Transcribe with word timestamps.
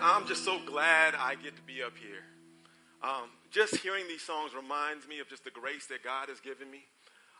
I'm 0.00 0.26
just 0.26 0.44
so 0.44 0.58
glad 0.66 1.14
I 1.14 1.34
get 1.34 1.56
to 1.56 1.62
be 1.62 1.82
up 1.82 1.92
here. 1.96 2.22
Um, 3.02 3.30
just 3.50 3.76
hearing 3.76 4.06
these 4.06 4.22
songs 4.22 4.52
reminds 4.54 5.08
me 5.08 5.20
of 5.20 5.28
just 5.28 5.44
the 5.44 5.50
grace 5.50 5.86
that 5.86 6.04
God 6.04 6.28
has 6.28 6.38
given 6.40 6.70
me. 6.70 6.84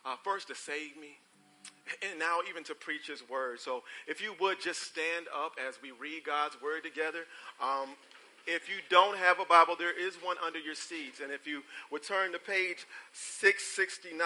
Uh, 0.03 0.15
first 0.23 0.47
to 0.47 0.55
save 0.55 0.97
me, 0.99 1.19
and 2.09 2.17
now 2.17 2.39
even 2.49 2.63
to 2.65 2.75
preach 2.75 3.07
His 3.07 3.27
word. 3.29 3.59
So 3.59 3.83
if 4.07 4.21
you 4.21 4.33
would 4.41 4.59
just 4.59 4.81
stand 4.81 5.27
up 5.35 5.53
as 5.65 5.79
we 5.81 5.91
read 5.91 6.23
God's 6.25 6.59
word 6.61 6.83
together. 6.83 7.25
Um, 7.61 7.89
if 8.47 8.67
you 8.67 8.77
don't 8.89 9.15
have 9.17 9.39
a 9.39 9.45
Bible, 9.45 9.75
there 9.77 9.97
is 9.97 10.15
one 10.15 10.37
under 10.43 10.57
your 10.57 10.73
seats. 10.73 11.19
And 11.21 11.31
if 11.31 11.45
you 11.45 11.61
would 11.91 12.01
turn 12.01 12.31
to 12.31 12.39
page 12.39 12.87
669 13.13 14.17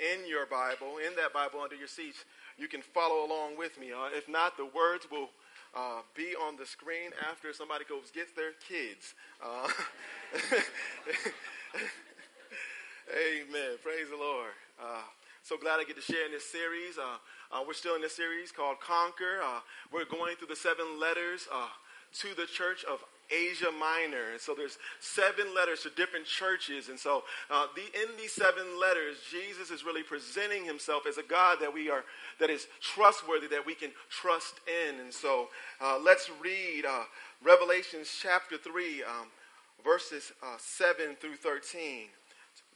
in 0.00 0.26
your 0.26 0.46
Bible, 0.46 0.96
in 0.96 1.14
that 1.16 1.34
Bible 1.34 1.60
under 1.60 1.76
your 1.76 1.86
seats, 1.86 2.24
you 2.56 2.68
can 2.68 2.80
follow 2.80 3.26
along 3.26 3.58
with 3.58 3.78
me. 3.78 3.92
Uh, 3.92 4.08
if 4.16 4.28
not, 4.28 4.56
the 4.56 4.64
words 4.64 5.06
will 5.10 5.28
uh, 5.74 6.02
be 6.14 6.34
on 6.34 6.56
the 6.56 6.66
screen 6.66 7.10
after 7.30 7.52
somebody 7.52 7.84
goes 7.84 8.10
gets 8.10 8.32
their 8.32 8.52
kids. 8.66 9.14
Uh, 9.42 9.68
amen. 13.10 13.78
Praise 13.82 14.10
the 14.10 14.16
Lord. 14.16 14.52
Uh, 14.82 15.02
so 15.42 15.56
glad 15.56 15.80
I 15.80 15.84
get 15.84 15.96
to 15.96 16.02
share 16.02 16.26
in 16.26 16.32
this 16.32 16.46
series. 16.46 16.98
Uh, 16.98 17.16
uh, 17.52 17.62
we're 17.66 17.74
still 17.74 17.94
in 17.94 18.02
this 18.02 18.16
series 18.16 18.52
called 18.52 18.80
Conquer. 18.80 19.40
Uh, 19.42 19.60
we're 19.92 20.04
going 20.04 20.36
through 20.36 20.48
the 20.48 20.56
seven 20.56 20.98
letters 20.98 21.48
to 22.12 22.34
the 22.34 22.46
church 22.46 22.84
of 22.84 23.04
Asia 23.30 23.70
Minor. 23.78 24.32
And 24.32 24.40
so 24.40 24.54
there's 24.54 24.78
seven 25.00 25.54
letters 25.54 25.82
to 25.82 25.90
different 25.90 26.26
churches. 26.26 26.88
And 26.88 26.98
so 26.98 27.24
uh, 27.50 27.66
the, 27.74 27.82
in 27.82 28.16
these 28.16 28.32
seven 28.32 28.64
letters, 28.80 29.16
Jesus 29.30 29.70
is 29.70 29.84
really 29.84 30.02
presenting 30.02 30.64
himself 30.64 31.04
as 31.08 31.18
a 31.18 31.22
God 31.22 31.58
that 31.60 31.72
we 31.72 31.90
are, 31.90 32.04
that 32.38 32.50
is 32.50 32.66
trustworthy, 32.80 33.46
that 33.48 33.64
we 33.64 33.74
can 33.74 33.90
trust 34.08 34.54
in. 34.66 35.00
And 35.00 35.12
so 35.12 35.48
uh, 35.80 35.98
let's 36.02 36.30
read 36.42 36.84
uh, 36.84 37.04
Revelations 37.42 38.08
chapter 38.20 38.56
3, 38.56 39.02
um, 39.04 39.26
verses 39.84 40.32
uh, 40.42 40.56
7 40.58 41.16
through 41.20 41.36
13. 41.36 42.06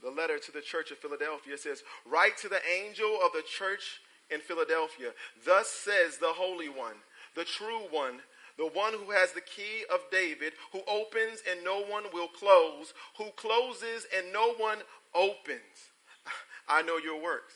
The 0.02 0.10
letter 0.10 0.38
to 0.38 0.52
the 0.52 0.60
church 0.60 0.90
of 0.90 0.98
Philadelphia 0.98 1.56
says, 1.56 1.82
Write 2.04 2.36
to 2.38 2.48
the 2.48 2.60
angel 2.68 3.18
of 3.24 3.32
the 3.32 3.42
church 3.42 4.00
in 4.30 4.40
Philadelphia. 4.40 5.10
Thus 5.44 5.68
says 5.68 6.18
the 6.18 6.32
Holy 6.32 6.68
One, 6.68 6.96
the 7.34 7.44
true 7.44 7.88
one 7.90 8.20
the 8.56 8.66
one 8.66 8.92
who 8.92 9.10
has 9.10 9.32
the 9.32 9.40
key 9.40 9.84
of 9.92 10.00
David, 10.10 10.52
who 10.72 10.80
opens 10.88 11.42
and 11.50 11.64
no 11.64 11.82
one 11.82 12.04
will 12.12 12.28
close, 12.28 12.94
who 13.18 13.30
closes 13.36 14.06
and 14.16 14.32
no 14.32 14.54
one 14.54 14.78
opens. 15.14 15.92
I 16.68 16.82
know 16.82 16.98
your 16.98 17.20
works. 17.20 17.54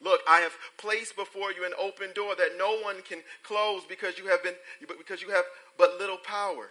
Look, 0.00 0.20
I 0.28 0.40
have 0.40 0.52
placed 0.76 1.16
before 1.16 1.52
you 1.52 1.64
an 1.64 1.72
open 1.80 2.10
door 2.14 2.34
that 2.36 2.56
no 2.56 2.78
one 2.82 3.02
can 3.02 3.18
close 3.42 3.82
because 3.88 4.16
you 4.16 4.28
have 4.28 4.42
been 4.44 4.54
because 4.96 5.22
you 5.22 5.30
have 5.30 5.44
but 5.76 5.98
little 5.98 6.18
power. 6.18 6.68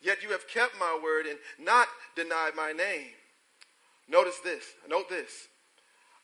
Yet 0.00 0.22
you 0.22 0.30
have 0.30 0.46
kept 0.46 0.78
my 0.78 0.98
word 1.02 1.26
and 1.26 1.38
not 1.58 1.88
denied 2.14 2.52
my 2.54 2.72
name. 2.72 3.14
Notice 4.08 4.38
this. 4.44 4.64
Note 4.88 5.08
this. 5.08 5.48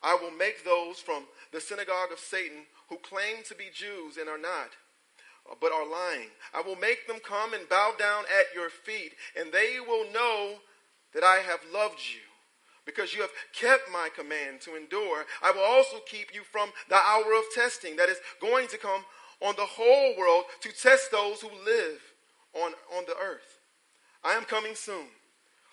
I 0.01 0.15
will 0.15 0.31
make 0.31 0.65
those 0.65 0.99
from 0.99 1.25
the 1.53 1.61
synagogue 1.61 2.13
of 2.13 2.19
Satan 2.19 2.67
who 2.89 2.99
claim 2.99 3.43
to 3.49 3.55
be 3.55 3.65
Jews 3.75 4.17
and 4.17 4.29
are 4.29 4.39
not 4.39 4.71
but 5.61 5.73
are 5.73 5.89
lying. 5.89 6.29
I 6.55 6.63
will 6.63 6.77
make 6.77 7.07
them 7.07 7.19
come 7.23 7.55
and 7.55 7.69
bow 7.69 7.93
down 7.99 8.25
at 8.25 8.55
your 8.55 8.71
feet, 8.71 9.13
and 9.39 9.53
they 9.53 9.77
will 9.87 10.11
know 10.13 10.57
that 11.13 11.25
I 11.25 11.37
have 11.37 11.61
loved 11.73 12.01
you. 12.13 12.21
Because 12.87 13.15
you 13.15 13.23
have 13.23 13.31
kept 13.55 13.91
my 13.91 14.11
command 14.15 14.61
to 14.63 14.77
endure, 14.77 15.25
I 15.43 15.53
will 15.53 15.63
also 15.63 15.99
keep 16.07 16.35
you 16.35 16.43
from 16.43 16.71
the 16.89 16.97
hour 16.97 17.33
of 17.35 17.45
testing 17.55 17.97
that 17.97 18.11
is 18.11 18.19
going 18.43 18.69
to 18.69 18.79
come 18.79 19.05
on 19.41 19.55
the 19.57 19.65
whole 19.65 20.17
world 20.19 20.45
to 20.61 20.71
test 20.71 21.11
those 21.11 21.41
who 21.41 21.49
live 21.65 22.01
on, 22.55 22.73
on 22.97 23.05
the 23.07 23.17
earth. 23.17 23.61
I 24.23 24.33
am 24.35 24.45
coming 24.45 24.75
soon. 24.75 25.07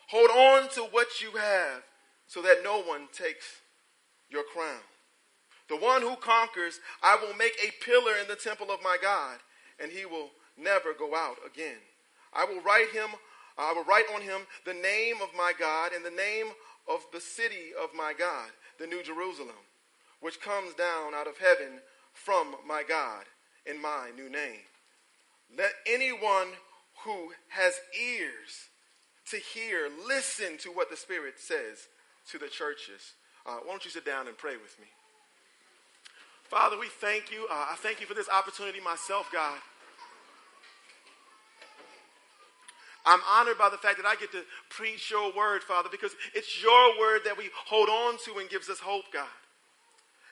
Hold 0.09 0.29
on 0.29 0.69
to 0.71 0.81
what 0.91 1.21
you 1.21 1.31
have 1.37 1.83
so 2.27 2.41
that 2.41 2.63
no 2.63 2.81
one 2.81 3.07
takes 3.11 3.45
your 4.29 4.43
crown. 4.43 4.79
The 5.69 5.77
one 5.77 6.01
who 6.01 6.15
conquers, 6.15 6.79
I 7.03 7.17
will 7.21 7.35
make 7.35 7.57
a 7.61 7.83
pillar 7.83 8.13
in 8.21 8.27
the 8.27 8.35
temple 8.35 8.71
of 8.71 8.83
my 8.83 8.97
God 9.01 9.37
and 9.81 9.91
he 9.91 10.05
will 10.05 10.29
never 10.57 10.93
go 10.93 11.15
out 11.15 11.37
again. 11.45 11.77
I 12.33 12.45
will 12.45 12.61
write 12.61 12.89
him, 12.91 13.09
I 13.57 13.73
will 13.73 13.83
write 13.83 14.05
on 14.13 14.21
him 14.21 14.41
the 14.65 14.73
name 14.73 15.15
of 15.21 15.29
my 15.35 15.53
God 15.57 15.91
and 15.93 16.05
the 16.05 16.11
name 16.11 16.47
of 16.87 17.01
the 17.13 17.21
city 17.21 17.71
of 17.81 17.89
my 17.95 18.13
God, 18.17 18.49
the 18.79 18.87
New 18.87 19.03
Jerusalem, 19.03 19.55
which 20.19 20.41
comes 20.41 20.73
down 20.73 21.13
out 21.13 21.27
of 21.27 21.37
heaven 21.37 21.79
from 22.13 22.55
my 22.67 22.83
God 22.87 23.25
in 23.65 23.81
my 23.81 24.09
new 24.15 24.29
name. 24.29 24.65
Let 25.57 25.71
anyone 25.85 26.47
who 27.03 27.31
has 27.49 27.73
ears 27.99 28.69
to 29.29 29.37
hear 29.37 29.89
listen 30.07 30.57
to 30.59 30.69
what 30.69 30.89
the 30.89 30.97
Spirit 30.97 31.35
says 31.37 31.87
to 32.31 32.37
the 32.37 32.47
churches. 32.47 33.13
Uh, 33.45 33.57
why 33.63 33.71
don't 33.71 33.85
you 33.85 33.91
sit 33.91 34.05
down 34.05 34.27
and 34.27 34.37
pray 34.37 34.53
with 34.53 34.77
me? 34.79 34.87
Father, 36.43 36.77
we 36.77 36.87
thank 36.87 37.31
you. 37.31 37.47
Uh, 37.49 37.67
I 37.71 37.75
thank 37.77 38.01
you 38.01 38.07
for 38.07 38.13
this 38.13 38.29
opportunity 38.29 38.79
myself, 38.81 39.29
God. 39.31 39.57
I'm 43.05 43.19
honored 43.27 43.57
by 43.57 43.69
the 43.69 43.77
fact 43.77 43.97
that 43.97 44.05
I 44.05 44.15
get 44.15 44.31
to 44.31 44.43
preach 44.69 45.09
your 45.09 45.33
word, 45.35 45.63
Father, 45.63 45.89
because 45.91 46.11
it's 46.35 46.61
your 46.61 46.99
word 46.99 47.21
that 47.25 47.37
we 47.37 47.49
hold 47.67 47.89
on 47.89 48.17
to 48.25 48.39
and 48.39 48.49
gives 48.49 48.69
us 48.69 48.79
hope, 48.79 49.05
God. 49.11 49.27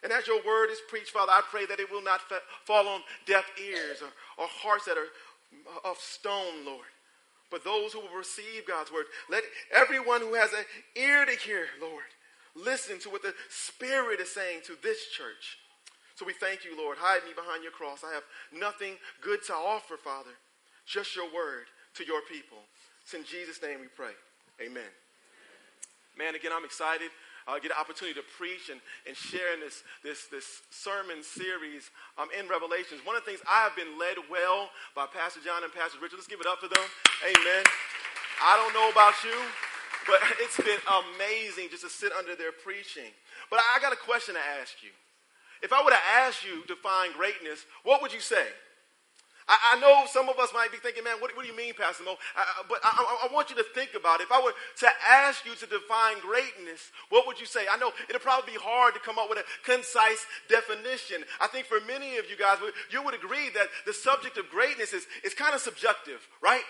And 0.04 0.14
as 0.14 0.28
your 0.28 0.42
word 0.46 0.70
is 0.70 0.80
preached, 0.88 1.10
Father, 1.10 1.32
I 1.32 1.42
pray 1.50 1.66
that 1.66 1.80
it 1.80 1.92
will 1.92 2.04
not 2.04 2.22
fa- 2.22 2.42
fall 2.66 2.88
on 2.88 3.02
deaf 3.26 3.46
ears 3.62 4.02
or, 4.02 4.44
or 4.44 4.48
hearts 4.48 4.86
that 4.86 4.98
are 4.98 5.10
of 5.84 5.98
stone, 5.98 6.66
Lord. 6.66 6.86
But 7.52 7.64
those 7.64 7.94
who 7.94 8.00
will 8.00 8.16
receive 8.16 8.68
God's 8.68 8.92
word, 8.92 9.06
let 9.30 9.44
everyone 9.74 10.22
who 10.22 10.36
has 10.36 10.54
an 10.54 10.64
ear 10.96 11.26
to 11.26 11.32
hear, 11.32 11.66
Lord, 11.82 12.04
listen 12.56 13.00
to 13.00 13.10
what 13.10 13.24
the 13.24 13.34
Spirit 13.50 14.20
is 14.20 14.32
saying 14.32 14.62
to 14.68 14.78
this 14.84 15.08
church. 15.08 15.58
So 16.16 16.26
we 16.26 16.34
thank 16.34 16.64
you, 16.64 16.78
Lord. 16.78 16.98
Hide 17.00 17.24
me 17.26 17.32
behind 17.34 17.64
your 17.64 17.72
cross. 17.72 18.04
I 18.04 18.14
have 18.14 18.24
nothing 18.54 18.96
good 19.22 19.44
to 19.46 19.54
offer, 19.54 19.98
Father, 19.98 20.38
just 20.86 21.16
your 21.16 21.34
word 21.34 21.66
to 22.00 22.08
your 22.08 22.24
people. 22.24 22.64
It's 23.04 23.14
in 23.14 23.28
Jesus' 23.28 23.60
name 23.60 23.84
we 23.84 23.92
pray. 23.92 24.16
Amen. 24.64 24.88
Man, 26.16 26.36
again, 26.36 26.56
I'm 26.56 26.64
excited. 26.64 27.12
I 27.44 27.58
uh, 27.58 27.60
get 27.60 27.76
an 27.76 27.80
opportunity 27.80 28.16
to 28.16 28.26
preach 28.40 28.72
and, 28.72 28.80
and 29.04 29.16
share 29.16 29.52
in 29.52 29.60
this, 29.60 29.84
this, 30.04 30.32
this 30.32 30.64
sermon 30.72 31.24
series 31.24 31.92
um, 32.16 32.32
in 32.32 32.48
Revelations. 32.48 33.04
One 33.04 33.20
of 33.20 33.26
the 33.26 33.32
things 33.32 33.44
I 33.44 33.68
have 33.68 33.76
been 33.76 34.00
led 34.00 34.16
well 34.32 34.72
by 34.96 35.12
Pastor 35.12 35.44
John 35.44 35.64
and 35.66 35.74
Pastor 35.76 36.00
Richard. 36.00 36.24
Let's 36.24 36.32
give 36.32 36.40
it 36.40 36.48
up 36.48 36.64
for 36.64 36.72
them. 36.72 36.88
Amen. 37.26 37.64
I 38.40 38.56
don't 38.56 38.72
know 38.72 38.88
about 38.94 39.18
you, 39.28 39.36
but 40.08 40.24
it's 40.44 40.60
been 40.62 40.80
amazing 40.88 41.68
just 41.74 41.84
to 41.84 41.92
sit 41.92 42.16
under 42.16 42.36
their 42.36 42.56
preaching. 42.56 43.12
But 43.52 43.60
I 43.60 43.84
got 43.84 43.92
a 43.92 44.00
question 44.00 44.40
to 44.40 44.44
ask 44.62 44.80
you. 44.80 44.96
If 45.60 45.76
I 45.76 45.84
were 45.84 45.92
to 45.92 46.06
ask 46.24 46.48
you 46.48 46.64
to 46.72 46.76
find 46.80 47.12
greatness, 47.12 47.68
what 47.84 48.00
would 48.00 48.14
you 48.14 48.24
say? 48.24 48.48
I, 49.50 49.74
I, 49.74 49.80
know 49.82 50.06
some 50.06 50.30
of 50.30 50.38
us 50.38 50.54
might 50.54 50.72
be 50.72 50.78
thinking, 50.78 51.04
man, 51.04 51.18
what, 51.18 51.36
what 51.36 51.42
do 51.42 51.50
you 51.50 51.58
mean, 51.58 51.74
Pastor 51.74 52.04
Mo? 52.04 52.16
I, 52.38 52.46
but 52.70 52.78
I, 52.84 53.28
I, 53.28 53.34
want 53.34 53.50
you 53.50 53.56
to 53.56 53.66
think 53.74 53.98
about 53.98 54.22
it. 54.22 54.30
If 54.30 54.32
I 54.32 54.40
were 54.42 54.54
to 54.54 54.90
ask 55.10 55.44
you 55.44 55.56
to 55.56 55.66
define 55.66 56.22
greatness, 56.22 56.94
what 57.10 57.26
would 57.26 57.40
you 57.40 57.48
say? 57.48 57.66
I 57.66 57.78
know 57.78 57.92
it'll 58.08 58.22
probably 58.22 58.54
be 58.54 58.60
hard 58.62 58.94
to 58.94 59.00
come 59.00 59.18
up 59.18 59.28
with 59.28 59.40
a 59.40 59.46
concise 59.66 60.24
definition. 60.48 61.26
I 61.42 61.48
think 61.48 61.66
for 61.66 61.80
many 61.88 62.18
of 62.18 62.30
you 62.30 62.38
guys, 62.38 62.60
you 62.92 63.02
would 63.02 63.16
agree 63.16 63.50
that 63.56 63.68
the 63.88 63.94
subject 63.94 64.38
of 64.38 64.48
greatness 64.50 64.94
is, 64.94 65.08
is 65.24 65.34
kind 65.34 65.56
of 65.56 65.62
subjective, 65.62 66.22
right? 66.42 66.64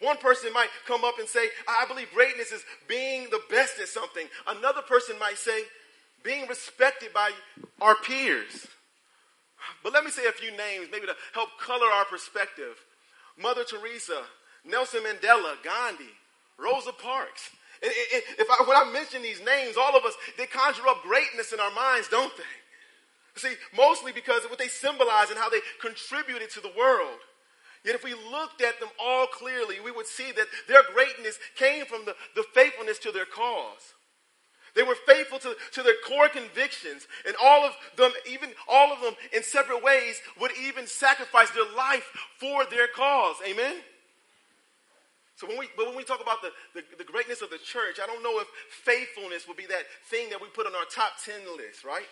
One 0.00 0.18
person 0.18 0.52
might 0.52 0.68
come 0.86 1.04
up 1.04 1.18
and 1.18 1.26
say, 1.26 1.48
I 1.66 1.86
believe 1.88 2.12
greatness 2.12 2.52
is 2.52 2.62
being 2.86 3.28
the 3.30 3.40
best 3.48 3.80
at 3.80 3.88
something. 3.88 4.26
Another 4.46 4.82
person 4.82 5.16
might 5.18 5.38
say, 5.38 5.62
being 6.22 6.46
respected 6.48 7.14
by 7.14 7.30
our 7.80 7.94
peers. 7.94 8.66
But 9.82 9.92
let 9.92 10.04
me 10.04 10.10
say 10.10 10.26
a 10.26 10.32
few 10.32 10.50
names, 10.50 10.88
maybe 10.90 11.06
to 11.06 11.16
help 11.32 11.50
color 11.60 11.86
our 11.86 12.04
perspective. 12.04 12.76
Mother 13.40 13.64
Teresa, 13.64 14.22
Nelson 14.64 15.00
Mandela, 15.02 15.54
Gandhi, 15.62 16.10
Rosa 16.58 16.92
Parks. 16.92 17.50
If 17.82 18.46
I, 18.50 18.64
when 18.66 18.76
I 18.76 18.90
mention 18.90 19.22
these 19.22 19.42
names, 19.44 19.76
all 19.76 19.96
of 19.96 20.04
us, 20.04 20.14
they 20.38 20.46
conjure 20.46 20.88
up 20.88 21.02
greatness 21.02 21.52
in 21.52 21.60
our 21.60 21.72
minds, 21.72 22.08
don't 22.08 22.32
they? 22.36 22.42
See, 23.36 23.54
mostly 23.76 24.12
because 24.12 24.44
of 24.44 24.50
what 24.50 24.58
they 24.58 24.68
symbolize 24.68 25.28
and 25.28 25.38
how 25.38 25.50
they 25.50 25.60
contributed 25.80 26.50
to 26.50 26.60
the 26.60 26.72
world. 26.76 27.18
Yet 27.84 27.94
if 27.94 28.02
we 28.02 28.14
looked 28.14 28.62
at 28.62 28.80
them 28.80 28.88
all 28.98 29.26
clearly, 29.26 29.76
we 29.78 29.92
would 29.92 30.06
see 30.06 30.32
that 30.32 30.46
their 30.66 30.82
greatness 30.94 31.38
came 31.54 31.84
from 31.84 32.04
the, 32.06 32.16
the 32.34 32.44
faithfulness 32.54 32.98
to 33.00 33.12
their 33.12 33.26
cause. 33.26 33.94
They 34.76 34.82
were 34.82 34.96
faithful 35.06 35.38
to, 35.38 35.56
to 35.72 35.82
their 35.82 35.96
core 36.06 36.28
convictions, 36.28 37.08
and 37.26 37.34
all 37.42 37.64
of 37.64 37.72
them, 37.96 38.12
even 38.30 38.50
all 38.68 38.92
of 38.92 39.00
them 39.00 39.14
in 39.32 39.42
separate 39.42 39.82
ways, 39.82 40.20
would 40.38 40.52
even 40.62 40.86
sacrifice 40.86 41.50
their 41.50 41.64
life 41.74 42.04
for 42.38 42.66
their 42.66 42.86
cause. 42.86 43.36
Amen? 43.48 43.76
So 45.36 45.46
when 45.46 45.58
we, 45.58 45.68
but 45.76 45.86
when 45.86 45.96
we 45.96 46.04
talk 46.04 46.20
about 46.20 46.40
the, 46.42 46.50
the, 46.74 46.84
the, 46.96 47.04
greatness 47.04 47.42
of 47.42 47.50
the 47.50 47.58
church, 47.58 48.00
I 48.02 48.06
don't 48.06 48.22
know 48.22 48.40
if 48.40 48.48
faithfulness 48.70 49.48
would 49.48 49.56
be 49.56 49.66
that 49.66 49.84
thing 50.08 50.30
that 50.30 50.40
we 50.40 50.48
put 50.48 50.66
on 50.66 50.74
our 50.74 50.88
top 50.88 51.12
10 51.24 51.34
list, 51.56 51.84
right? 51.84 52.08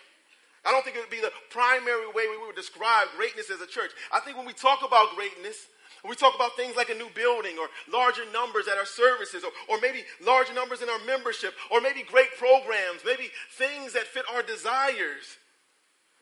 I 0.65 0.73
don't 0.73 0.85
think 0.85 0.97
it 0.97 1.01
would 1.01 1.11
be 1.11 1.21
the 1.21 1.33
primary 1.51 2.09
way 2.09 2.29
we 2.29 2.37
would 2.47 2.57
describe 2.57 3.09
greatness 3.17 3.51
as 3.51 3.61
a 3.61 3.67
church. 3.67 3.93
I 4.13 4.21
think 4.21 4.37
when 4.37 4.47
we 4.47 4.53
talk 4.53 4.81
about 4.85 5.17
greatness, 5.17 5.69
We 6.07 6.15
talk 6.15 6.35
about 6.35 6.57
things 6.57 6.77
like 6.77 6.91
a 6.91 6.95
new 6.95 7.09
building 7.15 7.57
or 7.59 7.69
larger 7.93 8.23
numbers 8.33 8.69
at 8.69 8.79
our 8.79 8.87
services 8.87 9.45
or, 9.45 9.51
or 9.69 9.81
maybe 9.81 10.05
larger 10.25 10.55
numbers 10.55 10.83
in 10.83 10.89
our 10.89 10.99
membership 11.07 11.55
or 11.71 11.81
maybe 11.81 12.03
great 12.03 12.37
programs, 12.39 13.01
maybe 13.05 13.31
things 13.57 13.93
that 13.93 14.05
fit 14.05 14.25
our 14.33 14.43
desires. 14.43 15.39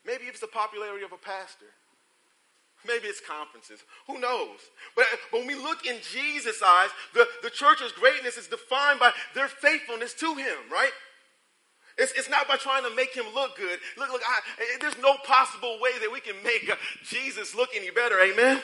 Maybe 0.07 0.25
it's 0.25 0.41
the 0.41 0.47
popularity 0.49 1.05
of 1.05 1.13
a 1.13 1.17
pastor. 1.17 1.67
Maybe 2.87 3.07
it's 3.07 3.21
conferences. 3.21 3.81
Who 4.09 4.19
knows? 4.19 4.59
But, 4.97 5.07
but 5.31 5.39
when 5.39 5.47
we 5.47 5.55
look 5.55 5.87
in 5.87 5.97
Jesus' 6.13 6.61
eyes, 6.65 6.91
the, 7.15 7.27
the 7.43 7.51
church's 7.51 7.93
greatness 7.93 8.37
is 8.37 8.49
defined 8.49 8.99
by 8.99 9.13
their 9.35 9.47
faithfulness 9.47 10.15
to 10.15 10.35
him, 10.35 10.57
right? 10.71 10.91
It's, 11.99 12.13
it's 12.13 12.29
not 12.29 12.49
by 12.49 12.57
trying 12.57 12.83
to 12.85 12.95
make 12.97 13.15
him 13.15 13.27
look 13.35 13.57
good. 13.57 13.79
Look, 13.97 14.11
look, 14.11 14.23
I, 14.27 14.79
there's 14.81 14.99
no 14.99 15.15
possible 15.25 15.79
way 15.81 15.93
that 16.01 16.11
we 16.11 16.21
can 16.21 16.35
make 16.43 16.71
Jesus 17.05 17.55
look 17.55 17.71
any 17.77 17.91
better. 17.91 18.21
Amen? 18.21 18.61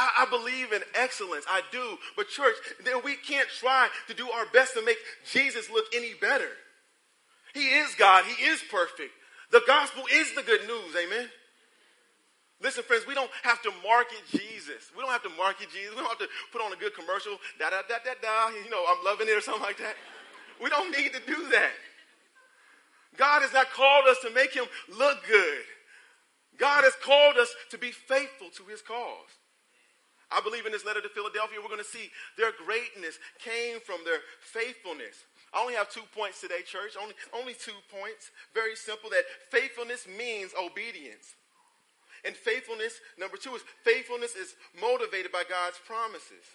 I, 0.00 0.24
I, 0.24 0.30
believe 0.30 0.72
in 0.72 0.80
excellence. 0.94 1.44
I 1.46 1.60
do. 1.70 1.98
But, 2.16 2.30
church, 2.30 2.56
then 2.84 3.02
we 3.04 3.16
can't 3.16 3.48
try 3.48 3.88
to 4.08 4.14
do 4.14 4.30
our 4.30 4.46
best 4.46 4.72
to 4.74 4.84
make 4.84 4.96
Jesus 5.30 5.68
look 5.68 5.84
any 5.94 6.14
better. 6.14 6.48
He 7.52 7.68
is 7.68 7.94
God, 7.96 8.24
He 8.24 8.44
is 8.44 8.62
perfect. 8.70 9.12
The 9.50 9.60
gospel 9.66 10.04
is 10.10 10.34
the 10.34 10.42
good 10.42 10.62
news. 10.66 10.96
Amen? 10.96 11.28
Listen, 12.62 12.84
friends, 12.84 13.06
we 13.06 13.14
don't 13.14 13.30
have 13.42 13.60
to 13.62 13.72
market 13.84 14.22
Jesus. 14.30 14.90
We 14.96 15.02
don't 15.02 15.12
have 15.12 15.22
to 15.24 15.36
market 15.36 15.68
Jesus. 15.70 15.90
We 15.90 15.96
don't 15.96 16.08
have 16.08 16.18
to 16.18 16.28
put 16.52 16.62
on 16.62 16.72
a 16.72 16.76
good 16.76 16.94
commercial, 16.94 17.36
da 17.58 17.70
da 17.70 17.82
da 17.88 17.96
da 18.04 18.14
da, 18.20 18.48
you 18.56 18.70
know, 18.70 18.84
I'm 18.88 19.04
loving 19.04 19.28
it 19.28 19.36
or 19.36 19.40
something 19.40 19.62
like 19.62 19.78
that. 19.78 19.96
We 20.62 20.68
don't 20.68 20.96
need 20.96 21.12
to 21.14 21.20
do 21.26 21.48
that. 21.50 21.72
God 23.16 23.42
has 23.42 23.52
not 23.52 23.70
called 23.70 24.04
us 24.08 24.18
to 24.22 24.30
make 24.30 24.54
him 24.54 24.64
look 24.98 25.26
good. 25.26 25.64
God 26.58 26.84
has 26.84 26.94
called 27.02 27.36
us 27.38 27.52
to 27.70 27.78
be 27.78 27.90
faithful 27.90 28.48
to 28.56 28.64
his 28.64 28.82
cause. 28.82 29.39
I 30.30 30.40
believe 30.40 30.66
in 30.66 30.72
this 30.72 30.86
letter 30.86 31.00
to 31.00 31.08
Philadelphia, 31.08 31.58
we're 31.60 31.72
going 31.72 31.82
to 31.82 31.84
see 31.84 32.10
their 32.38 32.52
greatness 32.54 33.18
came 33.42 33.80
from 33.80 34.00
their 34.04 34.22
faithfulness. 34.40 35.26
I 35.52 35.60
only 35.60 35.74
have 35.74 35.90
two 35.90 36.06
points 36.14 36.40
today, 36.40 36.62
church. 36.62 36.94
Only, 37.00 37.14
only 37.34 37.54
two 37.54 37.76
points. 37.90 38.30
Very 38.54 38.76
simple 38.76 39.10
that 39.10 39.26
faithfulness 39.50 40.06
means 40.06 40.52
obedience. 40.54 41.34
And 42.24 42.36
faithfulness, 42.36 43.00
number 43.18 43.36
two, 43.36 43.54
is 43.56 43.62
faithfulness 43.82 44.36
is 44.36 44.54
motivated 44.78 45.32
by 45.32 45.42
God's 45.48 45.80
promises. 45.82 46.46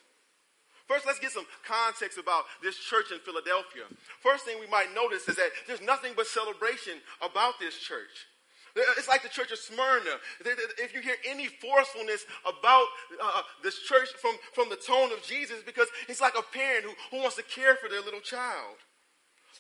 First, 0.88 1.06
let's 1.06 1.20
get 1.20 1.32
some 1.32 1.48
context 1.68 2.20
about 2.20 2.46
this 2.62 2.78
church 2.78 3.12
in 3.12 3.18
Philadelphia. 3.20 3.84
First 4.22 4.46
thing 4.46 4.60
we 4.60 4.70
might 4.70 4.94
notice 4.94 5.28
is 5.28 5.36
that 5.36 5.50
there's 5.68 5.82
nothing 5.82 6.14
but 6.16 6.28
celebration 6.28 7.02
about 7.22 7.60
this 7.60 7.76
church. 7.76 8.30
It's 8.76 9.08
like 9.08 9.24
the 9.24 9.30
church 9.30 9.52
of 9.52 9.58
Smyrna. 9.58 10.20
If 10.44 10.94
you 10.94 11.00
hear 11.00 11.16
any 11.26 11.48
forcefulness 11.48 12.26
about 12.44 12.86
uh, 13.24 13.42
this 13.64 13.80
church 13.80 14.10
from, 14.20 14.36
from 14.54 14.68
the 14.70 14.76
tone 14.76 15.14
of 15.14 15.24
Jesus, 15.24 15.64
because 15.66 15.88
it's 16.10 16.20
like 16.20 16.36
a 16.38 16.44
parent 16.44 16.84
who, 16.84 16.92
who 17.12 17.24
wants 17.24 17.38
to 17.38 17.44
care 17.44 17.76
for 17.76 17.88
their 17.88 18.02
little 18.02 18.20
child. 18.20 18.76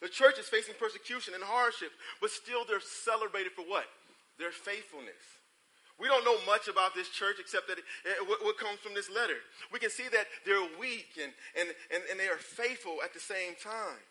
The 0.01 0.09
church 0.09 0.35
is 0.37 0.47
facing 0.47 0.75
persecution 0.75 1.33
and 1.33 1.43
hardship, 1.43 1.91
but 2.19 2.29
still 2.29 2.67
they're 2.67 2.83
celebrated 2.83 3.53
for 3.53 3.63
what? 3.63 3.87
Their 4.37 4.51
faithfulness. 4.51 5.23
We 5.95 6.11
don't 6.11 6.27
know 6.27 6.35
much 6.43 6.67
about 6.67 6.91
this 6.91 7.07
church 7.07 7.39
except 7.39 7.71
that 7.71 7.79
it, 7.79 7.87
it, 8.03 8.19
what, 8.27 8.59
comes 8.59 8.83
from 8.83 8.93
this 8.93 9.07
letter. 9.07 9.39
We 9.71 9.79
can 9.79 9.89
see 9.89 10.11
that 10.11 10.27
they're 10.43 10.67
weak 10.75 11.15
and, 11.15 11.31
and, 11.55 11.71
and, 11.87 12.03
and 12.11 12.19
they 12.19 12.27
are 12.27 12.35
faithful 12.35 12.99
at 12.99 13.13
the 13.13 13.23
same 13.23 13.55
time. 13.55 14.03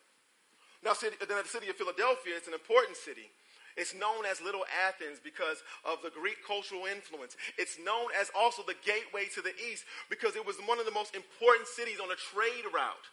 Now, 0.81 0.93
city, 0.93 1.15
the 1.21 1.45
city 1.45 1.69
of 1.69 1.77
Philadelphia, 1.77 2.33
it's 2.37 2.49
an 2.49 2.57
important 2.57 2.97
city. 2.97 3.29
It's 3.75 3.93
known 3.93 4.23
as 4.23 4.39
Little 4.39 4.63
Athens 4.87 5.19
because 5.19 5.59
of 5.83 5.99
the 6.01 6.09
Greek 6.09 6.39
cultural 6.47 6.87
influence. 6.87 7.35
It's 7.59 7.75
known 7.75 8.07
as 8.15 8.31
also 8.31 8.63
the 8.63 8.79
gateway 8.87 9.27
to 9.35 9.41
the 9.43 9.51
east 9.59 9.83
because 10.09 10.35
it 10.35 10.45
was 10.45 10.55
one 10.63 10.79
of 10.79 10.85
the 10.85 10.95
most 10.95 11.15
important 11.15 11.67
cities 11.67 11.99
on 11.99 12.07
a 12.07 12.15
trade 12.15 12.63
route 12.71 13.07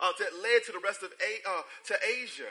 uh, 0.00 0.12
that 0.18 0.40
led 0.40 0.64
to 0.64 0.72
the 0.72 0.80
rest 0.80 1.04
of 1.04 1.12
a, 1.20 1.32
uh, 1.44 1.62
to 1.92 1.94
Asia. 2.00 2.48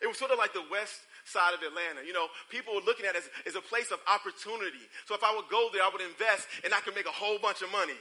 It 0.00 0.06
was 0.06 0.16
sort 0.16 0.30
of 0.30 0.38
like 0.38 0.54
the 0.54 0.64
west 0.70 1.02
side 1.26 1.52
of 1.52 1.60
Atlanta. 1.60 2.06
You 2.06 2.14
know, 2.14 2.30
people 2.48 2.74
were 2.74 2.86
looking 2.86 3.04
at 3.04 3.18
it 3.18 3.26
as, 3.26 3.28
as 3.44 3.54
a 3.58 3.60
place 3.60 3.90
of 3.90 3.98
opportunity. 4.06 4.86
So 5.04 5.14
if 5.14 5.22
I 5.26 5.34
would 5.34 5.50
go 5.50 5.68
there, 5.74 5.82
I 5.82 5.90
would 5.92 6.00
invest 6.00 6.46
and 6.64 6.72
I 6.72 6.80
could 6.80 6.94
make 6.94 7.06
a 7.06 7.12
whole 7.14 7.38
bunch 7.42 7.60
of 7.60 7.70
money. 7.74 7.98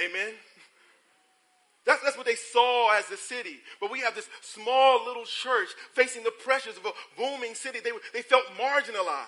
Amen? 0.00 0.32
That's, 1.86 2.02
that's 2.02 2.16
what 2.16 2.26
they 2.26 2.36
saw 2.36 2.92
as 2.98 3.06
the 3.06 3.16
city. 3.16 3.56
But 3.80 3.90
we 3.90 4.00
have 4.00 4.14
this 4.14 4.28
small 4.42 5.04
little 5.04 5.24
church 5.24 5.68
facing 5.94 6.24
the 6.24 6.32
pressures 6.44 6.76
of 6.76 6.84
a 6.84 6.92
booming 7.16 7.54
city. 7.54 7.80
They, 7.82 7.92
they 8.12 8.22
felt 8.22 8.44
marginalized. 8.60 9.26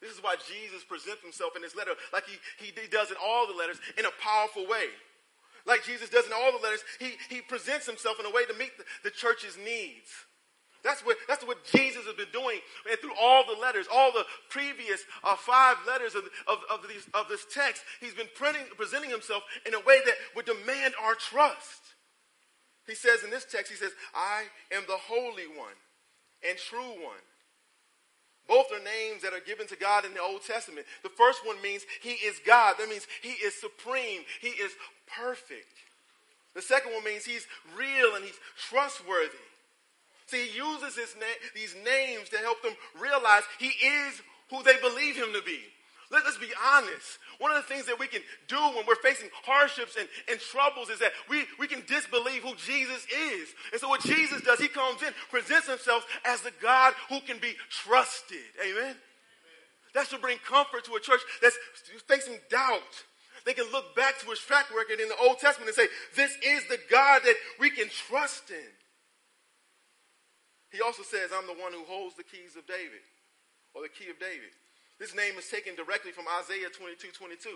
This 0.00 0.12
is 0.12 0.22
why 0.22 0.36
Jesus 0.36 0.84
presents 0.84 1.22
himself 1.22 1.56
in 1.56 1.62
this 1.62 1.74
letter 1.74 1.90
like 2.12 2.24
he, 2.26 2.38
he, 2.64 2.88
does 2.88 3.10
in 3.10 3.16
all 3.22 3.46
the 3.46 3.54
letters 3.54 3.80
in 3.96 4.04
a 4.04 4.14
powerful 4.22 4.66
way. 4.68 4.86
Like 5.66 5.84
Jesus 5.84 6.08
does 6.08 6.26
in 6.26 6.32
all 6.32 6.52
the 6.52 6.62
letters, 6.62 6.84
he, 7.00 7.14
he 7.28 7.40
presents 7.40 7.86
himself 7.86 8.20
in 8.20 8.26
a 8.26 8.30
way 8.30 8.44
to 8.46 8.54
meet 8.54 8.78
the, 8.78 8.84
the 9.02 9.10
church's 9.10 9.56
needs. 9.56 10.08
That's 10.84 11.04
what, 11.04 11.16
that's 11.26 11.44
what 11.44 11.64
Jesus 11.64 12.06
has 12.06 12.14
been 12.14 12.32
doing 12.32 12.60
and 12.88 12.98
through 13.00 13.14
all 13.20 13.44
the 13.44 13.60
letters, 13.60 13.86
all 13.92 14.12
the 14.12 14.24
previous 14.48 15.02
uh, 15.24 15.36
five 15.36 15.76
letters 15.86 16.14
of, 16.14 16.24
of, 16.46 16.58
of, 16.70 16.88
these, 16.88 17.06
of 17.14 17.28
this 17.28 17.44
text. 17.52 17.82
He's 18.00 18.14
been 18.14 18.28
printing, 18.34 18.62
presenting 18.76 19.10
himself 19.10 19.42
in 19.66 19.74
a 19.74 19.80
way 19.80 19.98
that 20.06 20.14
would 20.36 20.46
demand 20.46 20.94
our 21.02 21.14
trust. 21.14 21.82
He 22.86 22.94
says 22.94 23.22
in 23.22 23.30
this 23.30 23.44
text, 23.44 23.70
he 23.70 23.76
says, 23.76 23.92
I 24.14 24.44
am 24.74 24.84
the 24.86 24.96
Holy 24.96 25.46
One 25.46 25.76
and 26.48 26.56
True 26.56 27.02
One. 27.04 27.24
Both 28.48 28.72
are 28.72 28.82
names 28.82 29.22
that 29.22 29.34
are 29.34 29.44
given 29.44 29.66
to 29.66 29.76
God 29.76 30.06
in 30.06 30.14
the 30.14 30.22
Old 30.22 30.42
Testament. 30.42 30.86
The 31.02 31.10
first 31.10 31.44
one 31.46 31.60
means 31.60 31.82
He 32.00 32.12
is 32.12 32.40
God. 32.46 32.76
That 32.78 32.88
means 32.88 33.06
He 33.20 33.32
is 33.44 33.54
supreme. 33.60 34.22
He 34.40 34.48
is 34.48 34.72
perfect. 35.06 35.68
The 36.54 36.62
second 36.62 36.94
one 36.94 37.04
means 37.04 37.26
He's 37.26 37.46
real 37.76 38.14
and 38.14 38.24
He's 38.24 38.38
trustworthy. 38.70 39.36
See, 40.28 40.46
he 40.46 40.56
uses 40.58 41.16
na- 41.18 41.26
these 41.54 41.74
names 41.84 42.28
to 42.30 42.38
help 42.38 42.62
them 42.62 42.74
realize 43.00 43.42
he 43.58 43.68
is 43.68 44.22
who 44.50 44.62
they 44.62 44.76
believe 44.80 45.16
him 45.16 45.32
to 45.32 45.42
be. 45.42 45.58
Let 46.10 46.24
us 46.24 46.38
be 46.38 46.48
honest. 46.72 47.18
One 47.38 47.50
of 47.50 47.56
the 47.56 47.68
things 47.68 47.86
that 47.86 47.98
we 47.98 48.06
can 48.06 48.22
do 48.46 48.56
when 48.56 48.86
we're 48.86 48.96
facing 48.96 49.28
hardships 49.44 49.96
and, 49.98 50.08
and 50.28 50.40
troubles 50.40 50.88
is 50.88 50.98
that 51.00 51.12
we, 51.28 51.44
we 51.58 51.66
can 51.66 51.82
disbelieve 51.86 52.42
who 52.42 52.54
Jesus 52.56 53.06
is. 53.06 53.48
And 53.72 53.80
so 53.80 53.88
what 53.88 54.00
Jesus 54.00 54.40
does, 54.42 54.58
he 54.58 54.68
comes 54.68 55.02
in, 55.02 55.12
presents 55.30 55.68
himself 55.68 56.06
as 56.24 56.40
the 56.40 56.52
God 56.62 56.94
who 57.08 57.20
can 57.20 57.38
be 57.38 57.54
trusted. 57.68 58.38
Amen? 58.64 58.96
That 59.94 60.08
should 60.08 60.20
bring 60.20 60.38
comfort 60.38 60.84
to 60.84 60.94
a 60.94 61.00
church 61.00 61.20
that's 61.42 61.58
facing 62.06 62.38
doubt. 62.50 63.04
They 63.44 63.52
can 63.52 63.70
look 63.72 63.94
back 63.94 64.18
to 64.20 64.30
his 64.30 64.40
track 64.40 64.66
record 64.74 65.00
in 65.00 65.08
the 65.08 65.16
Old 65.22 65.38
Testament 65.38 65.68
and 65.68 65.76
say, 65.76 65.88
this 66.16 66.34
is 66.44 66.68
the 66.68 66.78
God 66.90 67.22
that 67.24 67.34
we 67.60 67.70
can 67.70 67.88
trust 67.88 68.50
in. 68.50 68.56
He 70.70 70.80
also 70.80 71.02
says, 71.02 71.30
I'm 71.32 71.46
the 71.46 71.56
one 71.56 71.72
who 71.72 71.84
holds 71.84 72.16
the 72.16 72.24
keys 72.24 72.56
of 72.56 72.66
David, 72.66 73.00
or 73.74 73.82
the 73.82 73.92
key 73.92 74.10
of 74.10 74.20
David. 74.20 74.52
This 75.00 75.14
name 75.14 75.38
is 75.38 75.48
taken 75.48 75.74
directly 75.76 76.12
from 76.12 76.26
Isaiah 76.42 76.68
22 76.68 77.14
22. 77.14 77.48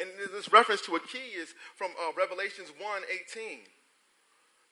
And 0.00 0.08
this 0.32 0.50
reference 0.52 0.80
to 0.82 0.96
a 0.96 1.00
key 1.00 1.36
is 1.36 1.54
from 1.76 1.92
uh, 2.00 2.12
Revelations 2.16 2.72
1 2.78 3.02
18. 3.36 3.60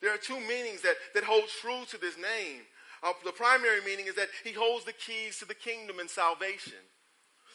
There 0.01 0.13
are 0.13 0.17
two 0.17 0.39
meanings 0.39 0.81
that, 0.81 0.95
that 1.13 1.23
hold 1.23 1.45
true 1.61 1.85
to 1.89 1.97
this 1.97 2.17
name. 2.17 2.65
Uh, 3.03 3.13
the 3.23 3.31
primary 3.31 3.81
meaning 3.85 4.07
is 4.07 4.15
that 4.15 4.29
he 4.43 4.51
holds 4.51 4.85
the 4.85 4.93
keys 4.93 5.37
to 5.39 5.45
the 5.45 5.53
kingdom 5.53 5.99
and 5.99 6.09
salvation. 6.09 6.81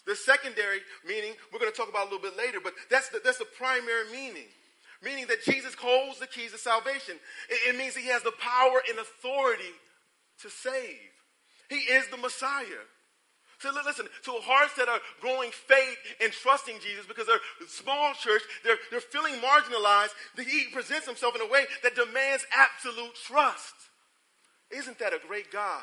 The 0.07 0.15
secondary 0.15 0.79
meaning, 1.07 1.35
we're 1.53 1.59
going 1.59 1.71
to 1.71 1.77
talk 1.77 1.89
about 1.89 2.07
a 2.07 2.11
little 2.11 2.23
bit 2.23 2.39
later, 2.39 2.59
but 2.63 2.75
that's 2.89 3.09
the, 3.09 3.21
that's 3.23 3.39
the 3.39 3.51
primary 3.59 4.11
meaning. 4.13 4.47
Meaning 5.03 5.27
that 5.27 5.43
Jesus 5.43 5.75
holds 5.75 6.21
the 6.21 6.27
keys 6.27 6.55
of 6.55 6.61
salvation. 6.61 7.19
It, 7.51 7.75
it 7.75 7.79
means 7.79 7.97
he 7.97 8.09
has 8.09 8.23
the 8.23 8.33
power 8.39 8.81
and 8.89 8.99
authority 8.99 9.75
to 10.43 10.51
save. 10.51 11.13
He 11.69 11.77
is 11.77 12.07
the 12.09 12.17
Messiah. 12.17 12.85
So 13.59 13.71
listen, 13.73 14.07
to 14.25 14.33
hearts 14.45 14.75
that 14.75 14.89
are 14.89 15.01
growing 15.21 15.51
faith 15.51 15.97
and 16.21 16.31
trusting 16.31 16.77
Jesus 16.81 17.07
because 17.07 17.27
they're 17.27 17.37
a 17.37 17.69
small 17.69 18.13
church, 18.13 18.43
they're, 18.65 18.77
they're 18.91 19.01
feeling 19.01 19.35
marginalized, 19.41 20.13
he 20.37 20.67
presents 20.73 21.07
himself 21.07 21.35
in 21.35 21.41
a 21.41 21.51
way 21.51 21.65
that 21.83 21.95
demands 21.95 22.45
absolute 22.53 23.15
trust. 23.27 23.75
Isn't 24.71 24.99
that 24.99 25.15
a 25.15 25.21
great 25.27 25.51
God? 25.51 25.83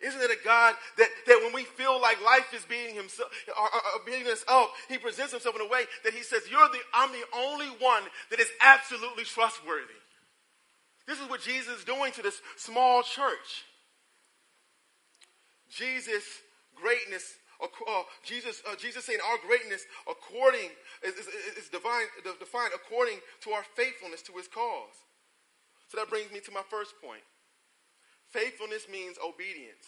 Isn't 0.00 0.20
it 0.20 0.30
a 0.30 0.44
God 0.44 0.74
that, 0.98 1.08
that 1.26 1.40
when 1.42 1.54
we 1.54 1.64
feel 1.64 2.00
like 2.00 2.22
life 2.22 2.52
is 2.52 2.64
beating 2.66 2.94
himself 2.94 3.30
or, 3.48 3.64
or, 3.64 3.80
or 3.94 4.04
beating 4.04 4.30
us 4.30 4.44
up, 4.48 4.70
he 4.88 4.98
presents 4.98 5.32
himself 5.32 5.54
in 5.54 5.62
a 5.62 5.68
way 5.68 5.84
that 6.04 6.12
he 6.12 6.22
says, 6.22 6.42
You're 6.50 6.68
the 6.68 6.80
I'm 6.92 7.10
the 7.12 7.24
only 7.34 7.68
one 7.78 8.02
that 8.30 8.40
is 8.40 8.48
absolutely 8.60 9.24
trustworthy. 9.24 9.96
This 11.06 11.20
is 11.20 11.28
what 11.28 11.42
Jesus 11.42 11.78
is 11.78 11.84
doing 11.84 12.12
to 12.12 12.22
this 12.22 12.40
small 12.56 13.02
church. 13.02 13.64
Jesus' 15.68 16.24
greatness, 16.74 17.34
uh, 17.60 18.02
Jesus, 18.24 18.62
uh, 18.70 18.76
Jesus 18.76 19.04
saying 19.04 19.18
our 19.26 19.38
greatness 19.46 19.84
according 20.08 20.70
is, 21.02 21.14
is, 21.14 21.26
is 21.58 21.68
divine, 21.68 22.06
defined 22.38 22.72
according 22.74 23.18
to 23.42 23.50
our 23.50 23.64
faithfulness 23.74 24.22
to 24.22 24.32
his 24.32 24.48
cause. 24.48 24.96
So 25.88 25.98
that 25.98 26.08
brings 26.08 26.32
me 26.32 26.40
to 26.40 26.52
my 26.52 26.62
first 26.70 26.94
point. 27.02 27.22
Faithfulness 28.30 28.86
means 28.90 29.16
obedience. 29.20 29.84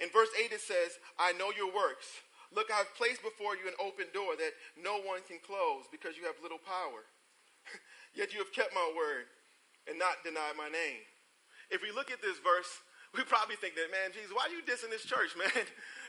In 0.00 0.08
verse 0.10 0.30
8 0.38 0.52
it 0.52 0.60
says, 0.60 0.98
I 1.18 1.32
know 1.32 1.50
your 1.52 1.74
works. 1.74 2.06
Look, 2.54 2.72
I've 2.72 2.88
placed 2.96 3.20
before 3.20 3.60
you 3.60 3.68
an 3.68 3.76
open 3.76 4.08
door 4.14 4.32
that 4.38 4.56
no 4.80 5.04
one 5.04 5.20
can 5.28 5.36
close 5.44 5.84
because 5.92 6.16
you 6.16 6.24
have 6.24 6.40
little 6.40 6.62
power. 6.62 7.04
Yet 8.16 8.32
you 8.32 8.40
have 8.40 8.54
kept 8.56 8.72
my 8.72 8.88
word 8.96 9.28
and 9.88 9.98
not 9.98 10.20
deny 10.22 10.52
my 10.54 10.68
name. 10.68 11.02
If 11.72 11.82
we 11.82 11.92
look 11.92 12.12
at 12.12 12.20
this 12.20 12.38
verse, 12.40 12.68
we 13.16 13.24
probably 13.24 13.56
think 13.56 13.74
that, 13.76 13.88
man, 13.88 14.12
Jesus, 14.12 14.30
why 14.32 14.48
are 14.48 14.54
you 14.54 14.60
dissing 14.64 14.92
this 14.92 15.04
church, 15.04 15.32
man? 15.40 15.64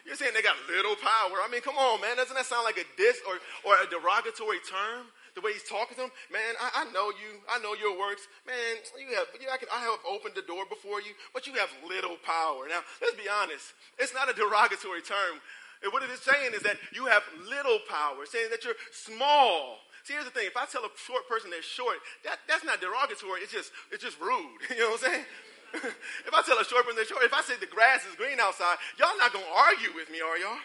You're 0.07 0.15
saying 0.15 0.31
they 0.35 0.43
got 0.43 0.55
little 0.67 0.95
power. 0.99 1.43
I 1.43 1.47
mean, 1.51 1.59
come 1.61 1.75
on, 1.75 1.99
man. 1.99 2.15
Doesn't 2.15 2.35
that 2.35 2.47
sound 2.47 2.63
like 2.63 2.79
a 2.79 2.87
diss 2.95 3.19
or, 3.27 3.35
or 3.67 3.75
a 3.79 3.87
derogatory 3.87 4.63
term? 4.63 5.11
The 5.35 5.45
way 5.45 5.53
he's 5.53 5.67
talking 5.67 5.95
to 5.95 6.09
them, 6.09 6.13
man, 6.33 6.57
I, 6.59 6.83
I 6.83 6.91
know 6.91 7.13
you. 7.13 7.39
I 7.47 7.61
know 7.61 7.77
your 7.77 7.95
works. 7.95 8.27
Man, 8.47 8.81
you 8.97 9.15
have, 9.15 9.29
you, 9.37 9.47
I, 9.47 9.61
can, 9.61 9.69
I 9.71 9.79
have 9.85 10.01
opened 10.03 10.35
the 10.35 10.43
door 10.43 10.65
before 10.67 10.99
you, 10.99 11.13
but 11.31 11.45
you 11.45 11.53
have 11.55 11.69
little 11.87 12.17
power. 12.25 12.65
Now, 12.67 12.81
let's 12.99 13.15
be 13.15 13.29
honest. 13.29 13.75
It's 13.99 14.11
not 14.11 14.27
a 14.27 14.33
derogatory 14.39 15.05
term. 15.05 15.39
And 15.83 15.93
what 15.93 16.03
it 16.03 16.09
is 16.09 16.19
saying 16.19 16.51
is 16.55 16.63
that 16.63 16.75
you 16.91 17.05
have 17.05 17.23
little 17.47 17.79
power, 17.87 18.25
saying 18.25 18.49
that 18.51 18.65
you're 18.65 18.79
small. 18.91 19.79
See, 20.09 20.17
here's 20.17 20.25
the 20.25 20.33
thing. 20.33 20.49
If 20.49 20.57
I 20.57 20.65
tell 20.65 20.81
a 20.81 20.89
short 20.97 21.29
person 21.29 21.53
they're 21.53 21.61
short, 21.61 22.01
that, 22.25 22.41
that's 22.49 22.65
not 22.65 22.81
derogatory. 22.81 23.45
It's 23.45 23.53
just, 23.53 23.69
it's 23.93 24.01
just 24.01 24.17
rude. 24.17 24.57
You 24.73 24.81
know 24.81 24.97
what 24.97 25.05
I'm 25.05 25.13
saying? 25.13 25.25
if 26.25 26.33
I 26.33 26.41
tell 26.41 26.57
a 26.57 26.65
short 26.65 26.81
person 26.89 26.97
they're 26.97 27.05
short, 27.05 27.21
if 27.21 27.29
I 27.29 27.45
say 27.45 27.53
the 27.61 27.69
grass 27.69 28.09
is 28.09 28.17
green 28.17 28.41
outside, 28.41 28.81
y'all 28.97 29.13
not 29.21 29.29
going 29.29 29.45
to 29.45 29.53
argue 29.53 29.93
with 29.93 30.09
me, 30.09 30.17
are 30.17 30.33
y'all? 30.41 30.57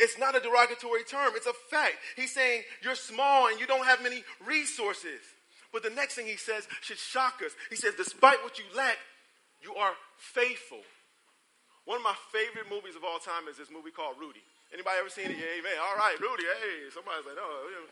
It's 0.00 0.16
not 0.16 0.32
a 0.32 0.40
derogatory 0.40 1.04
term. 1.04 1.36
It's 1.36 1.44
a 1.44 1.52
fact. 1.68 2.00
He's 2.16 2.32
saying 2.32 2.64
you're 2.80 2.96
small 2.96 3.52
and 3.52 3.60
you 3.60 3.68
don't 3.68 3.84
have 3.84 4.00
many 4.00 4.24
resources. 4.40 5.20
But 5.68 5.84
the 5.84 5.92
next 5.92 6.16
thing 6.16 6.24
he 6.24 6.40
says 6.40 6.64
should 6.80 6.96
shock 6.96 7.44
us. 7.44 7.52
He 7.68 7.76
says, 7.76 7.92
despite 7.92 8.40
what 8.40 8.56
you 8.56 8.64
lack, 8.72 8.96
you 9.60 9.76
are 9.76 9.92
faithful. 10.16 10.80
One 11.84 12.00
of 12.00 12.04
my 12.08 12.16
favorite 12.32 12.72
movies 12.72 12.96
of 12.96 13.04
all 13.04 13.20
time 13.20 13.52
is 13.52 13.60
this 13.60 13.68
movie 13.68 13.92
called 13.92 14.16
Rudy. 14.16 14.40
Anybody 14.72 14.96
ever 14.96 15.12
seen 15.12 15.28
it? 15.28 15.36
Yeah, 15.36 15.60
amen. 15.60 15.76
All 15.76 16.00
right, 16.00 16.16
Rudy. 16.16 16.48
Hey, 16.48 16.88
somebody's 16.88 17.28
like, 17.28 17.36
oh. 17.36 17.84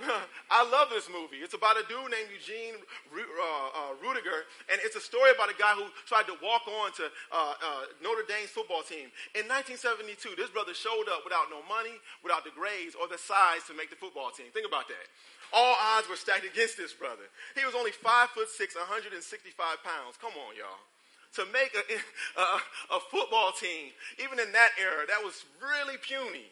I 0.50 0.66
love 0.66 0.90
this 0.90 1.06
movie. 1.06 1.38
It's 1.38 1.54
about 1.54 1.78
a 1.78 1.86
dude 1.86 2.10
named 2.10 2.26
Eugene 2.32 2.74
uh, 3.14 3.18
uh, 3.18 3.92
Ruettiger, 4.02 4.46
and 4.66 4.82
it's 4.82 4.98
a 4.98 5.04
story 5.04 5.30
about 5.30 5.50
a 5.50 5.56
guy 5.56 5.74
who 5.78 5.86
tried 6.06 6.26
to 6.26 6.34
walk 6.42 6.66
on 6.66 6.90
to 6.98 7.06
uh, 7.30 7.54
uh, 7.54 7.82
Notre 8.02 8.26
Dame's 8.26 8.50
football 8.50 8.82
team. 8.82 9.14
In 9.38 9.46
1972, 9.46 10.34
this 10.34 10.50
brother 10.50 10.74
showed 10.74 11.06
up 11.06 11.22
without 11.22 11.46
no 11.46 11.62
money, 11.70 11.94
without 12.26 12.42
the 12.42 12.50
grades, 12.50 12.98
or 12.98 13.06
the 13.06 13.18
size 13.18 13.62
to 13.70 13.74
make 13.74 13.88
the 13.88 13.98
football 13.98 14.34
team. 14.34 14.50
Think 14.50 14.66
about 14.66 14.90
that. 14.90 15.06
All 15.54 15.78
odds 15.78 16.10
were 16.10 16.18
stacked 16.18 16.42
against 16.42 16.74
this 16.74 16.90
brother. 16.90 17.30
He 17.54 17.62
was 17.62 17.78
only 17.78 17.94
five 17.94 18.34
foot 18.34 18.50
six, 18.50 18.74
165 18.74 19.14
pounds. 19.86 20.18
Come 20.18 20.34
on, 20.34 20.58
y'all 20.58 20.82
to 21.34 21.42
make 21.50 21.74
a, 21.74 21.82
a, 22.40 22.46
a, 22.94 23.00
football 23.10 23.50
team, 23.50 23.90
even 24.22 24.38
in 24.38 24.52
that 24.52 24.70
era, 24.78 25.02
that 25.08 25.18
was 25.18 25.44
really 25.58 25.98
puny. 25.98 26.46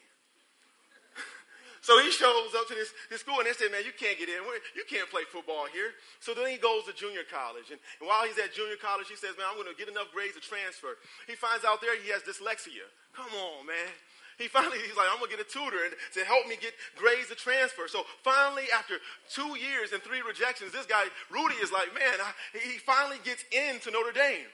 So 1.83 1.99
he 1.99 2.15
shows 2.15 2.55
up 2.55 2.71
to 2.71 2.79
this, 2.79 2.95
this 3.11 3.27
school 3.27 3.43
and 3.43 3.47
they 3.51 3.59
say, 3.59 3.67
man, 3.67 3.83
you 3.83 3.91
can't 3.91 4.15
get 4.15 4.31
in. 4.31 4.39
You 4.79 4.87
can't 4.87 5.11
play 5.11 5.27
football 5.27 5.67
here. 5.67 5.99
So 6.23 6.31
then 6.31 6.47
he 6.47 6.55
goes 6.55 6.87
to 6.87 6.95
junior 6.95 7.27
college. 7.27 7.75
And, 7.75 7.83
and 7.99 8.07
while 8.07 8.23
he's 8.23 8.39
at 8.39 8.55
junior 8.55 8.79
college, 8.79 9.11
he 9.11 9.19
says, 9.19 9.35
man, 9.35 9.51
I'm 9.51 9.59
going 9.59 9.67
to 9.67 9.75
get 9.75 9.91
enough 9.91 10.15
grades 10.15 10.39
to 10.39 10.43
transfer. 10.43 10.95
He 11.27 11.35
finds 11.35 11.67
out 11.67 11.83
there 11.83 11.99
he 11.99 12.15
has 12.15 12.23
dyslexia. 12.23 12.87
Come 13.11 13.35
on, 13.35 13.67
man. 13.67 13.91
He 14.39 14.47
finally, 14.47 14.79
he's 14.79 14.95
like, 14.95 15.11
I'm 15.11 15.19
going 15.19 15.35
to 15.35 15.37
get 15.37 15.43
a 15.43 15.51
tutor 15.51 15.83
and, 15.83 15.91
to 16.15 16.23
help 16.23 16.47
me 16.47 16.55
get 16.55 16.71
grades 16.95 17.35
to 17.35 17.37
transfer. 17.37 17.91
So 17.91 18.07
finally, 18.23 18.71
after 18.71 19.03
two 19.27 19.59
years 19.59 19.91
and 19.91 19.99
three 20.07 20.23
rejections, 20.23 20.71
this 20.71 20.87
guy, 20.87 21.11
Rudy, 21.35 21.59
is 21.59 21.75
like, 21.75 21.91
man, 21.91 22.23
I, 22.23 22.31
he 22.55 22.79
finally 22.79 23.19
gets 23.27 23.43
into 23.51 23.91
Notre 23.91 24.15
Dame. 24.15 24.47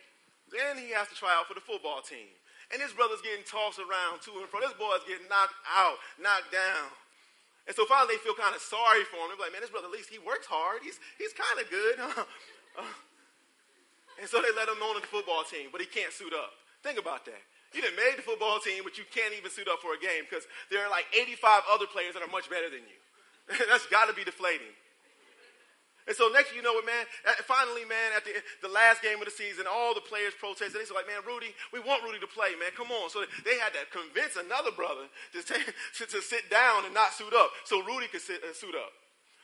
Then 0.48 0.80
he 0.80 0.96
has 0.96 1.12
to 1.12 1.16
try 1.16 1.36
out 1.36 1.44
for 1.44 1.52
the 1.52 1.64
football 1.64 2.00
team. 2.00 2.32
And 2.72 2.80
his 2.80 2.96
brother's 2.96 3.20
getting 3.20 3.44
tossed 3.44 3.80
around 3.80 4.24
to 4.24 4.40
and 4.40 4.48
fro. 4.48 4.64
This 4.64 4.76
boy's 4.80 5.04
getting 5.04 5.28
knocked 5.28 5.56
out, 5.68 6.00
knocked 6.16 6.52
down. 6.52 6.88
And 7.68 7.76
so 7.76 7.84
finally 7.84 8.16
they 8.16 8.22
feel 8.24 8.32
kind 8.32 8.56
of 8.56 8.64
sorry 8.64 9.04
for 9.04 9.20
him. 9.20 9.36
They're 9.36 9.44
like, 9.44 9.52
man, 9.52 9.60
this 9.60 9.68
brother, 9.68 9.92
at 9.92 9.94
least 9.94 10.08
he 10.08 10.16
works 10.16 10.48
hard. 10.48 10.80
He's, 10.80 10.96
he's 11.20 11.36
kind 11.36 11.60
of 11.60 11.68
good. 11.68 12.00
and 14.18 14.24
so 14.24 14.40
they 14.40 14.48
let 14.56 14.72
him 14.72 14.80
on 14.80 14.96
to 14.96 15.04
the 15.04 15.12
football 15.12 15.44
team, 15.44 15.68
but 15.68 15.84
he 15.84 15.86
can't 15.86 16.10
suit 16.10 16.32
up. 16.32 16.56
Think 16.80 16.96
about 16.96 17.28
that. 17.28 17.44
You 17.76 17.84
didn't 17.84 18.00
made 18.00 18.16
the 18.16 18.24
football 18.24 18.56
team, 18.56 18.80
but 18.80 18.96
you 18.96 19.04
can't 19.12 19.36
even 19.36 19.52
suit 19.52 19.68
up 19.68 19.84
for 19.84 19.92
a 19.92 20.00
game 20.00 20.24
because 20.24 20.48
there 20.72 20.80
are 20.80 20.88
like 20.88 21.04
85 21.12 21.68
other 21.68 21.84
players 21.84 22.16
that 22.16 22.24
are 22.24 22.32
much 22.32 22.48
better 22.48 22.72
than 22.72 22.80
you. 22.88 22.98
That's 23.68 23.84
got 23.92 24.08
to 24.08 24.16
be 24.16 24.24
deflating. 24.24 24.72
And 26.08 26.16
so 26.16 26.32
next 26.32 26.56
you 26.56 26.64
know 26.64 26.72
what, 26.72 26.88
man, 26.88 27.04
finally, 27.44 27.84
man, 27.84 28.16
at 28.16 28.24
the, 28.24 28.32
the 28.64 28.72
last 28.72 29.04
game 29.04 29.20
of 29.20 29.28
the 29.28 29.36
season, 29.36 29.68
all 29.68 29.92
the 29.92 30.00
players 30.00 30.32
protested. 30.40 30.80
They 30.80 30.88
said, 30.88 30.96
like, 30.96 31.04
man, 31.04 31.20
Rudy, 31.28 31.52
we 31.68 31.84
want 31.84 32.00
Rudy 32.00 32.16
to 32.24 32.30
play, 32.32 32.56
man. 32.56 32.72
Come 32.72 32.88
on. 32.88 33.12
So 33.12 33.28
they 33.44 33.60
had 33.60 33.76
to 33.76 33.84
convince 33.92 34.40
another 34.40 34.72
brother 34.72 35.04
to, 35.36 35.44
take, 35.44 35.68
to, 36.00 36.08
to 36.08 36.24
sit 36.24 36.48
down 36.48 36.88
and 36.88 36.96
not 36.96 37.12
suit 37.12 37.36
up 37.36 37.52
so 37.68 37.84
Rudy 37.84 38.08
could 38.08 38.24
sit, 38.24 38.40
uh, 38.40 38.56
suit 38.56 38.72
up. 38.72 38.88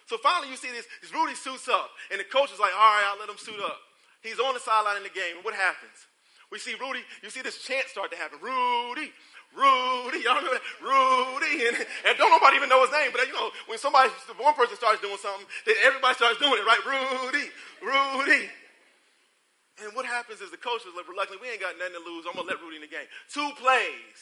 So 0.08 0.16
finally 0.16 0.48
you 0.48 0.56
see 0.56 0.72
this, 0.72 0.88
this 1.04 1.12
Rudy 1.12 1.36
suits 1.36 1.68
up, 1.68 1.92
and 2.08 2.20
the 2.20 2.24
coach 2.24 2.52
is 2.52 2.60
like, 2.60 2.72
all 2.72 2.96
right, 2.96 3.12
I'll 3.12 3.20
let 3.20 3.28
him 3.28 3.40
suit 3.40 3.60
up. 3.60 3.80
He's 4.24 4.40
on 4.40 4.56
the 4.56 4.60
sideline 4.60 4.96
in 4.96 5.04
the 5.04 5.12
game, 5.12 5.36
and 5.36 5.44
what 5.44 5.52
happens? 5.52 6.08
We 6.52 6.58
see 6.58 6.76
Rudy, 6.80 7.00
you 7.22 7.30
see 7.30 7.42
this 7.42 7.60
chant 7.60 7.88
start 7.88 8.10
to 8.12 8.16
happen. 8.16 8.38
Rudy, 8.40 9.12
Rudy, 9.54 10.26
y'all 10.26 10.34
remember 10.34 10.58
that? 10.58 10.66
Rudy, 10.82 11.70
and, 11.70 11.76
and 12.10 12.18
don't 12.18 12.30
nobody 12.30 12.58
even 12.58 12.68
know 12.68 12.82
his 12.82 12.90
name, 12.90 13.14
but 13.14 13.26
you 13.26 13.32
know, 13.32 13.50
when 13.66 13.78
somebody, 13.78 14.10
one 14.36 14.54
person 14.54 14.76
starts 14.76 15.00
doing 15.00 15.18
something, 15.22 15.46
then 15.64 15.78
everybody 15.86 16.14
starts 16.14 16.38
doing 16.42 16.58
it, 16.58 16.66
right? 16.66 16.82
Rudy, 16.82 17.46
Rudy. 17.78 18.50
And 19.82 19.94
what 19.94 20.06
happens 20.06 20.40
is 20.40 20.50
the 20.50 20.58
coach 20.58 20.82
is 20.82 20.94
like, 20.94 21.08
reluctantly, 21.08 21.42
we 21.42 21.52
ain't 21.52 21.62
got 21.62 21.78
nothing 21.78 21.98
to 21.98 22.04
lose. 22.06 22.26
I'm 22.26 22.34
gonna 22.34 22.46
let 22.46 22.62
Rudy 22.62 22.76
in 22.76 22.82
the 22.82 22.90
game. 22.90 23.06
Two 23.30 23.50
plays. 23.58 24.18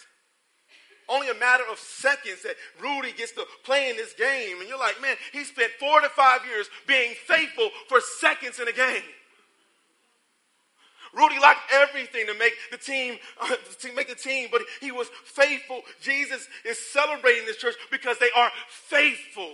Only 1.09 1.29
a 1.29 1.35
matter 1.35 1.65
of 1.71 1.79
seconds 1.79 2.43
that 2.43 2.57
Rudy 2.81 3.13
gets 3.13 3.33
to 3.33 3.45
play 3.65 3.91
in 3.91 3.97
this 3.97 4.15
game. 4.15 4.61
And 4.61 4.69
you're 4.69 4.79
like, 4.79 5.01
man, 5.03 5.17
he 5.33 5.45
spent 5.45 5.73
four 5.79 6.01
to 6.01 6.09
five 6.09 6.41
years 6.47 6.69
being 6.87 7.13
faithful 7.27 7.71
for 7.89 8.01
seconds 8.01 8.61
in 8.61 8.69
a 8.69 8.73
game. 8.73 9.03
Rudy 11.13 11.39
lacked 11.41 11.71
everything 11.73 12.27
to 12.27 12.35
make 12.39 12.55
the 12.71 12.79
team, 12.79 13.19
uh, 13.41 13.55
to 13.81 13.93
make 13.95 14.09
the 14.09 14.15
team, 14.15 14.49
but 14.51 14.63
he 14.81 14.91
was 14.91 15.09
faithful. 15.25 15.83
Jesus 16.01 16.49
is 16.65 16.79
celebrating 16.79 17.45
this 17.45 17.59
church 17.59 17.75
because 17.91 18.19
they 18.19 18.31
are 18.35 18.51
faithful. 18.69 19.53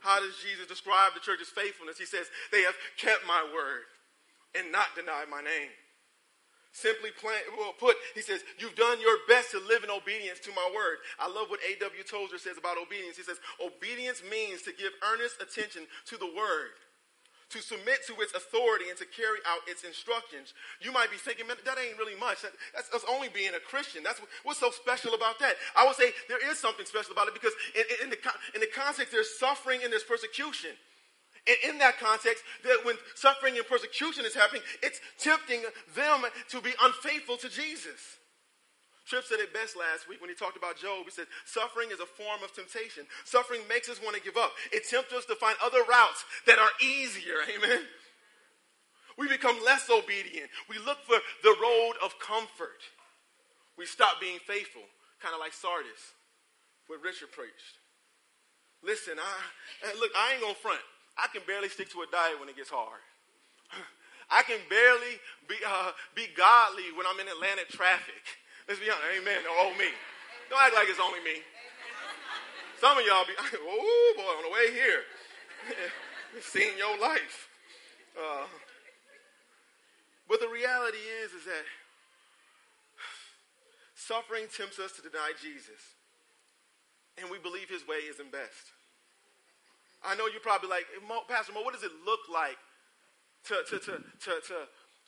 How 0.00 0.20
does 0.20 0.34
Jesus 0.42 0.66
describe 0.66 1.14
the 1.14 1.20
church's 1.20 1.48
faithfulness? 1.48 1.98
He 1.98 2.06
says, 2.06 2.26
They 2.52 2.62
have 2.62 2.74
kept 2.96 3.26
my 3.26 3.44
word 3.52 3.84
and 4.56 4.72
not 4.72 4.94
denied 4.96 5.28
my 5.28 5.42
name. 5.42 5.70
Simply 6.72 7.10
put, 7.10 7.96
he 8.14 8.22
says, 8.22 8.40
You've 8.58 8.76
done 8.76 9.00
your 9.00 9.18
best 9.28 9.50
to 9.50 9.58
live 9.58 9.82
in 9.82 9.90
obedience 9.90 10.38
to 10.40 10.50
my 10.54 10.70
word. 10.74 10.98
I 11.18 11.26
love 11.26 11.50
what 11.50 11.60
A.W. 11.68 12.02
Tozer 12.04 12.38
says 12.38 12.56
about 12.56 12.78
obedience. 12.78 13.16
He 13.16 13.24
says, 13.24 13.40
Obedience 13.58 14.22
means 14.30 14.62
to 14.62 14.72
give 14.72 14.92
earnest 15.02 15.42
attention 15.42 15.82
to 16.06 16.16
the 16.16 16.30
word 16.30 16.78
to 17.50 17.60
submit 17.60 18.06
to 18.06 18.14
its 18.22 18.34
authority 18.34 18.86
and 18.88 18.98
to 18.98 19.04
carry 19.04 19.38
out 19.46 19.60
its 19.66 19.82
instructions. 19.82 20.54
You 20.80 20.92
might 20.92 21.10
be 21.10 21.16
thinking, 21.16 21.46
man, 21.46 21.56
that 21.64 21.78
ain't 21.78 21.98
really 21.98 22.18
much. 22.18 22.42
That's, 22.74 22.88
that's 22.88 23.04
only 23.10 23.28
being 23.28 23.54
a 23.54 23.60
Christian. 23.60 24.02
That's 24.02 24.20
what, 24.20 24.30
what's 24.44 24.60
so 24.60 24.70
special 24.70 25.14
about 25.14 25.38
that. 25.40 25.54
I 25.76 25.84
would 25.86 25.96
say 25.96 26.12
there 26.28 26.42
is 26.50 26.58
something 26.58 26.86
special 26.86 27.12
about 27.12 27.28
it 27.28 27.34
because 27.34 27.52
in, 27.74 28.06
in, 28.06 28.10
the, 28.10 28.18
in 28.54 28.60
the 28.60 28.70
context, 28.70 29.12
there's 29.12 29.38
suffering 29.38 29.80
and 29.82 29.90
there's 29.92 30.06
persecution. 30.06 30.70
And 31.48 31.74
in 31.74 31.78
that 31.78 31.98
context, 31.98 32.44
that 32.64 32.84
when 32.84 32.96
suffering 33.14 33.56
and 33.56 33.66
persecution 33.66 34.24
is 34.24 34.34
happening, 34.34 34.62
it's 34.82 35.00
tempting 35.18 35.62
them 35.96 36.22
to 36.50 36.60
be 36.60 36.72
unfaithful 36.82 37.36
to 37.38 37.48
Jesus. 37.48 38.19
Tripp 39.06 39.24
said 39.24 39.40
it 39.40 39.52
best 39.52 39.76
last 39.76 40.08
week 40.08 40.20
when 40.20 40.30
he 40.30 40.36
talked 40.36 40.56
about 40.56 40.78
Job. 40.78 41.04
He 41.04 41.10
said, 41.10 41.26
Suffering 41.44 41.90
is 41.90 42.00
a 42.00 42.06
form 42.06 42.44
of 42.44 42.54
temptation. 42.54 43.04
Suffering 43.24 43.62
makes 43.68 43.88
us 43.88 44.00
want 44.02 44.16
to 44.16 44.22
give 44.22 44.36
up, 44.36 44.52
it 44.72 44.88
tempts 44.88 45.12
us 45.12 45.24
to 45.26 45.34
find 45.34 45.56
other 45.62 45.82
routes 45.88 46.24
that 46.46 46.58
are 46.58 46.70
easier. 46.80 47.42
Amen. 47.56 47.82
We 49.18 49.28
become 49.28 49.58
less 49.64 49.90
obedient. 49.90 50.48
We 50.68 50.78
look 50.78 50.98
for 51.04 51.18
the 51.42 51.54
road 51.60 51.94
of 52.02 52.18
comfort. 52.18 52.80
We 53.76 53.84
stop 53.84 54.20
being 54.20 54.38
faithful, 54.46 54.82
kind 55.20 55.34
of 55.34 55.40
like 55.40 55.52
Sardis, 55.52 56.16
what 56.86 57.02
Richard 57.02 57.32
preached. 57.32 57.80
Listen, 58.82 59.20
I, 59.20 59.92
look, 60.00 60.10
I 60.16 60.32
ain't 60.32 60.42
gonna 60.42 60.54
front. 60.54 60.80
I 61.18 61.28
can 61.32 61.42
barely 61.46 61.68
stick 61.68 61.90
to 61.92 62.00
a 62.00 62.08
diet 62.10 62.40
when 62.40 62.48
it 62.48 62.56
gets 62.56 62.70
hard. 62.70 63.00
I 64.30 64.42
can 64.42 64.60
barely 64.70 65.20
be, 65.48 65.56
uh, 65.66 65.92
be 66.14 66.28
godly 66.36 66.88
when 66.96 67.04
I'm 67.04 67.20
in 67.20 67.28
Atlanta 67.28 67.68
traffic. 67.68 68.24
Let's 68.68 68.80
be 68.80 68.90
honest. 68.90 69.20
Amen. 69.20 69.40
Oh, 69.48 69.72
me. 69.78 69.88
Don't 70.50 70.60
act 70.60 70.74
like 70.74 70.88
it's 70.88 71.00
only 71.00 71.20
me. 71.20 71.42
Some 72.80 72.96
of 72.96 73.04
y'all 73.04 73.24
be, 73.26 73.34
oh 73.60 74.12
boy, 74.16 74.22
on 74.22 74.42
the 74.42 74.50
way 74.50 74.72
here, 74.72 75.04
seeing 76.40 76.76
your 76.78 76.98
life. 76.98 77.48
Uh, 78.16 78.46
but 80.28 80.40
the 80.40 80.48
reality 80.48 80.98
is, 81.22 81.32
is 81.32 81.44
that 81.44 81.64
suffering 83.94 84.46
tempts 84.56 84.78
us 84.78 84.92
to 84.92 85.02
deny 85.02 85.32
Jesus, 85.42 85.94
and 87.20 87.30
we 87.30 87.38
believe 87.38 87.68
His 87.68 87.86
way 87.86 88.08
isn't 88.08 88.32
best. 88.32 88.72
I 90.02 90.16
know 90.16 90.26
you're 90.26 90.40
probably 90.40 90.70
like, 90.70 90.86
Pastor 91.28 91.52
Mo, 91.52 91.60
what 91.60 91.74
does 91.74 91.84
it 91.84 91.92
look 92.06 92.20
like 92.32 92.56
to, 93.44 93.60
to, 93.68 93.78
to, 93.78 93.92
to, 94.00 94.32
to 94.48 94.56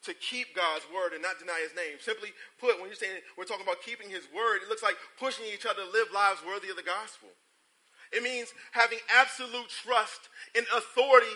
to 0.05 0.15
keep 0.15 0.55
God's 0.55 0.85
word 0.91 1.13
and 1.13 1.23
not 1.23 1.39
deny 1.39 1.63
his 1.63 1.75
name. 1.77 1.99
Simply 2.01 2.35
put, 2.59 2.79
when 2.79 2.91
you're 2.91 2.99
saying 2.99 3.23
we're 3.39 3.47
talking 3.47 3.67
about 3.67 3.83
keeping 3.83 4.11
his 4.11 4.27
word, 4.35 4.63
it 4.63 4.69
looks 4.69 4.83
like 4.83 4.99
pushing 5.19 5.47
each 5.47 5.67
other 5.67 5.87
to 5.87 5.91
live 5.91 6.11
lives 6.13 6.43
worthy 6.43 6.71
of 6.71 6.77
the 6.77 6.83
gospel. 6.83 7.31
It 8.13 8.23
means 8.23 8.53
having 8.73 8.99
absolute 9.09 9.69
trust 9.71 10.29
in 10.55 10.65
authority 10.77 11.33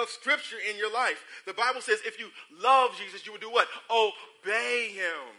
of 0.00 0.08
Scripture 0.08 0.62
in 0.62 0.78
your 0.78 0.92
life. 0.92 1.24
The 1.46 1.52
Bible 1.52 1.80
says 1.80 1.98
if 2.06 2.20
you 2.20 2.28
love 2.62 2.92
Jesus, 2.96 3.26
you 3.26 3.32
would 3.32 3.40
do 3.40 3.50
what? 3.50 3.66
Obey 3.90 4.92
him. 4.94 5.34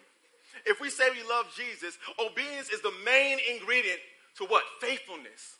If 0.65 0.81
we 0.81 0.89
say 0.89 1.05
we 1.11 1.27
love 1.27 1.45
Jesus, 1.55 1.97
obedience 2.19 2.69
is 2.69 2.81
the 2.81 2.93
main 3.05 3.37
ingredient 3.49 3.99
to 4.37 4.45
what? 4.45 4.63
Faithfulness. 4.81 5.57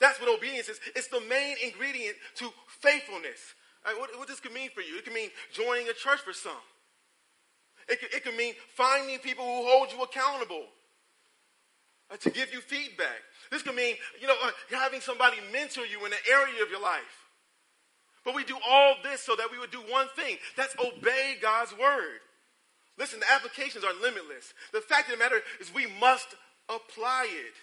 That's 0.00 0.20
what 0.20 0.34
obedience 0.34 0.68
is. 0.68 0.80
It's 0.96 1.08
the 1.08 1.22
main 1.28 1.56
ingredient 1.62 2.16
to 2.36 2.50
faithfulness. 2.80 3.54
What, 3.84 4.10
what, 4.18 4.28
this 4.28 4.40
could 4.40 4.52
mean 4.52 4.70
for 4.70 4.80
you? 4.80 4.98
It 4.98 5.04
could 5.04 5.14
mean 5.14 5.30
joining 5.52 5.88
a 5.88 5.92
church 5.92 6.20
for 6.20 6.32
some. 6.32 6.52
It 7.88 8.00
could, 8.00 8.14
it 8.14 8.24
could 8.24 8.36
mean 8.36 8.54
finding 8.74 9.18
people 9.18 9.44
who 9.44 9.66
hold 9.66 9.88
you 9.92 10.02
accountable 10.02 10.66
uh, 12.10 12.16
to 12.18 12.30
give 12.30 12.52
you 12.52 12.60
feedback. 12.60 13.24
This 13.50 13.62
could 13.62 13.74
mean, 13.74 13.96
you 14.20 14.26
know, 14.26 14.36
uh, 14.44 14.50
having 14.70 15.00
somebody 15.00 15.38
mentor 15.52 15.86
you 15.86 15.98
in 16.04 16.12
an 16.12 16.18
area 16.30 16.62
of 16.62 16.70
your 16.70 16.80
life. 16.80 17.28
But 18.24 18.34
we 18.34 18.44
do 18.44 18.56
all 18.68 18.94
this 19.02 19.22
so 19.22 19.34
that 19.36 19.48
we 19.50 19.58
would 19.58 19.70
do 19.70 19.80
one 19.88 20.08
thing 20.14 20.36
that's 20.56 20.76
obey 20.78 21.36
God's 21.40 21.72
word. 21.72 22.20
Listen, 22.98 23.20
the 23.20 23.32
applications 23.32 23.82
are 23.82 23.94
limitless. 23.94 24.52
The 24.72 24.82
fact 24.82 25.08
of 25.08 25.18
the 25.18 25.18
matter 25.18 25.40
is, 25.58 25.72
we 25.72 25.86
must 25.98 26.28
apply 26.68 27.28
it. 27.30 27.54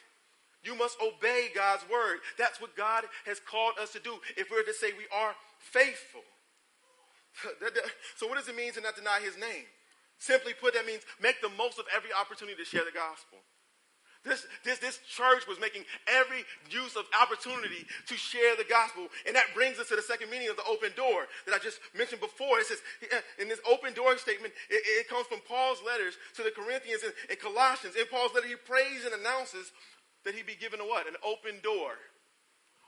You 0.64 0.76
must 0.76 0.98
obey 1.00 1.50
God's 1.54 1.84
word. 1.90 2.20
That's 2.40 2.60
what 2.60 2.76
God 2.76 3.04
has 3.26 3.40
called 3.40 3.74
us 3.80 3.92
to 3.94 4.00
do 4.00 4.16
if 4.36 4.50
we're 4.50 4.64
to 4.64 4.74
say 4.74 4.88
we 4.98 5.06
are 5.16 5.36
faithful. 5.72 6.24
So, 8.18 8.26
what 8.26 8.38
does 8.38 8.50
it 8.50 8.56
mean 8.56 8.74
to 8.74 8.82
not 8.82 8.96
deny 8.96 9.20
his 9.22 9.38
name? 9.38 9.70
Simply 10.18 10.54
put, 10.58 10.74
that 10.74 10.88
means 10.88 11.06
make 11.22 11.38
the 11.42 11.54
most 11.54 11.78
of 11.78 11.86
every 11.96 12.10
opportunity 12.10 12.58
to 12.58 12.66
share 12.66 12.82
the 12.82 12.96
gospel. 12.96 13.38
This, 14.26 14.46
this, 14.66 14.80
this 14.80 15.00
church 15.08 15.48
was 15.48 15.60
making 15.62 15.86
every 16.10 16.44
use 16.68 16.98
of 16.98 17.06
opportunity 17.16 17.86
to 18.08 18.16
share 18.18 18.58
the 18.58 18.68
gospel. 18.68 19.08
And 19.26 19.36
that 19.38 19.54
brings 19.54 19.80
us 19.80 19.88
to 19.88 19.96
the 19.96 20.02
second 20.02 20.30
meaning 20.30 20.50
of 20.50 20.58
the 20.58 20.68
open 20.68 20.92
door 20.98 21.30
that 21.46 21.56
I 21.56 21.62
just 21.62 21.80
mentioned 21.96 22.20
before. 22.20 22.60
It 22.60 22.68
says, 22.68 22.82
in 23.40 23.48
this 23.48 23.62
open 23.64 23.94
door 23.94 24.18
statement, 24.18 24.52
it, 24.68 24.82
it 24.84 25.08
comes 25.08 25.28
from 25.28 25.40
Paul's 25.48 25.80
letters 25.86 26.18
to 26.36 26.44
the 26.44 26.52
Corinthians 26.52 27.06
and, 27.06 27.14
and 27.30 27.40
Colossians. 27.40 27.96
In 27.96 28.10
Paul's 28.12 28.34
letter, 28.34 28.50
he 28.50 28.60
prays 28.60 29.06
and 29.06 29.14
announces 29.16 29.72
that 30.26 30.36
he 30.36 30.44
be 30.44 30.60
given 30.60 30.82
a 30.82 30.88
what? 30.90 31.08
An 31.08 31.16
open 31.24 31.62
door 31.64 31.96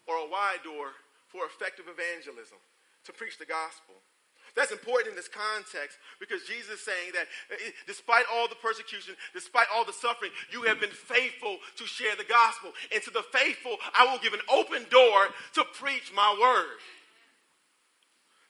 or 0.10 0.16
a 0.20 0.28
wide 0.28 0.66
door 0.66 0.92
for 1.30 1.46
effective 1.46 1.86
evangelism 1.88 2.58
to 3.06 3.14
preach 3.14 3.38
the 3.38 3.46
gospel. 3.46 3.96
That's 4.56 4.72
important 4.72 5.12
in 5.12 5.16
this 5.16 5.30
context 5.30 5.98
because 6.20 6.44
Jesus 6.44 6.80
is 6.80 6.86
saying 6.86 7.14
that 7.14 7.28
eh, 7.52 7.72
despite 7.86 8.26
all 8.34 8.48
the 8.48 8.56
persecution, 8.56 9.16
despite 9.34 9.68
all 9.74 9.86
the 9.86 9.94
suffering, 9.94 10.32
you 10.52 10.64
have 10.64 10.80
been 10.80 10.90
faithful 10.90 11.58
to 11.78 11.86
share 11.86 12.16
the 12.16 12.26
gospel. 12.26 12.72
And 12.94 13.02
to 13.04 13.12
the 13.12 13.24
faithful, 13.32 13.78
I 13.98 14.12
will 14.12 14.20
give 14.20 14.34
an 14.34 14.44
open 14.52 14.86
door 14.90 15.30
to 15.54 15.64
preach 15.76 16.12
my 16.16 16.36
word. 16.42 16.80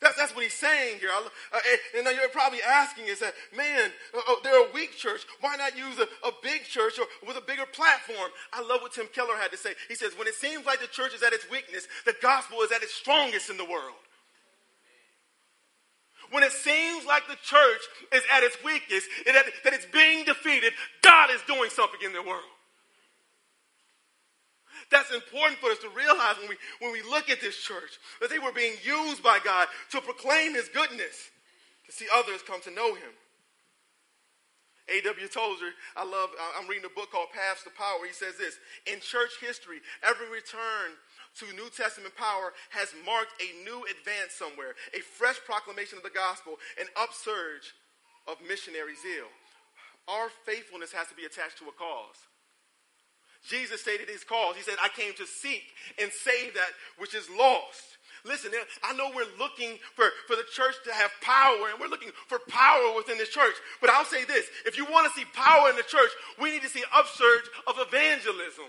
That's, 0.01 0.15
that's 0.15 0.33
what 0.33 0.45
he's 0.45 0.53
saying 0.53 0.99
here. 0.99 1.09
Uh, 1.11 1.59
and, 1.97 2.07
you're 2.15 2.29
probably 2.29 2.61
asking 2.61 3.05
is 3.07 3.19
that, 3.19 3.33
man, 3.55 3.91
uh, 4.15 4.21
uh, 4.29 4.35
they're 4.43 4.69
a 4.69 4.71
weak 4.71 4.95
church. 4.95 5.21
Why 5.41 5.57
not 5.57 5.77
use 5.77 5.99
a, 5.99 6.07
a 6.25 6.31
big 6.41 6.63
church 6.63 6.97
or 6.97 7.05
with 7.27 7.35
a 7.35 7.41
bigger 7.41 7.65
platform? 7.65 8.31
I 8.53 8.61
love 8.61 8.81
what 8.81 8.93
Tim 8.93 9.07
Keller 9.13 9.35
had 9.35 9.51
to 9.51 9.57
say. 9.57 9.71
He 9.89 9.95
says, 9.95 10.17
when 10.17 10.27
it 10.27 10.35
seems 10.35 10.65
like 10.65 10.79
the 10.79 10.87
church 10.87 11.13
is 11.13 11.21
at 11.21 11.33
its 11.33 11.49
weakness, 11.51 11.87
the 12.05 12.15
gospel 12.21 12.59
is 12.61 12.71
at 12.71 12.81
its 12.81 12.93
strongest 12.93 13.49
in 13.49 13.57
the 13.57 13.65
world. 13.65 13.99
When 16.31 16.43
it 16.43 16.51
seems 16.51 17.05
like 17.05 17.27
the 17.27 17.37
church 17.41 17.81
is 18.13 18.21
at 18.31 18.43
its 18.43 18.57
weakest 18.63 19.07
and 19.25 19.35
that, 19.35 19.45
that 19.63 19.73
it's 19.73 19.87
being 19.87 20.25
defeated, 20.25 20.73
God 21.01 21.31
is 21.31 21.41
doing 21.47 21.69
something 21.69 21.99
in 22.03 22.13
the 22.13 22.21
world. 22.21 22.43
That's 24.91 25.13
important 25.13 25.59
for 25.59 25.69
us 25.69 25.77
to 25.79 25.89
realize 25.89 26.35
when 26.39 26.49
we, 26.49 26.57
when 26.79 26.91
we 26.91 27.01
look 27.03 27.29
at 27.29 27.41
this 27.41 27.57
church, 27.57 27.99
that 28.21 28.29
they 28.29 28.39
were 28.39 28.51
being 28.51 28.73
used 28.83 29.21
by 29.21 29.39
God 29.43 29.67
to 29.91 30.01
proclaim 30.01 30.55
his 30.55 30.69
goodness, 30.69 31.29
to 31.85 31.91
see 31.91 32.07
others 32.13 32.41
come 32.45 32.61
to 32.61 32.71
know 32.71 32.95
him. 32.95 33.13
A.W. 34.89 35.27
Tozer, 35.27 35.69
I 35.95 36.03
love, 36.03 36.29
I'm 36.57 36.67
reading 36.67 36.85
a 36.85 36.95
book 36.95 37.11
called 37.11 37.29
Paths 37.29 37.63
to 37.63 37.69
Power. 37.69 38.01
He 38.07 38.13
says 38.13 38.35
this 38.37 38.57
In 38.91 38.99
church 38.99 39.37
history, 39.39 39.81
every 40.01 40.27
return 40.29 40.97
to 41.37 41.45
New 41.53 41.69
Testament 41.69 42.15
power 42.15 42.53
has 42.69 42.93
marked 43.05 43.33
a 43.41 43.49
new 43.63 43.85
advance 43.85 44.33
somewhere, 44.33 44.75
a 44.93 44.99
fresh 44.99 45.37
proclamation 45.45 45.97
of 45.97 46.03
the 46.03 46.13
gospel, 46.13 46.57
an 46.79 46.87
upsurge 46.97 47.73
of 48.27 48.37
missionary 48.47 48.95
zeal. 48.97 49.29
Our 50.07 50.29
faithfulness 50.45 50.91
has 50.93 51.07
to 51.09 51.15
be 51.15 51.25
attached 51.25 51.59
to 51.59 51.69
a 51.69 51.75
cause. 51.77 52.17
Jesus 53.47 53.81
stated 53.81 54.09
his 54.09 54.23
cause. 54.23 54.55
He 54.55 54.63
said, 54.63 54.75
I 54.81 54.89
came 54.89 55.13
to 55.13 55.25
seek 55.25 55.63
and 56.01 56.11
save 56.11 56.53
that 56.55 56.73
which 56.97 57.15
is 57.15 57.29
lost. 57.29 57.97
Listen, 58.25 58.51
I 58.83 58.93
know 58.93 59.11
we're 59.15 59.37
looking 59.37 59.77
for, 59.95 60.05
for 60.27 60.35
the 60.35 60.43
church 60.51 60.75
to 60.85 60.93
have 60.93 61.11
power 61.21 61.71
and 61.71 61.79
we're 61.79 61.87
looking 61.87 62.11
for 62.27 62.39
power 62.49 62.93
within 62.95 63.17
the 63.17 63.25
church. 63.25 63.55
But 63.79 63.89
I'll 63.91 64.05
say 64.05 64.25
this 64.25 64.47
if 64.65 64.77
you 64.77 64.85
want 64.85 65.07
to 65.07 65.17
see 65.17 65.25
power 65.33 65.69
in 65.69 65.77
the 65.77 65.83
church, 65.83 66.09
we 66.41 66.51
need 66.51 66.63
to 66.63 66.69
see 66.69 66.83
upsurge 66.93 67.47
of 67.67 67.75
evangelism. 67.79 68.65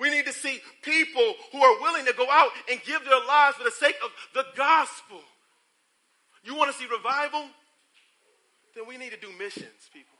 We 0.00 0.10
need 0.10 0.26
to 0.26 0.32
see 0.32 0.60
people 0.82 1.34
who 1.52 1.62
are 1.62 1.80
willing 1.80 2.06
to 2.06 2.12
go 2.12 2.26
out 2.30 2.50
and 2.70 2.80
give 2.84 3.04
their 3.04 3.24
lives 3.26 3.56
for 3.56 3.64
the 3.64 3.70
sake 3.70 3.96
of 4.04 4.10
the 4.34 4.44
gospel. 4.56 5.20
You 6.44 6.56
want 6.56 6.72
to 6.72 6.78
see 6.78 6.86
revival? 6.86 7.44
Then 8.74 8.86
we 8.88 8.96
need 8.96 9.12
to 9.12 9.20
do 9.20 9.30
missions, 9.38 9.90
people. 9.92 10.16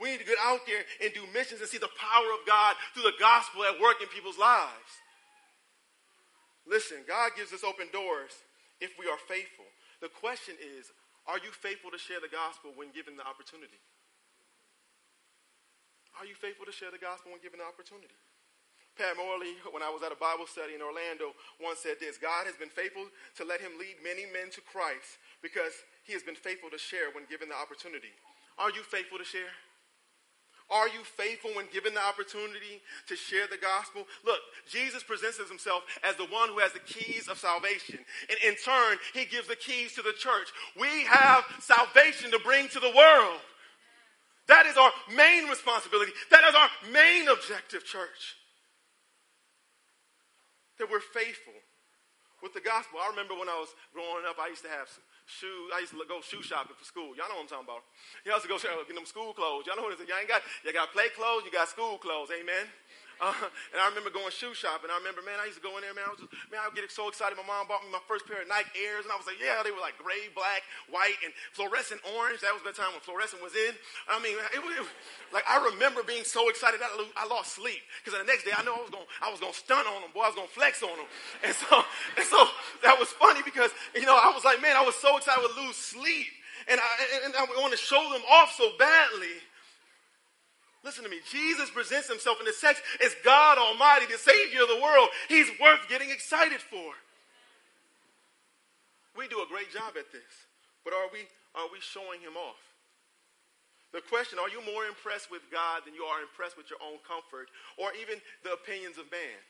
We 0.00 0.10
need 0.10 0.20
to 0.20 0.24
get 0.24 0.40
out 0.42 0.64
there 0.66 0.80
and 1.04 1.12
do 1.12 1.20
missions 1.36 1.60
and 1.60 1.68
see 1.68 1.76
the 1.76 1.92
power 2.00 2.28
of 2.32 2.46
God 2.48 2.74
through 2.94 3.04
the 3.04 3.20
gospel 3.20 3.62
at 3.64 3.78
work 3.80 4.00
in 4.00 4.08
people's 4.08 4.38
lives. 4.38 4.90
Listen, 6.64 7.04
God 7.06 7.36
gives 7.36 7.52
us 7.52 7.60
open 7.62 7.92
doors 7.92 8.32
if 8.80 8.96
we 8.96 9.04
are 9.04 9.20
faithful. 9.28 9.68
The 10.00 10.08
question 10.08 10.56
is, 10.56 10.88
are 11.28 11.36
you 11.36 11.52
faithful 11.52 11.92
to 11.92 12.00
share 12.00 12.20
the 12.24 12.32
gospel 12.32 12.72
when 12.72 12.88
given 12.96 13.20
the 13.20 13.28
opportunity? 13.28 13.76
Are 16.16 16.24
you 16.24 16.34
faithful 16.34 16.64
to 16.64 16.72
share 16.72 16.90
the 16.90 17.00
gospel 17.00 17.32
when 17.32 17.44
given 17.44 17.60
the 17.60 17.68
opportunity? 17.68 18.16
Pat 19.00 19.16
Morley, 19.16 19.56
when 19.72 19.80
I 19.80 19.88
was 19.88 20.04
at 20.04 20.12
a 20.12 20.20
Bible 20.20 20.44
study 20.44 20.76
in 20.76 20.84
Orlando, 20.84 21.32
once 21.56 21.80
said 21.80 21.96
this 21.96 22.20
God 22.20 22.44
has 22.44 22.52
been 22.60 22.68
faithful 22.68 23.08
to 23.40 23.48
let 23.48 23.64
him 23.64 23.80
lead 23.80 23.96
many 24.04 24.28
men 24.28 24.52
to 24.52 24.60
Christ 24.60 25.16
because 25.40 25.72
he 26.04 26.12
has 26.12 26.20
been 26.20 26.36
faithful 26.36 26.68
to 26.68 26.76
share 26.76 27.08
when 27.16 27.24
given 27.24 27.48
the 27.48 27.56
opportunity. 27.56 28.12
Are 28.60 28.68
you 28.68 28.84
faithful 28.84 29.16
to 29.16 29.24
share? 29.24 29.56
Are 30.68 30.86
you 30.92 31.00
faithful 31.16 31.50
when 31.56 31.64
given 31.72 31.96
the 31.96 32.04
opportunity 32.04 32.84
to 33.08 33.16
share 33.16 33.48
the 33.48 33.56
gospel? 33.56 34.04
Look, 34.20 34.44
Jesus 34.68 35.02
presents 35.02 35.40
himself 35.40 35.82
as 36.04 36.20
the 36.20 36.28
one 36.28 36.52
who 36.52 36.60
has 36.60 36.76
the 36.76 36.84
keys 36.84 37.26
of 37.26 37.40
salvation. 37.40 38.04
And 38.28 38.36
in 38.44 38.54
turn, 38.60 39.00
he 39.16 39.24
gives 39.24 39.48
the 39.48 39.56
keys 39.56 39.96
to 39.96 40.02
the 40.04 40.12
church. 40.12 40.52
We 40.78 41.08
have 41.08 41.48
salvation 41.58 42.30
to 42.36 42.38
bring 42.44 42.68
to 42.68 42.78
the 42.78 42.92
world. 42.92 43.40
That 44.46 44.66
is 44.66 44.76
our 44.76 44.92
main 45.16 45.48
responsibility. 45.48 46.12
That 46.30 46.44
is 46.44 46.54
our 46.54 46.68
main 46.92 47.28
objective, 47.28 47.82
church 47.88 48.36
that 50.80 50.90
we're 50.90 51.04
faithful 51.04 51.56
with 52.42 52.56
the 52.56 52.64
gospel. 52.64 52.98
I 53.00 53.08
remember 53.12 53.36
when 53.36 53.48
I 53.48 53.56
was 53.60 53.72
growing 53.92 54.24
up, 54.24 54.40
I 54.40 54.48
used 54.48 54.64
to 54.64 54.72
have 54.72 54.88
shoes. 55.28 55.68
I 55.76 55.84
used 55.84 55.92
to 55.92 56.00
go 56.08 56.24
shoe 56.24 56.42
shopping 56.42 56.74
for 56.74 56.88
school. 56.88 57.12
Y'all 57.14 57.28
know 57.28 57.38
what 57.38 57.46
I'm 57.46 57.52
talking 57.52 57.68
about. 57.68 57.84
Y'all 58.24 58.40
used 58.40 58.48
to 58.48 58.52
go 58.52 58.58
get 58.58 58.96
them 58.96 59.06
school 59.06 59.36
clothes. 59.36 59.68
Y'all 59.68 59.76
know 59.76 59.86
what 59.86 59.94
it 59.94 60.00
is. 60.00 60.08
Y'all 60.08 60.18
ain't 60.18 60.28
got, 60.28 60.42
you 60.64 60.72
got 60.72 60.90
play 60.96 61.12
clothes, 61.12 61.44
you 61.44 61.52
got 61.52 61.68
school 61.68 62.00
clothes. 62.00 62.32
Amen. 62.32 62.66
Uh, 63.20 63.36
and 63.76 63.78
I 63.78 63.84
remember 63.92 64.08
going 64.08 64.32
shoe 64.32 64.56
shopping. 64.56 64.88
I 64.88 64.96
remember, 64.96 65.20
man, 65.20 65.36
I 65.36 65.44
used 65.44 65.60
to 65.60 65.64
go 65.64 65.76
in 65.76 65.84
there, 65.84 65.92
man. 65.92 66.08
I 66.08 66.12
was 66.16 66.24
just, 66.24 66.32
man, 66.48 66.64
I 66.64 66.72
would 66.72 66.74
get 66.74 66.88
so 66.88 67.12
excited. 67.12 67.36
My 67.36 67.44
mom 67.44 67.68
bought 67.68 67.84
me 67.84 67.92
my 67.92 68.00
first 68.08 68.24
pair 68.24 68.40
of 68.40 68.48
Nike 68.48 68.72
Airs, 68.80 69.04
and 69.04 69.12
I 69.12 69.20
was 69.20 69.28
like, 69.28 69.36
yeah, 69.36 69.60
they 69.60 69.68
were 69.68 69.84
like 69.84 70.00
gray, 70.00 70.32
black, 70.32 70.64
white, 70.88 71.20
and 71.20 71.36
fluorescent 71.52 72.00
orange. 72.16 72.40
That 72.40 72.56
was 72.56 72.64
the 72.64 72.72
time 72.72 72.96
when 72.96 73.04
fluorescent 73.04 73.44
was 73.44 73.52
in. 73.52 73.76
I 74.08 74.16
mean, 74.24 74.40
it 74.56 74.64
was, 74.64 74.72
it 74.72 74.82
was 74.88 74.92
like 75.36 75.44
I 75.44 75.60
remember 75.68 76.00
being 76.00 76.24
so 76.24 76.48
excited 76.48 76.80
that 76.80 76.90
I 77.14 77.28
lost 77.28 77.52
sleep 77.52 77.84
because 78.00 78.16
the 78.16 78.24
next 78.24 78.48
day 78.48 78.56
I 78.56 78.64
know 78.64 78.80
I 78.80 78.82
was 78.88 78.92
going, 78.92 79.08
I 79.20 79.28
was 79.28 79.38
going 79.38 79.52
to 79.52 79.60
stun 79.60 79.84
on 79.84 80.00
them, 80.00 80.16
boy. 80.16 80.24
I 80.24 80.32
was 80.32 80.38
going 80.40 80.48
to 80.48 80.56
flex 80.56 80.80
on 80.80 80.96
them, 80.96 81.08
and 81.44 81.52
so, 81.52 81.68
and 82.16 82.24
so 82.24 82.40
that 82.80 82.96
was 82.96 83.12
funny 83.20 83.44
because 83.44 83.68
you 83.92 84.08
know 84.08 84.16
I 84.16 84.32
was 84.32 84.48
like, 84.48 84.64
man, 84.64 84.80
I 84.80 84.84
was 84.84 84.96
so 84.96 85.20
excited 85.20 85.36
I 85.36 85.44
would 85.44 85.56
lose 85.60 85.76
sleep, 85.76 86.32
and 86.68 86.80
I, 86.80 86.88
and 87.28 87.36
I 87.36 87.44
want 87.60 87.76
to 87.76 87.78
show 87.78 88.00
them 88.12 88.22
off 88.32 88.56
so 88.56 88.72
badly. 88.78 89.44
Listen 90.82 91.04
to 91.04 91.10
me. 91.10 91.20
Jesus 91.28 91.68
presents 91.70 92.08
himself 92.08 92.40
in 92.40 92.46
this 92.46 92.60
text 92.60 92.82
as 93.04 93.14
God 93.22 93.58
Almighty, 93.58 94.06
the 94.06 94.16
Savior 94.16 94.62
of 94.62 94.68
the 94.68 94.80
world. 94.80 95.08
He's 95.28 95.48
worth 95.60 95.84
getting 95.88 96.10
excited 96.10 96.60
for. 96.60 96.92
We 99.16 99.28
do 99.28 99.44
a 99.44 99.48
great 99.52 99.68
job 99.68 100.00
at 100.00 100.08
this, 100.08 100.48
but 100.84 100.94
are 100.94 101.12
we, 101.12 101.28
are 101.52 101.68
we 101.68 101.82
showing 101.84 102.24
him 102.24 102.40
off? 102.40 102.56
The 103.92 104.00
question, 104.00 104.38
are 104.38 104.48
you 104.48 104.62
more 104.62 104.86
impressed 104.86 105.28
with 105.34 105.42
God 105.50 105.82
than 105.84 105.98
you 105.98 106.06
are 106.06 106.22
impressed 106.22 106.56
with 106.56 106.70
your 106.70 106.78
own 106.78 107.02
comfort 107.02 107.50
or 107.74 107.90
even 107.98 108.22
the 108.46 108.54
opinions 108.54 108.96
of 108.96 109.10
man? 109.10 109.40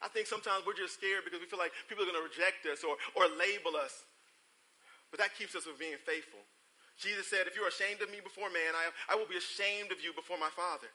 I 0.00 0.08
think 0.08 0.26
sometimes 0.26 0.64
we're 0.64 0.78
just 0.78 0.96
scared 0.96 1.22
because 1.22 1.38
we 1.38 1.46
feel 1.46 1.60
like 1.60 1.76
people 1.86 2.02
are 2.02 2.10
going 2.10 2.18
to 2.18 2.26
reject 2.26 2.64
us 2.64 2.80
or, 2.82 2.96
or 3.12 3.28
label 3.36 3.76
us. 3.76 3.92
But 5.12 5.20
that 5.20 5.36
keeps 5.36 5.52
us 5.54 5.68
from 5.68 5.76
being 5.76 6.00
faithful. 6.02 6.40
Jesus 6.98 7.30
said, 7.30 7.46
If 7.46 7.54
you're 7.54 7.68
ashamed 7.68 8.02
of 8.02 8.10
me 8.10 8.18
before 8.22 8.50
man, 8.50 8.74
I, 8.74 9.14
I 9.14 9.16
will 9.16 9.30
be 9.30 9.38
ashamed 9.38 9.92
of 9.92 10.02
you 10.02 10.12
before 10.12 10.38
my 10.38 10.50
Father. 10.50 10.90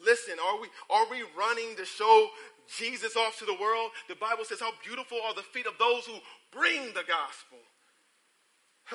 Listen, 0.00 0.34
are 0.40 0.60
we, 0.60 0.68
are 0.90 1.06
we 1.10 1.22
running 1.36 1.76
to 1.76 1.84
show 1.84 2.28
Jesus 2.76 3.16
off 3.16 3.38
to 3.38 3.44
the 3.44 3.54
world? 3.60 3.90
The 4.08 4.16
Bible 4.16 4.44
says, 4.44 4.60
How 4.60 4.72
beautiful 4.82 5.18
are 5.24 5.34
the 5.34 5.46
feet 5.46 5.66
of 5.66 5.78
those 5.78 6.06
who 6.06 6.18
bring 6.50 6.86
the 6.96 7.04
gospel. 7.06 7.60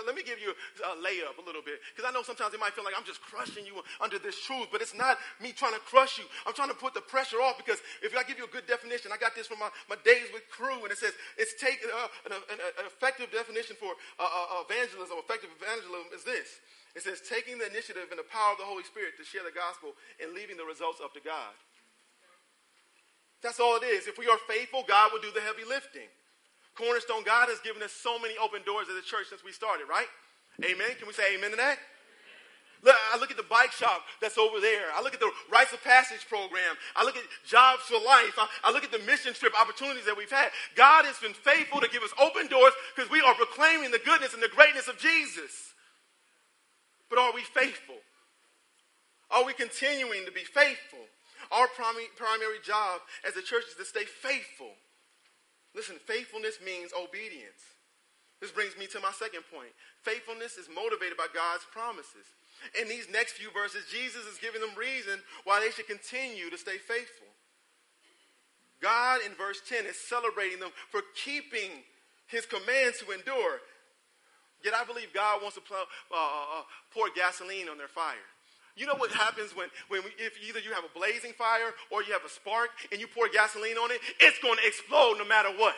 Let 0.06 0.16
me 0.16 0.24
give 0.24 0.40
you 0.40 0.56
a 0.84 0.96
layup 1.00 1.36
a 1.40 1.46
little 1.46 1.62
bit, 1.62 1.80
because 1.96 2.08
I 2.08 2.14
know 2.14 2.24
sometimes 2.24 2.54
it 2.54 2.60
might 2.60 2.74
feel 2.74 2.84
like 2.84 2.96
I'm 2.98 3.08
just 3.08 3.22
crushing 3.22 3.66
you 3.66 3.80
under 4.00 4.20
this 4.20 4.40
truth, 4.40 4.68
but 4.72 4.82
it's 4.82 4.96
not 4.96 5.18
me 5.42 5.52
trying 5.52 5.74
to 5.74 5.84
crush 5.84 6.18
you. 6.18 6.26
I'm 6.48 6.54
trying 6.54 6.70
to 6.70 6.78
put 6.78 6.94
the 6.94 7.02
pressure 7.04 7.42
off, 7.42 7.58
because 7.58 7.80
if 8.02 8.16
I 8.16 8.24
give 8.24 8.38
you 8.38 8.46
a 8.46 8.54
good 8.54 8.68
definition, 8.68 9.12
I 9.12 9.18
got 9.18 9.36
this 9.36 9.48
from 9.48 9.60
my, 9.60 9.70
my 9.90 9.98
days 10.04 10.28
with 10.34 10.44
Cru, 10.50 10.84
and 10.84 10.92
it 10.92 10.98
says 10.98 11.14
it's 11.38 11.56
take 11.60 11.80
uh, 11.84 12.08
an, 12.28 12.32
an, 12.36 12.60
an, 12.60 12.86
effective 12.88 13.32
definition 13.32 13.76
for 13.76 13.94
uh, 14.18 14.24
uh, 14.24 14.66
evangelism. 14.68 15.18
Effective 15.20 15.50
evangelism 15.56 16.10
is 16.16 16.24
this: 16.24 16.60
it 16.96 17.04
says 17.04 17.22
taking 17.22 17.58
the 17.58 17.68
initiative 17.68 18.10
and 18.10 18.20
the 18.20 18.28
power 18.28 18.54
of 18.54 18.60
the 18.60 18.68
Holy 18.68 18.84
Spirit 18.84 19.16
to 19.20 19.24
share 19.24 19.44
the 19.44 19.54
gospel 19.54 19.94
and 20.20 20.34
leaving 20.34 20.58
the 20.58 20.66
results 20.66 21.00
up 21.04 21.14
to 21.14 21.22
God. 21.22 21.54
That's 23.42 23.60
all 23.60 23.78
it 23.78 23.86
is. 23.88 24.08
If 24.08 24.18
we 24.18 24.28
are 24.28 24.40
faithful, 24.48 24.84
God 24.88 25.12
will 25.14 25.22
do 25.22 25.32
the 25.32 25.42
heavy 25.42 25.64
lifting. 25.64 26.12
Cornerstone, 26.80 27.28
God 27.28 27.52
has 27.52 27.60
given 27.60 27.84
us 27.84 27.92
so 27.92 28.16
many 28.18 28.40
open 28.40 28.64
doors 28.64 28.88
as 28.88 28.96
a 28.96 29.04
church 29.04 29.28
since 29.28 29.44
we 29.44 29.52
started, 29.52 29.92
right? 29.92 30.08
Amen. 30.64 30.96
Can 30.96 31.08
we 31.08 31.14
say 31.14 31.36
amen 31.36 31.52
to 31.52 31.60
that? 31.60 31.78
Look, 32.82 32.96
I 33.12 33.20
look 33.20 33.32
at 33.32 33.36
the 33.36 33.44
bike 33.44 33.74
shop 33.76 34.08
that's 34.22 34.38
over 34.38 34.64
there. 34.64 34.88
I 34.96 35.04
look 35.04 35.14
at 35.14 35.20
the 35.20 35.30
Rites 35.52 35.74
of 35.74 35.84
Passage 35.84 36.24
program. 36.32 36.80
I 36.96 37.04
look 37.04 37.18
at 37.18 37.28
Jobs 37.46 37.84
for 37.84 38.00
Life. 38.00 38.40
I, 38.40 38.48
I 38.64 38.72
look 38.72 38.86
at 38.88 38.92
the 38.92 39.04
mission 39.04 39.34
trip 39.34 39.52
opportunities 39.60 40.06
that 40.06 40.16
we've 40.16 40.32
had. 40.32 40.56
God 40.80 41.04
has 41.04 41.20
been 41.20 41.36
faithful 41.36 41.82
to 41.82 41.90
give 41.92 42.04
us 42.04 42.16
open 42.16 42.48
doors 42.48 42.72
because 42.96 43.12
we 43.12 43.20
are 43.20 43.36
proclaiming 43.36 43.92
the 43.92 44.00
goodness 44.00 44.34
and 44.34 44.42
the 44.42 44.56
greatness 44.56 44.88
of 44.88 44.98
Jesus. 44.98 45.76
But 47.10 47.20
are 47.20 47.34
we 47.36 47.42
faithful? 47.42 48.00
Are 49.30 49.44
we 49.44 49.52
continuing 49.52 50.24
to 50.24 50.32
be 50.32 50.48
faithful? 50.48 51.04
Our 51.52 51.68
primary, 51.76 52.08
primary 52.16 52.64
job 52.64 53.02
as 53.28 53.36
a 53.36 53.44
church 53.44 53.68
is 53.68 53.76
to 53.76 53.84
stay 53.84 54.06
faithful. 54.06 54.72
Listen, 55.76 55.96
faithfulness 56.06 56.58
means 56.64 56.92
obedience. 56.98 57.62
This 58.42 58.52
brings 58.52 58.78
me 58.78 58.88
to 58.88 59.00
my 59.00 59.12
second 59.12 59.44
point. 59.54 59.70
Faithfulness 60.02 60.58
is 60.58 60.70
motivated 60.74 61.18
by 61.18 61.28
God's 61.34 61.68
promises. 61.72 62.26
In 62.80 62.88
these 62.88 63.10
next 63.12 63.34
few 63.34 63.52
verses, 63.52 63.86
Jesus 63.92 64.26
is 64.26 64.40
giving 64.40 64.62
them 64.62 64.72
reason 64.78 65.20
why 65.44 65.60
they 65.60 65.72
should 65.72 65.88
continue 65.88 66.50
to 66.50 66.58
stay 66.58 66.78
faithful. 66.78 67.28
God, 68.82 69.20
in 69.26 69.36
verse 69.36 69.60
10, 69.68 69.86
is 69.86 70.00
celebrating 70.00 70.60
them 70.60 70.72
for 70.90 71.02
keeping 71.16 71.84
his 72.28 72.46
commands 72.46 73.00
to 73.00 73.12
endure. 73.12 73.60
Yet 74.64 74.74
I 74.74 74.84
believe 74.86 75.14
God 75.14 75.42
wants 75.42 75.58
to 75.58 75.64
uh, 75.72 76.16
uh, 76.16 76.64
pour 76.94 77.08
gasoline 77.16 77.70
on 77.70 77.78
their 77.78 77.88
fire. 77.88 78.28
You 78.80 78.88
know 78.88 78.96
what 78.96 79.12
happens 79.12 79.52
when, 79.52 79.68
when 79.92 80.08
we, 80.08 80.16
if 80.16 80.40
either 80.40 80.64
you 80.64 80.72
have 80.72 80.88
a 80.88 80.94
blazing 80.96 81.36
fire 81.36 81.76
or 81.92 82.00
you 82.02 82.16
have 82.16 82.24
a 82.24 82.32
spark 82.32 82.72
and 82.96 83.02
you 83.04 83.12
pour 83.12 83.28
gasoline 83.28 83.76
on 83.76 83.92
it, 83.92 84.00
it's 84.24 84.40
going 84.40 84.56
to 84.56 84.66
explode 84.66 85.20
no 85.20 85.28
matter 85.28 85.52
what. 85.60 85.76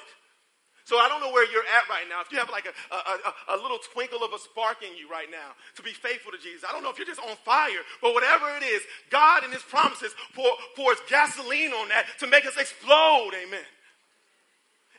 So 0.86 1.02
I 1.02 1.10
don't 1.10 1.18
know 1.18 1.34
where 1.34 1.50
you're 1.50 1.66
at 1.66 1.90
right 1.90 2.06
now. 2.06 2.22
If 2.22 2.32
you 2.32 2.38
have 2.38 2.54
like 2.54 2.70
a, 2.70 2.74
a, 2.94 3.58
a, 3.58 3.58
a, 3.58 3.62
little 3.62 3.82
twinkle 3.94 4.22
of 4.22 4.34
a 4.34 4.38
spark 4.38 4.86
in 4.86 4.94
you 4.94 5.10
right 5.10 5.30
now 5.32 5.58
to 5.78 5.82
be 5.82 5.98
faithful 5.98 6.32
to 6.32 6.38
Jesus, 6.38 6.62
I 6.62 6.74
don't 6.74 6.84
know 6.84 6.94
if 6.94 6.98
you're 7.02 7.10
just 7.10 7.22
on 7.22 7.34
fire, 7.42 7.82
but 8.06 8.14
whatever 8.14 8.46
it 8.58 8.64
is, 8.64 8.82
God 9.10 9.44
in 9.44 9.52
His 9.52 9.64
promises 9.64 10.14
pour, 10.36 10.52
pours 10.76 10.98
gasoline 11.10 11.74
on 11.74 11.90
that 11.90 12.06
to 12.20 12.28
make 12.28 12.46
us 12.46 12.58
explode. 12.58 13.34
Amen. 13.34 13.66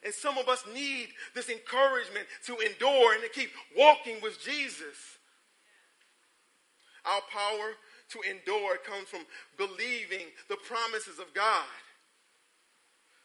And 0.02 0.14
some 0.14 0.38
of 0.38 0.48
us 0.48 0.64
need 0.74 1.06
this 1.34 1.48
encouragement 1.48 2.26
to 2.46 2.58
endure 2.58 3.14
and 3.14 3.22
to 3.22 3.28
keep 3.28 3.50
walking 3.78 4.18
with 4.22 4.42
Jesus. 4.42 4.98
Our 7.04 7.20
power 7.30 7.74
to 8.12 8.20
endure 8.28 8.76
comes 8.78 9.08
from 9.08 9.24
believing 9.56 10.28
the 10.48 10.56
promises 10.56 11.18
of 11.18 11.32
God. 11.34 11.68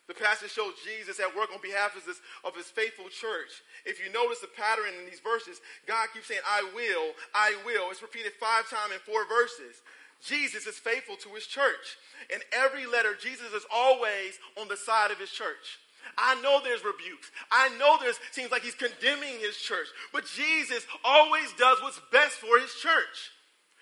The 0.08 0.15
passage 0.15 0.52
shows 0.52 0.73
Jesus 0.88 1.19
at 1.19 1.36
work 1.36 1.52
on 1.52 1.60
behalf 1.62 1.95
of 1.95 2.06
his, 2.08 2.21
of 2.47 2.56
his 2.56 2.71
faithful 2.71 3.12
church. 3.12 3.52
If 3.86 4.00
you 4.00 4.12
notice 4.12 4.39
the 4.39 4.47
pattern 4.47 4.95
in 5.00 5.06
these 5.06 5.19
verses, 5.19 5.60
God 5.86 6.08
keeps 6.13 6.28
saying, 6.28 6.39
I 6.47 6.63
will, 6.73 7.12
I 7.36 7.58
will. 7.65 7.91
It's 7.91 8.02
repeated 8.02 8.32
five 8.39 8.69
times 8.69 8.95
in 8.95 9.04
four 9.04 9.28
verses. 9.28 9.84
Jesus 10.23 10.65
is 10.65 10.80
faithful 10.80 11.17
to 11.17 11.36
his 11.36 11.45
church. 11.45 12.00
In 12.34 12.39
every 12.56 12.88
letter, 12.88 13.19
Jesus 13.19 13.52
is 13.52 13.67
always 13.73 14.39
on 14.60 14.69
the 14.69 14.78
side 14.78 15.12
of 15.12 15.19
his 15.19 15.30
church. 15.30 15.78
I 16.17 16.39
know 16.41 16.62
there's 16.63 16.86
rebukes. 16.86 17.30
I 17.52 17.69
know 17.78 17.97
there's 18.00 18.19
seems 18.32 18.50
like 18.50 18.63
he's 18.63 18.76
condemning 18.76 19.39
his 19.39 19.58
church, 19.58 19.88
but 20.13 20.26
Jesus 20.26 20.88
always 21.04 21.52
does 21.60 21.82
what's 21.82 22.00
best 22.12 22.36
for 22.36 22.58
his 22.60 22.73
church. 22.76 23.36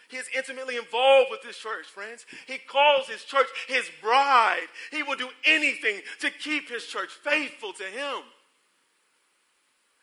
He 0.10 0.18
is 0.18 0.28
intimately 0.36 0.78
involved 0.78 1.30
with 1.32 1.41
this 1.41 1.58
church, 1.58 1.86
friends. 1.86 2.26
He 2.48 2.58
calls 2.58 3.08
his 3.08 3.24
church 3.24 3.48
his 3.68 3.89
bride. 4.02 4.68
He 4.91 5.04
will 5.04 5.15
do 5.15 5.30
anything 5.46 6.02
to 6.22 6.30
keep 6.30 6.70
his 6.70 6.86
church 6.86 7.10
faithful 7.24 7.74
to 7.74 7.84
him. 7.84 8.22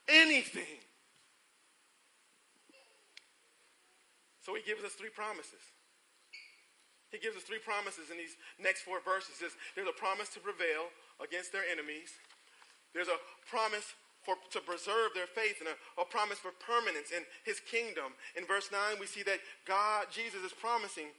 Anything. 0.08 0.80
So 4.44 4.54
he 4.54 4.62
gives 4.62 4.82
us 4.82 4.92
three 4.92 5.10
promises. 5.10 5.62
He 7.12 7.18
gives 7.18 7.36
us 7.36 7.44
three 7.44 7.60
promises 7.60 8.10
in 8.10 8.16
these 8.16 8.34
next 8.58 8.82
four 8.82 8.98
verses. 9.04 9.38
There's 9.38 9.88
a 9.88 9.92
promise 9.92 10.30
to 10.30 10.40
prevail 10.40 10.90
against 11.22 11.52
their 11.52 11.62
enemies. 11.70 12.10
There's 12.92 13.08
a 13.08 13.20
promise 13.48 13.84
for, 14.22 14.38
to 14.50 14.60
preserve 14.60 15.14
their 15.14 15.26
faith 15.26 15.58
and 15.58 15.68
a, 15.68 15.76
a 16.00 16.06
promise 16.06 16.38
for 16.38 16.54
permanence 16.62 17.10
in 17.10 17.26
his 17.44 17.60
kingdom. 17.60 18.14
In 18.38 18.46
verse 18.46 18.70
9, 18.70 18.98
we 18.98 19.06
see 19.06 19.22
that 19.22 19.42
God, 19.66 20.06
Jesus, 20.10 20.42
is 20.42 20.54
promising 20.54 21.10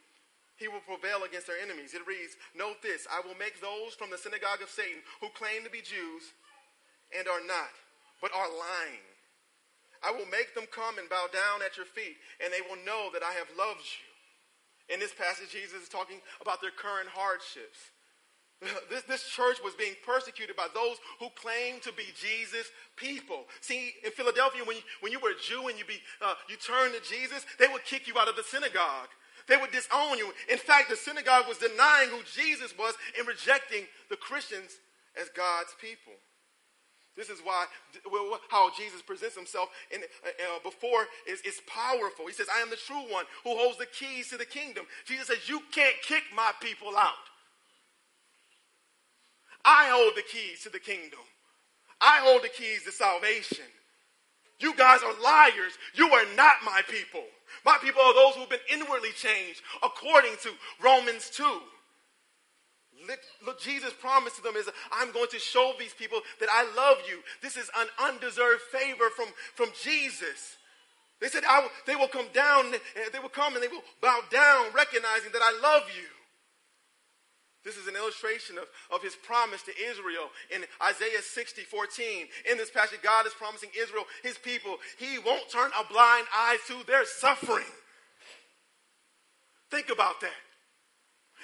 he 0.55 0.69
will 0.69 0.85
prevail 0.85 1.25
against 1.25 1.49
their 1.49 1.59
enemies. 1.59 1.93
It 1.97 2.05
reads, 2.05 2.37
Note 2.53 2.79
this 2.81 3.09
I 3.09 3.25
will 3.25 3.35
make 3.35 3.59
those 3.59 3.97
from 3.97 4.13
the 4.13 4.21
synagogue 4.21 4.61
of 4.61 4.69
Satan 4.69 5.01
who 5.19 5.33
claim 5.33 5.65
to 5.65 5.73
be 5.73 5.81
Jews 5.81 6.31
and 7.11 7.27
are 7.27 7.43
not, 7.43 7.73
but 8.21 8.31
are 8.31 8.49
lying. 8.49 9.03
I 10.03 10.11
will 10.11 10.27
make 10.27 10.53
them 10.53 10.67
come 10.67 10.99
and 10.99 11.07
bow 11.07 11.31
down 11.31 11.63
at 11.63 11.79
your 11.79 11.87
feet, 11.87 12.19
and 12.43 12.51
they 12.51 12.59
will 12.59 12.79
know 12.83 13.07
that 13.15 13.23
I 13.23 13.33
have 13.39 13.47
loved 13.55 13.87
you. 13.87 14.07
In 14.91 14.99
this 14.99 15.15
passage, 15.15 15.55
Jesus 15.55 15.87
is 15.87 15.89
talking 15.89 16.19
about 16.43 16.59
their 16.59 16.75
current 16.75 17.07
hardships. 17.07 17.92
This, 18.89 19.03
this 19.03 19.23
church 19.29 19.57
was 19.63 19.73
being 19.73 19.95
persecuted 20.05 20.55
by 20.55 20.67
those 20.73 20.97
who 21.19 21.29
claimed 21.35 21.81
to 21.83 21.93
be 21.93 22.03
Jesus' 22.15 22.69
people. 22.95 23.45
See, 23.61 23.93
in 24.03 24.11
Philadelphia, 24.11 24.63
when 24.65 24.77
you, 24.77 24.83
when 25.01 25.11
you 25.11 25.19
were 25.19 25.31
a 25.31 25.41
Jew 25.41 25.67
and 25.67 25.77
you, 25.77 25.85
be, 25.85 25.99
uh, 26.21 26.35
you 26.49 26.55
turned 26.57 26.93
to 26.93 27.01
Jesus, 27.01 27.45
they 27.59 27.67
would 27.67 27.83
kick 27.85 28.07
you 28.07 28.17
out 28.17 28.27
of 28.27 28.35
the 28.35 28.43
synagogue. 28.43 29.09
They 29.47 29.57
would 29.57 29.71
disown 29.71 30.17
you. 30.17 30.31
In 30.49 30.57
fact, 30.57 30.89
the 30.89 30.95
synagogue 30.95 31.47
was 31.47 31.57
denying 31.57 32.09
who 32.09 32.21
Jesus 32.35 32.73
was 32.77 32.95
and 33.17 33.27
rejecting 33.27 33.83
the 34.09 34.15
Christians 34.15 34.71
as 35.19 35.27
God's 35.35 35.75
people. 35.81 36.13
This 37.15 37.29
is 37.29 37.39
why 37.43 37.65
how 38.49 38.71
Jesus 38.75 39.01
presents 39.03 39.35
himself 39.35 39.69
in, 39.91 40.01
uh, 40.01 40.29
uh, 40.29 40.59
before 40.63 41.05
is, 41.27 41.41
is 41.41 41.61
powerful. 41.67 42.25
He 42.25 42.33
says, 42.33 42.47
I 42.49 42.61
am 42.61 42.71
the 42.71 42.75
true 42.75 43.05
one 43.11 43.25
who 43.43 43.55
holds 43.55 43.77
the 43.77 43.85
keys 43.85 44.29
to 44.29 44.37
the 44.37 44.45
kingdom. 44.45 44.85
Jesus 45.05 45.27
says, 45.27 45.47
You 45.47 45.61
can't 45.71 45.95
kick 46.01 46.23
my 46.35 46.51
people 46.59 46.97
out. 46.97 47.29
I 49.65 49.89
hold 49.89 50.15
the 50.15 50.21
keys 50.21 50.61
to 50.63 50.69
the 50.69 50.79
kingdom. 50.79 51.19
I 52.01 52.19
hold 52.23 52.43
the 52.43 52.49
keys 52.49 52.83
to 52.83 52.91
salvation. 52.91 53.65
You 54.59 54.75
guys 54.75 55.01
are 55.03 55.13
liars. 55.21 55.73
You 55.95 56.09
are 56.09 56.25
not 56.35 56.57
my 56.65 56.81
people. 56.89 57.23
My 57.65 57.77
people 57.81 58.01
are 58.01 58.13
those 58.13 58.35
who've 58.35 58.49
been 58.49 58.59
inwardly 58.71 59.11
changed 59.11 59.61
according 59.81 60.35
to 60.43 60.51
Romans 60.81 61.29
2. 61.33 61.43
Look, 63.45 63.59
Jesus 63.59 63.91
promised 63.99 64.37
to 64.37 64.41
them 64.41 64.55
is, 64.55 64.69
I'm 64.91 65.11
going 65.11 65.27
to 65.31 65.39
show 65.39 65.73
these 65.77 65.93
people 65.93 66.19
that 66.39 66.49
I 66.51 66.63
love 66.75 66.97
you. 67.09 67.19
This 67.41 67.57
is 67.57 67.69
an 67.77 67.87
undeserved 68.01 68.61
favor 68.71 69.09
from, 69.15 69.27
from 69.55 69.69
Jesus. 69.81 70.57
They 71.19 71.27
said, 71.27 71.43
will, 71.43 71.69
they 71.85 71.95
will 71.95 72.07
come 72.07 72.27
down, 72.33 72.71
they 73.11 73.19
will 73.19 73.29
come 73.29 73.55
and 73.55 73.63
they 73.63 73.67
will 73.67 73.83
bow 74.01 74.21
down, 74.31 74.67
recognizing 74.73 75.31
that 75.33 75.41
I 75.41 75.59
love 75.61 75.83
you. 75.95 76.07
This 77.63 77.77
is 77.77 77.87
an 77.87 77.95
illustration 77.95 78.57
of, 78.57 78.65
of 78.91 79.01
his 79.01 79.15
promise 79.15 79.63
to 79.63 79.71
Israel 79.89 80.29
in 80.53 80.63
Isaiah 80.83 81.21
60, 81.21 81.61
14. 81.61 82.27
In 82.51 82.57
this 82.57 82.69
passage, 82.69 82.99
God 83.01 83.25
is 83.25 83.33
promising 83.33 83.69
Israel, 83.79 84.03
his 84.21 84.37
people, 84.37 84.77
he 84.99 85.17
won't 85.19 85.49
turn 85.49 85.71
a 85.79 85.87
blind 85.87 86.27
eye 86.33 86.57
to 86.67 86.85
their 86.85 87.05
suffering. 87.05 87.71
Think 89.71 89.89
about 89.89 90.19
that. 90.21 90.43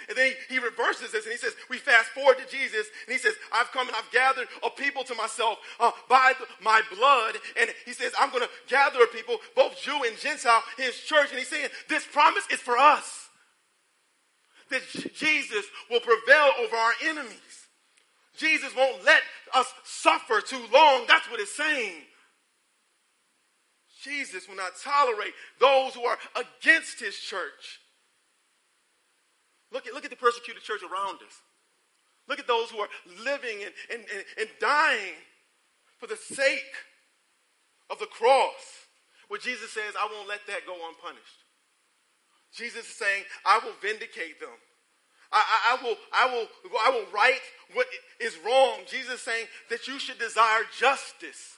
And 0.07 0.17
then 0.17 0.31
he, 0.47 0.55
he, 0.55 0.59
reverses 0.59 1.11
this 1.11 1.25
and 1.25 1.31
he 1.31 1.37
says, 1.37 1.53
We 1.69 1.77
fast 1.77 2.09
forward 2.09 2.37
to 2.37 2.47
Jesus, 2.47 2.87
and 3.05 3.11
he 3.11 3.17
says, 3.19 3.33
I've 3.51 3.71
come 3.71 3.87
and 3.87 3.97
I've 3.97 4.09
gathered 4.11 4.47
a 4.63 4.69
people 4.69 5.03
to 5.03 5.15
myself 5.15 5.57
uh, 5.79 5.91
by 6.07 6.33
the, 6.39 6.45
my 6.63 6.81
blood. 6.95 7.35
And 7.59 7.69
he 7.85 7.91
says, 7.91 8.13
I'm 8.17 8.29
going 8.29 8.43
to 8.43 8.49
gather 8.69 9.01
a 9.03 9.07
people, 9.07 9.37
both 9.55 9.81
Jew 9.81 9.99
and 10.05 10.17
Gentile, 10.17 10.63
his 10.77 10.97
church. 10.99 11.31
And 11.31 11.39
he's 11.39 11.49
saying, 11.49 11.67
This 11.89 12.05
promise 12.05 12.45
is 12.49 12.59
for 12.59 12.77
us 12.77 13.18
that 14.69 14.81
Jesus 15.13 15.65
will 15.89 15.99
prevail 15.99 16.51
over 16.59 16.75
our 16.75 16.93
enemies. 17.03 17.67
Jesus 18.37 18.75
won't 18.75 19.03
let 19.03 19.21
us 19.53 19.67
suffer 19.83 20.41
too 20.41 20.63
long. 20.71 21.05
That's 21.07 21.29
what 21.29 21.39
it's 21.39 21.55
saying. 21.55 22.03
Jesus 24.01 24.47
will 24.47 24.55
not 24.55 24.71
tolerate 24.81 25.33
those 25.59 25.93
who 25.93 26.05
are 26.05 26.17
against 26.35 26.99
his 26.99 27.17
church. 27.17 27.81
Look 29.71 29.87
at, 29.87 29.93
look 29.93 30.05
at 30.05 30.09
the 30.09 30.15
persecuted 30.15 30.63
church 30.63 30.81
around 30.83 31.15
us. 31.15 31.41
Look 32.27 32.39
at 32.39 32.47
those 32.47 32.69
who 32.69 32.79
are 32.79 32.87
living 33.23 33.63
and, 33.63 33.73
and, 33.91 34.05
and, 34.15 34.25
and 34.39 34.49
dying 34.59 35.15
for 35.97 36.07
the 36.07 36.15
sake 36.15 36.73
of 37.89 37.99
the 37.99 38.05
cross. 38.05 38.87
Where 39.27 39.39
Jesus 39.39 39.71
says, 39.71 39.93
I 39.99 40.09
won't 40.11 40.27
let 40.27 40.47
that 40.47 40.65
go 40.65 40.73
unpunished. 40.73 41.43
Jesus 42.53 42.85
is 42.85 42.95
saying, 42.95 43.23
I 43.45 43.59
will 43.63 43.73
vindicate 43.81 44.39
them. 44.39 44.49
I, 45.31 45.37
I, 45.37 45.77
I, 45.77 45.83
will, 45.83 45.95
I, 46.11 46.25
will, 46.33 46.47
I 46.83 46.89
will 46.89 47.05
right 47.13 47.41
what 47.73 47.85
is 48.19 48.37
wrong. 48.43 48.79
Jesus 48.87 49.15
is 49.15 49.21
saying 49.21 49.45
that 49.69 49.87
you 49.87 49.99
should 49.99 50.17
desire 50.17 50.61
justice. 50.77 51.57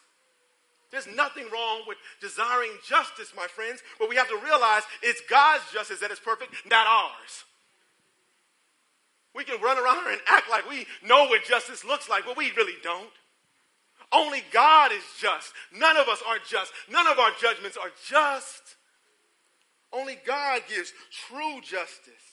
There's 0.91 1.07
nothing 1.07 1.45
wrong 1.53 1.83
with 1.87 1.97
desiring 2.19 2.71
justice, 2.85 3.31
my 3.35 3.47
friends, 3.47 3.81
but 3.97 4.09
we 4.09 4.17
have 4.17 4.27
to 4.27 4.37
realize 4.43 4.83
it's 5.01 5.21
God's 5.29 5.63
justice 5.73 6.01
that 6.01 6.11
is 6.11 6.19
perfect, 6.19 6.53
not 6.69 6.85
ours. 6.85 7.45
We 9.33 9.45
can 9.45 9.61
run 9.61 9.77
around 9.77 10.11
and 10.11 10.19
act 10.27 10.49
like 10.49 10.69
we 10.69 10.85
know 11.07 11.27
what 11.27 11.45
justice 11.45 11.85
looks 11.85 12.09
like, 12.09 12.25
but 12.25 12.35
we 12.35 12.51
really 12.57 12.77
don't. 12.83 13.09
Only 14.11 14.43
God 14.51 14.91
is 14.91 15.03
just. 15.17 15.53
None 15.73 15.95
of 15.95 16.09
us 16.09 16.21
are 16.27 16.37
just. 16.45 16.73
None 16.91 17.07
of 17.07 17.17
our 17.17 17.31
judgments 17.39 17.77
are 17.77 17.91
just. 18.09 18.75
Only 19.93 20.17
God 20.25 20.61
gives 20.69 20.93
true 21.27 21.59
justice. 21.61 22.31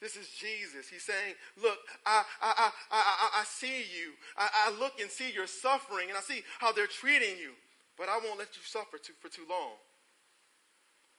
This 0.00 0.16
is 0.16 0.28
Jesus. 0.28 0.88
He's 0.88 1.02
saying, 1.02 1.34
Look, 1.62 1.78
I, 2.04 2.24
I, 2.42 2.70
I, 2.90 3.40
I, 3.40 3.44
see 3.44 3.78
you. 3.78 4.12
I, 4.36 4.48
I 4.66 4.78
look 4.78 5.00
and 5.00 5.10
see 5.10 5.32
your 5.32 5.46
suffering, 5.46 6.08
and 6.10 6.18
I 6.18 6.20
see 6.20 6.42
how 6.58 6.72
they're 6.72 6.86
treating 6.86 7.38
you, 7.40 7.52
but 7.96 8.08
I 8.08 8.18
won't 8.22 8.38
let 8.38 8.54
you 8.54 8.62
suffer 8.64 8.98
too, 8.98 9.14
for 9.20 9.28
too 9.28 9.46
long. 9.48 9.80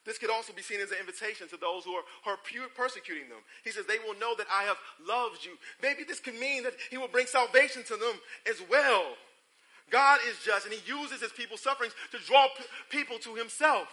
This 0.05 0.19
could 0.19 0.29
also 0.29 0.53
be 0.53 0.61
seen 0.61 0.81
as 0.81 0.91
an 0.91 0.97
invitation 0.99 1.47
to 1.47 1.57
those 1.57 1.83
who 1.83 1.93
are, 1.93 2.03
who 2.23 2.29
are 2.29 2.69
persecuting 2.75 3.27
them. 3.27 3.39
He 3.63 3.71
says, 3.71 3.85
They 3.87 3.97
will 3.97 4.17
know 4.19 4.35
that 4.37 4.45
I 4.53 4.63
have 4.63 4.77
loved 5.03 5.43
you. 5.43 5.57
Maybe 5.81 6.03
this 6.03 6.19
could 6.19 6.39
mean 6.39 6.61
that 6.63 6.73
He 6.91 6.97
will 6.97 7.07
bring 7.07 7.25
salvation 7.25 7.81
to 7.87 7.97
them 7.97 8.13
as 8.47 8.61
well. 8.69 9.17
God 9.95 10.19
is 10.27 10.35
just, 10.43 10.65
and 10.65 10.75
He 10.75 10.83
uses 10.91 11.21
His 11.21 11.31
people's 11.31 11.61
sufferings 11.61 11.93
to 12.11 12.17
draw 12.27 12.47
p- 12.57 12.65
people 12.89 13.17
to 13.19 13.33
Himself. 13.33 13.87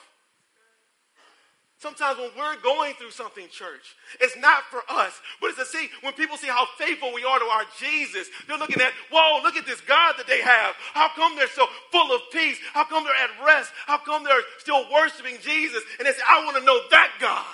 Sometimes 1.79 2.19
when 2.19 2.31
we're 2.37 2.61
going 2.61 2.95
through 2.95 3.13
something, 3.13 3.47
church, 3.53 3.95
it's 4.21 4.37
not 4.37 4.65
for 4.65 4.83
us, 4.89 5.21
but 5.41 5.51
it's 5.51 5.59
to 5.59 5.65
see 5.65 5.89
when 6.01 6.13
people 6.15 6.37
see 6.37 6.49
how 6.49 6.67
faithful 6.77 7.15
we 7.15 7.23
are 7.23 7.39
to 7.39 7.45
our 7.45 7.63
Jesus. 7.79 8.27
They're 8.49 8.59
looking 8.59 8.81
at, 8.81 8.91
whoa, 9.13 9.43
look 9.45 9.55
at 9.55 9.65
this 9.65 9.81
God 9.83 10.15
that 10.19 10.27
they 10.27 10.41
have. 10.43 10.75
How 10.93 11.09
come 11.15 11.37
they're 11.37 11.47
so 11.47 11.67
full 11.93 12.13
of 12.13 12.21
peace? 12.33 12.59
How 12.73 12.83
come 12.83 13.05
they're 13.05 13.15
at 13.15 13.47
rest? 13.47 13.71
How 13.87 13.99
come 13.99 14.25
they're 14.25 14.43
still 14.59 14.85
worshiping 14.93 15.37
Jesus? 15.41 15.85
And 16.01 16.07
they 16.07 16.13
say, 16.13 16.23
I 16.29 16.45
want 16.45 16.57
to 16.57 16.65
know 16.65 16.81
that 16.91 17.11
God. 17.21 17.47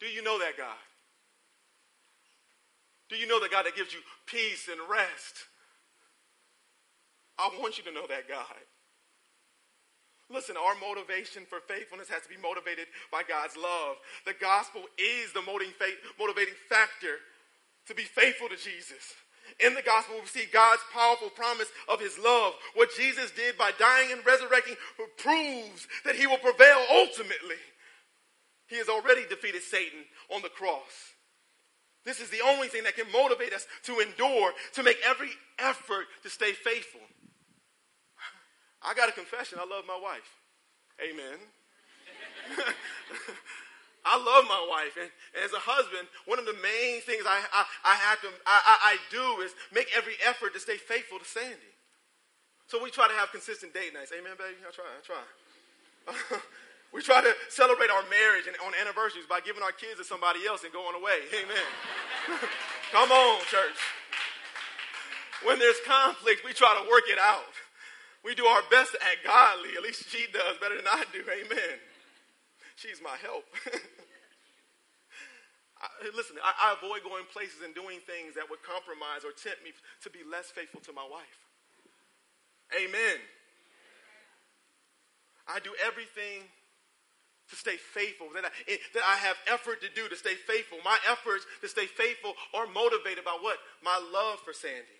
Do 0.00 0.06
you 0.06 0.22
know 0.22 0.38
that 0.38 0.56
God? 0.56 0.76
Do 3.08 3.16
you 3.16 3.26
know 3.26 3.40
the 3.40 3.48
God 3.48 3.66
that 3.66 3.76
gives 3.76 3.92
you 3.92 4.00
peace 4.26 4.68
and 4.70 4.80
rest? 4.90 5.46
I 7.38 7.50
want 7.60 7.78
you 7.78 7.84
to 7.84 7.92
know 7.92 8.06
that 8.08 8.28
God. 8.28 8.64
Listen, 10.28 10.56
our 10.56 10.74
motivation 10.80 11.44
for 11.48 11.60
faithfulness 11.60 12.08
has 12.08 12.22
to 12.22 12.28
be 12.28 12.40
motivated 12.42 12.86
by 13.12 13.22
God's 13.22 13.56
love. 13.56 13.96
The 14.24 14.34
gospel 14.40 14.82
is 14.98 15.32
the 15.32 15.42
motivating 15.42 16.54
factor 16.68 17.22
to 17.86 17.94
be 17.94 18.02
faithful 18.02 18.48
to 18.48 18.56
Jesus. 18.56 19.14
In 19.64 19.74
the 19.74 19.82
gospel, 19.82 20.16
we 20.20 20.26
see 20.26 20.46
God's 20.52 20.82
powerful 20.92 21.30
promise 21.30 21.68
of 21.88 22.00
his 22.00 22.18
love. 22.18 22.54
What 22.74 22.90
Jesus 22.96 23.30
did 23.30 23.56
by 23.56 23.70
dying 23.78 24.10
and 24.10 24.26
resurrecting 24.26 24.74
proves 25.16 25.86
that 26.04 26.16
he 26.16 26.26
will 26.26 26.38
prevail 26.38 26.82
ultimately. 26.90 27.62
He 28.66 28.76
has 28.78 28.88
already 28.88 29.22
defeated 29.28 29.62
Satan 29.62 30.00
on 30.34 30.42
the 30.42 30.48
cross. 30.48 31.14
This 32.06 32.20
is 32.20 32.30
the 32.30 32.40
only 32.46 32.68
thing 32.68 32.84
that 32.84 32.94
can 32.94 33.10
motivate 33.10 33.52
us 33.52 33.66
to 33.82 33.98
endure, 33.98 34.52
to 34.74 34.82
make 34.84 34.96
every 35.04 35.30
effort 35.58 36.06
to 36.22 36.30
stay 36.30 36.52
faithful. 36.52 37.00
I 38.80 38.94
got 38.94 39.08
a 39.08 39.12
confession. 39.12 39.58
I 39.60 39.66
love 39.66 39.84
my 39.88 39.98
wife. 40.00 40.30
Amen. 41.02 41.38
I 44.08 44.16
love 44.22 44.46
my 44.46 44.64
wife, 44.70 44.96
and, 45.02 45.10
as 45.42 45.52
a 45.52 45.58
husband, 45.58 46.06
one 46.26 46.38
of 46.38 46.46
the 46.46 46.54
main 46.62 47.02
things 47.02 47.26
I, 47.26 47.42
I, 47.52 47.64
I 47.84 47.94
have 48.06 48.20
to 48.20 48.28
I, 48.46 48.94
I, 48.94 48.96
do 49.10 49.42
is 49.42 49.50
make 49.74 49.88
every 49.96 50.14
effort 50.24 50.54
to 50.54 50.60
stay 50.60 50.76
faithful 50.76 51.18
to 51.18 51.24
Sandy. 51.24 51.74
So 52.68 52.80
we 52.80 52.90
try 52.90 53.08
to 53.08 53.14
have 53.14 53.32
consistent 53.32 53.74
date 53.74 53.92
nights. 53.94 54.12
Amen, 54.16 54.38
baby. 54.38 54.62
I 54.62 54.70
try. 54.70 54.86
I 54.86 55.02
try. 55.02 56.38
we 56.92 57.02
try 57.02 57.20
to 57.20 57.32
celebrate 57.48 57.90
our 57.90 58.02
marriage 58.08 58.46
and 58.46 58.56
on 58.64 58.72
anniversaries 58.80 59.26
by 59.28 59.40
giving 59.40 59.62
our 59.62 59.72
kids 59.72 59.98
to 59.98 60.04
somebody 60.04 60.46
else 60.46 60.64
and 60.64 60.72
going 60.72 60.94
away. 60.94 61.18
Amen. 61.34 61.68
Come 62.92 63.10
on, 63.10 63.40
church. 63.50 63.78
When 65.44 65.58
there's 65.58 65.80
conflict, 65.84 66.42
we 66.44 66.52
try 66.52 66.72
to 66.80 66.88
work 66.88 67.04
it 67.08 67.18
out. 67.18 67.52
We 68.24 68.34
do 68.34 68.46
our 68.46 68.62
best 68.70 68.92
to 68.92 68.98
act 69.02 69.22
godly. 69.24 69.70
At 69.76 69.82
least 69.82 70.08
she 70.08 70.26
does 70.32 70.58
better 70.58 70.76
than 70.76 70.88
I 70.88 71.04
do. 71.12 71.22
Amen. 71.22 71.78
She's 72.76 73.00
my 73.02 73.16
help. 73.22 73.44
I, 75.78 75.86
listen, 76.16 76.36
I, 76.42 76.72
I, 76.72 76.76
avoid 76.80 77.04
going 77.04 77.24
places 77.32 77.60
and 77.62 77.74
doing 77.74 78.00
things 78.08 78.34
that 78.34 78.48
would 78.48 78.64
compromise 78.64 79.28
or 79.28 79.32
tempt 79.36 79.62
me 79.62 79.76
to 80.02 80.10
be 80.10 80.24
less 80.24 80.48
faithful 80.48 80.80
to 80.88 80.92
my 80.92 81.04
wife. 81.04 81.38
Amen. 82.74 83.20
I 85.46 85.60
do 85.60 85.70
everything 85.84 86.48
to 87.50 87.56
stay 87.56 87.76
faithful, 87.76 88.28
that 88.34 88.44
I, 88.44 88.50
that 88.94 89.02
I 89.06 89.16
have 89.16 89.36
effort 89.46 89.80
to 89.82 89.88
do 89.94 90.08
to 90.08 90.16
stay 90.16 90.34
faithful. 90.34 90.78
My 90.84 90.98
efforts 91.10 91.46
to 91.62 91.68
stay 91.68 91.86
faithful 91.86 92.34
are 92.54 92.66
motivated 92.66 93.24
by 93.24 93.36
what? 93.40 93.58
My 93.82 94.00
love 94.12 94.40
for 94.40 94.52
Sandy. 94.52 94.96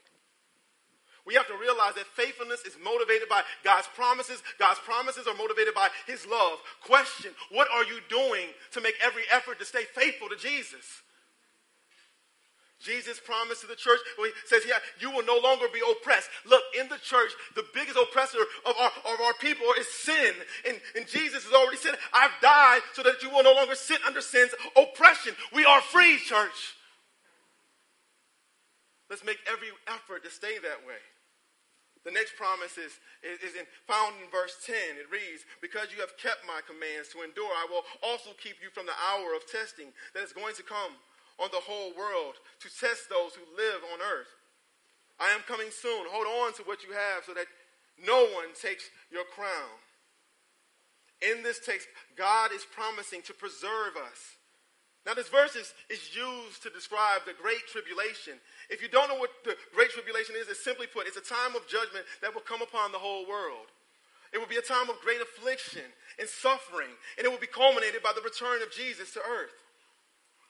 We 1.26 1.34
have 1.34 1.48
to 1.48 1.58
realize 1.58 1.94
that 1.94 2.06
faithfulness 2.14 2.62
is 2.62 2.76
motivated 2.82 3.28
by 3.28 3.42
God's 3.64 3.88
promises. 3.96 4.42
God's 4.60 4.78
promises 4.78 5.26
are 5.26 5.34
motivated 5.34 5.74
by 5.74 5.88
His 6.06 6.24
love. 6.24 6.58
Question 6.82 7.32
What 7.50 7.66
are 7.74 7.84
you 7.84 7.98
doing 8.08 8.46
to 8.72 8.80
make 8.80 8.94
every 9.02 9.24
effort 9.32 9.58
to 9.58 9.64
stay 9.64 9.82
faithful 9.82 10.28
to 10.28 10.36
Jesus? 10.36 11.02
Jesus 12.80 13.18
promised 13.18 13.62
to 13.62 13.66
the 13.66 13.74
church, 13.76 14.00
he 14.18 14.30
says, 14.44 14.62
Yeah, 14.68 14.78
you 15.00 15.10
will 15.10 15.24
no 15.24 15.40
longer 15.42 15.66
be 15.72 15.80
oppressed. 15.80 16.28
Look, 16.44 16.62
in 16.78 16.88
the 16.88 16.98
church, 16.98 17.32
the 17.54 17.64
biggest 17.72 17.96
oppressor 17.96 18.38
of 18.66 18.74
our, 18.78 18.92
of 19.12 19.20
our 19.20 19.32
people 19.40 19.66
is 19.78 19.88
sin. 19.88 20.34
And, 20.68 20.76
and 20.94 21.06
Jesus 21.06 21.44
has 21.44 21.52
already 21.54 21.78
said, 21.78 21.96
I've 22.12 22.36
died 22.42 22.80
so 22.92 23.02
that 23.02 23.22
you 23.22 23.30
will 23.30 23.42
no 23.42 23.54
longer 23.54 23.74
sit 23.74 24.00
under 24.06 24.20
sin's 24.20 24.52
oppression. 24.76 25.34
We 25.54 25.64
are 25.64 25.80
free, 25.80 26.18
church. 26.18 26.76
Let's 29.08 29.24
make 29.24 29.38
every 29.50 29.68
effort 29.88 30.24
to 30.24 30.30
stay 30.30 30.58
that 30.58 30.84
way. 30.86 31.00
The 32.04 32.12
next 32.12 32.36
promise 32.36 32.78
is, 32.78 32.92
is, 33.24 33.58
in, 33.58 33.66
found 33.88 34.14
in 34.22 34.30
verse 34.30 34.54
10. 34.62 34.76
It 35.00 35.10
reads, 35.10 35.42
Because 35.58 35.90
you 35.90 35.98
have 36.04 36.14
kept 36.20 36.46
my 36.46 36.60
commands 36.62 37.08
to 37.16 37.24
endure, 37.24 37.50
I 37.50 37.66
will 37.66 37.82
also 38.04 38.30
keep 38.38 38.62
you 38.62 38.70
from 38.70 38.86
the 38.86 38.94
hour 38.94 39.34
of 39.34 39.48
testing 39.50 39.90
that 40.14 40.22
is 40.22 40.30
going 40.36 40.54
to 40.54 40.62
come 40.62 40.94
on 41.38 41.48
the 41.52 41.62
whole 41.62 41.92
world 41.96 42.34
to 42.60 42.68
test 42.68 43.08
those 43.08 43.34
who 43.34 43.44
live 43.56 43.80
on 43.92 44.00
earth. 44.00 44.32
I 45.20 45.30
am 45.30 45.40
coming 45.48 45.68
soon. 45.70 46.06
Hold 46.08 46.26
on 46.46 46.54
to 46.54 46.62
what 46.64 46.84
you 46.84 46.92
have 46.92 47.24
so 47.24 47.34
that 47.34 47.46
no 48.04 48.28
one 48.34 48.52
takes 48.60 48.84
your 49.10 49.24
crown. 49.24 49.76
In 51.22 51.42
this 51.42 51.60
text, 51.64 51.88
God 52.16 52.52
is 52.52 52.66
promising 52.74 53.22
to 53.22 53.32
preserve 53.32 53.96
us 53.96 54.36
now, 55.06 55.14
this 55.14 55.30
verse 55.30 55.54
is, 55.54 55.72
is 55.88 56.10
used 56.10 56.66
to 56.66 56.70
describe 56.70 57.22
the 57.24 57.38
Great 57.38 57.62
Tribulation. 57.70 58.42
If 58.68 58.82
you 58.82 58.90
don't 58.90 59.06
know 59.06 59.22
what 59.22 59.30
the 59.46 59.54
Great 59.72 59.94
Tribulation 59.94 60.34
is, 60.34 60.50
it's 60.50 60.64
simply 60.66 60.90
put, 60.90 61.06
it's 61.06 61.16
a 61.16 61.22
time 61.22 61.54
of 61.54 61.62
judgment 61.70 62.04
that 62.20 62.34
will 62.34 62.42
come 62.42 62.60
upon 62.60 62.90
the 62.90 62.98
whole 62.98 63.22
world. 63.22 63.70
It 64.34 64.42
will 64.42 64.50
be 64.50 64.58
a 64.58 64.66
time 64.66 64.90
of 64.90 64.98
great 65.00 65.22
affliction 65.22 65.86
and 66.18 66.28
suffering, 66.28 66.90
and 67.16 67.24
it 67.24 67.30
will 67.30 67.38
be 67.38 67.46
culminated 67.46 68.02
by 68.02 68.10
the 68.18 68.26
return 68.26 68.60
of 68.66 68.74
Jesus 68.74 69.14
to 69.14 69.22
earth. 69.22 69.54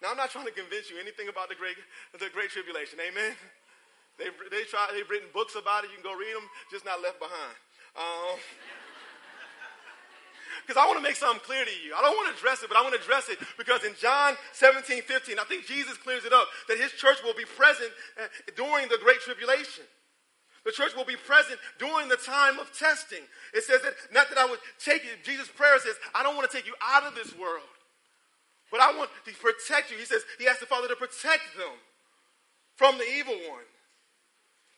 Now, 0.02 0.12
I'm 0.12 0.16
not 0.16 0.30
trying 0.30 0.46
to 0.46 0.52
convince 0.52 0.90
you 0.90 1.00
anything 1.00 1.28
about 1.28 1.48
the 1.48 1.56
Great, 1.56 1.76
the 2.12 2.28
great 2.28 2.50
Tribulation. 2.50 3.00
Amen? 3.00 3.32
They've, 4.18 4.32
they 4.50 4.64
try, 4.64 4.88
they've 4.92 5.08
written 5.08 5.28
books 5.32 5.56
about 5.56 5.84
it. 5.84 5.92
You 5.92 6.00
can 6.00 6.04
go 6.04 6.16
read 6.16 6.32
them, 6.32 6.48
just 6.70 6.84
not 6.84 7.00
left 7.00 7.20
behind. 7.20 7.56
Um, 7.96 8.36
because 10.64 10.80
I 10.80 10.88
want 10.88 11.00
to 11.00 11.04
make 11.04 11.16
something 11.16 11.40
clear 11.44 11.64
to 11.64 11.76
you. 11.84 11.92
I 11.92 12.00
don't 12.00 12.16
want 12.16 12.32
to 12.32 12.36
address 12.36 12.64
it, 12.64 12.68
but 12.68 12.76
I 12.76 12.82
want 12.82 12.96
to 12.96 13.00
address 13.00 13.28
it 13.28 13.38
because 13.56 13.84
in 13.84 13.92
John 14.00 14.36
17, 14.52 15.04
15, 15.04 15.38
I 15.38 15.44
think 15.44 15.68
Jesus 15.68 15.96
clears 16.00 16.24
it 16.24 16.32
up 16.32 16.48
that 16.68 16.80
his 16.80 16.92
church 16.92 17.20
will 17.24 17.36
be 17.36 17.44
present 17.44 17.92
uh, 18.16 18.28
during 18.56 18.88
the 18.88 18.98
Great 19.00 19.20
Tribulation. 19.20 19.84
The 20.64 20.72
church 20.72 20.96
will 20.96 21.06
be 21.06 21.14
present 21.14 21.60
during 21.78 22.08
the 22.08 22.16
time 22.16 22.58
of 22.58 22.76
testing. 22.76 23.22
It 23.54 23.62
says 23.62 23.80
that, 23.82 23.94
not 24.12 24.28
that 24.28 24.36
I 24.36 24.46
would 24.46 24.58
take 24.82 25.04
you, 25.04 25.10
Jesus' 25.22 25.48
prayer 25.48 25.78
says, 25.78 25.94
I 26.12 26.24
don't 26.24 26.34
want 26.34 26.50
to 26.50 26.56
take 26.56 26.66
you 26.66 26.74
out 26.82 27.04
of 27.04 27.14
this 27.14 27.32
world, 27.38 27.62
but 28.70 28.80
I 28.80 28.96
want 28.96 29.10
to 29.24 29.32
protect 29.32 29.90
you. 29.90 29.96
He 29.96 30.04
says, 30.04 30.22
He 30.38 30.46
asked 30.46 30.60
the 30.60 30.66
Father 30.66 30.88
to 30.88 30.96
protect 30.96 31.56
them 31.56 31.74
from 32.74 32.98
the 32.98 33.04
evil 33.04 33.34
one. 33.48 33.64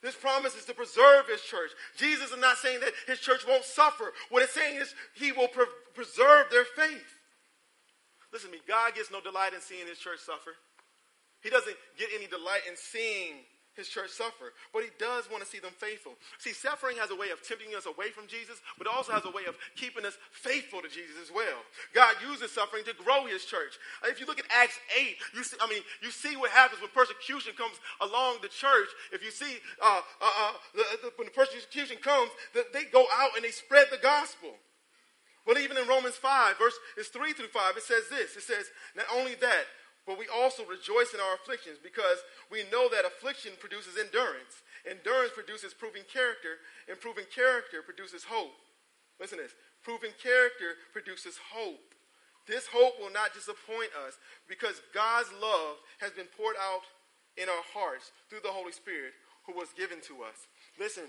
This 0.03 0.15
promise 0.15 0.55
is 0.55 0.65
to 0.67 0.75
preserve 0.75 1.27
his 1.27 1.43
church. 1.43 1.71
Jesus 1.97 2.31
is 2.31 2.39
not 2.39 2.59
saying 2.59 2.81
that 2.81 2.93
his 3.07 3.19
church 3.19 3.45
won't 3.47 3.65
suffer. 3.65 4.13
What 4.31 4.43
it's 4.43 4.55
saying 4.55 4.77
is 4.77 4.95
he 5.15 5.33
will 5.33 5.49
pre- 5.49 5.67
preserve 5.95 6.47
their 6.51 6.65
faith. 6.65 7.19
Listen 8.33 8.51
to 8.51 8.57
me, 8.57 8.63
God 8.69 8.95
gets 8.95 9.11
no 9.11 9.21
delight 9.21 9.55
in 9.55 9.61
seeing 9.61 9.87
his 9.87 9.99
church 9.99 10.21
suffer. 10.21 10.55
He 11.43 11.51
doesn't 11.51 11.77
get 11.99 12.11
any 12.15 12.27
delight 12.27 12.63
in 12.69 12.77
seeing 12.77 13.43
his 13.79 13.89
church 13.89 14.11
suffer, 14.11 14.53
but 14.75 14.83
he 14.83 14.91
does 14.99 15.31
want 15.31 15.43
to 15.43 15.49
see 15.49 15.63
them 15.63 15.73
faithful. 15.79 16.19
See, 16.39 16.53
suffering 16.53 16.99
has 16.99 17.11
a 17.11 17.17
way 17.17 17.31
of 17.31 17.41
tempting 17.47 17.75
us 17.79 17.87
away 17.87 18.11
from 18.11 18.27
Jesus, 18.27 18.59
but 18.77 18.87
also 18.87 19.13
has 19.13 19.25
a 19.25 19.31
way 19.31 19.47
of 19.47 19.57
keeping 19.77 20.05
us 20.05 20.19
faithful 20.33 20.83
to 20.83 20.89
Jesus 20.91 21.17
as 21.23 21.31
well. 21.31 21.63
God 21.95 22.19
uses 22.21 22.51
suffering 22.51 22.85
to 22.85 22.93
grow 22.93 23.25
his 23.25 23.47
church. 23.47 23.79
If 24.05 24.21
you 24.21 24.27
look 24.27 24.39
at 24.39 24.51
Acts 24.51 24.79
8, 24.93 25.17
you 25.35 25.43
see, 25.43 25.57
I 25.63 25.71
mean, 25.71 25.83
you 26.03 26.11
see 26.11 26.37
what 26.37 26.51
happens 26.51 26.83
when 26.83 26.91
persecution 26.91 27.55
comes 27.55 27.79
along 28.03 28.43
the 28.43 28.51
church. 28.51 28.91
If 29.13 29.25
you 29.25 29.31
see 29.31 29.63
uh, 29.81 30.03
uh, 30.21 30.27
uh, 30.27 30.53
the, 30.75 30.85
the, 31.03 31.13
when 31.17 31.27
the 31.31 31.35
persecution 31.35 31.97
comes, 32.03 32.31
the, 32.53 32.67
they 32.75 32.85
go 32.91 33.07
out 33.17 33.31
and 33.37 33.45
they 33.45 33.55
spread 33.55 33.87
the 33.91 34.03
gospel. 34.03 34.51
But 35.47 35.57
even 35.57 35.79
in 35.79 35.89
Romans 35.89 36.17
5, 36.17 36.59
verse 36.59 36.77
is 36.99 37.09
3 37.09 37.33
through 37.33 37.49
5, 37.49 37.77
it 37.79 37.83
says 37.83 38.05
this. 38.11 38.37
It 38.37 38.43
says, 38.43 38.67
not 38.95 39.07
only 39.15 39.35
that, 39.37 39.65
but 40.09 40.17
we 40.17 40.25
also 40.33 40.65
rejoice 40.65 41.13
in 41.13 41.21
our 41.21 41.37
afflictions 41.37 41.77
because 41.77 42.25
we 42.49 42.65
know 42.73 42.89
that 42.89 43.05
affliction 43.05 43.53
produces 43.61 44.01
endurance. 44.01 44.65
Endurance 44.89 45.37
produces 45.37 45.77
proven 45.77 46.01
character, 46.09 46.65
and 46.89 46.97
proven 46.97 47.29
character 47.29 47.85
produces 47.85 48.25
hope. 48.25 48.57
Listen 49.21 49.37
to 49.37 49.45
this. 49.45 49.53
Proven 49.85 50.17
character 50.17 50.81
produces 50.97 51.37
hope. 51.53 51.93
This 52.49 52.65
hope 52.73 52.97
will 52.97 53.13
not 53.13 53.37
disappoint 53.37 53.93
us 54.09 54.17
because 54.49 54.81
God's 54.97 55.29
love 55.45 55.77
has 56.01 56.17
been 56.17 56.33
poured 56.33 56.57
out 56.57 56.89
in 57.37 57.53
our 57.53 57.65
hearts 57.77 58.09
through 58.33 58.41
the 58.41 58.57
Holy 58.57 58.73
Spirit 58.73 59.13
who 59.45 59.53
was 59.53 59.77
given 59.77 60.01
to 60.09 60.25
us. 60.25 60.49
Listen, 60.81 61.05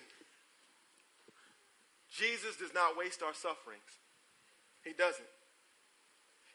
Jesus 2.12 2.59
does 2.59 2.75
not 2.75 2.99
waste 2.99 3.23
our 3.23 3.33
sufferings. 3.33 3.95
He 4.83 4.91
doesn't. 4.91 5.38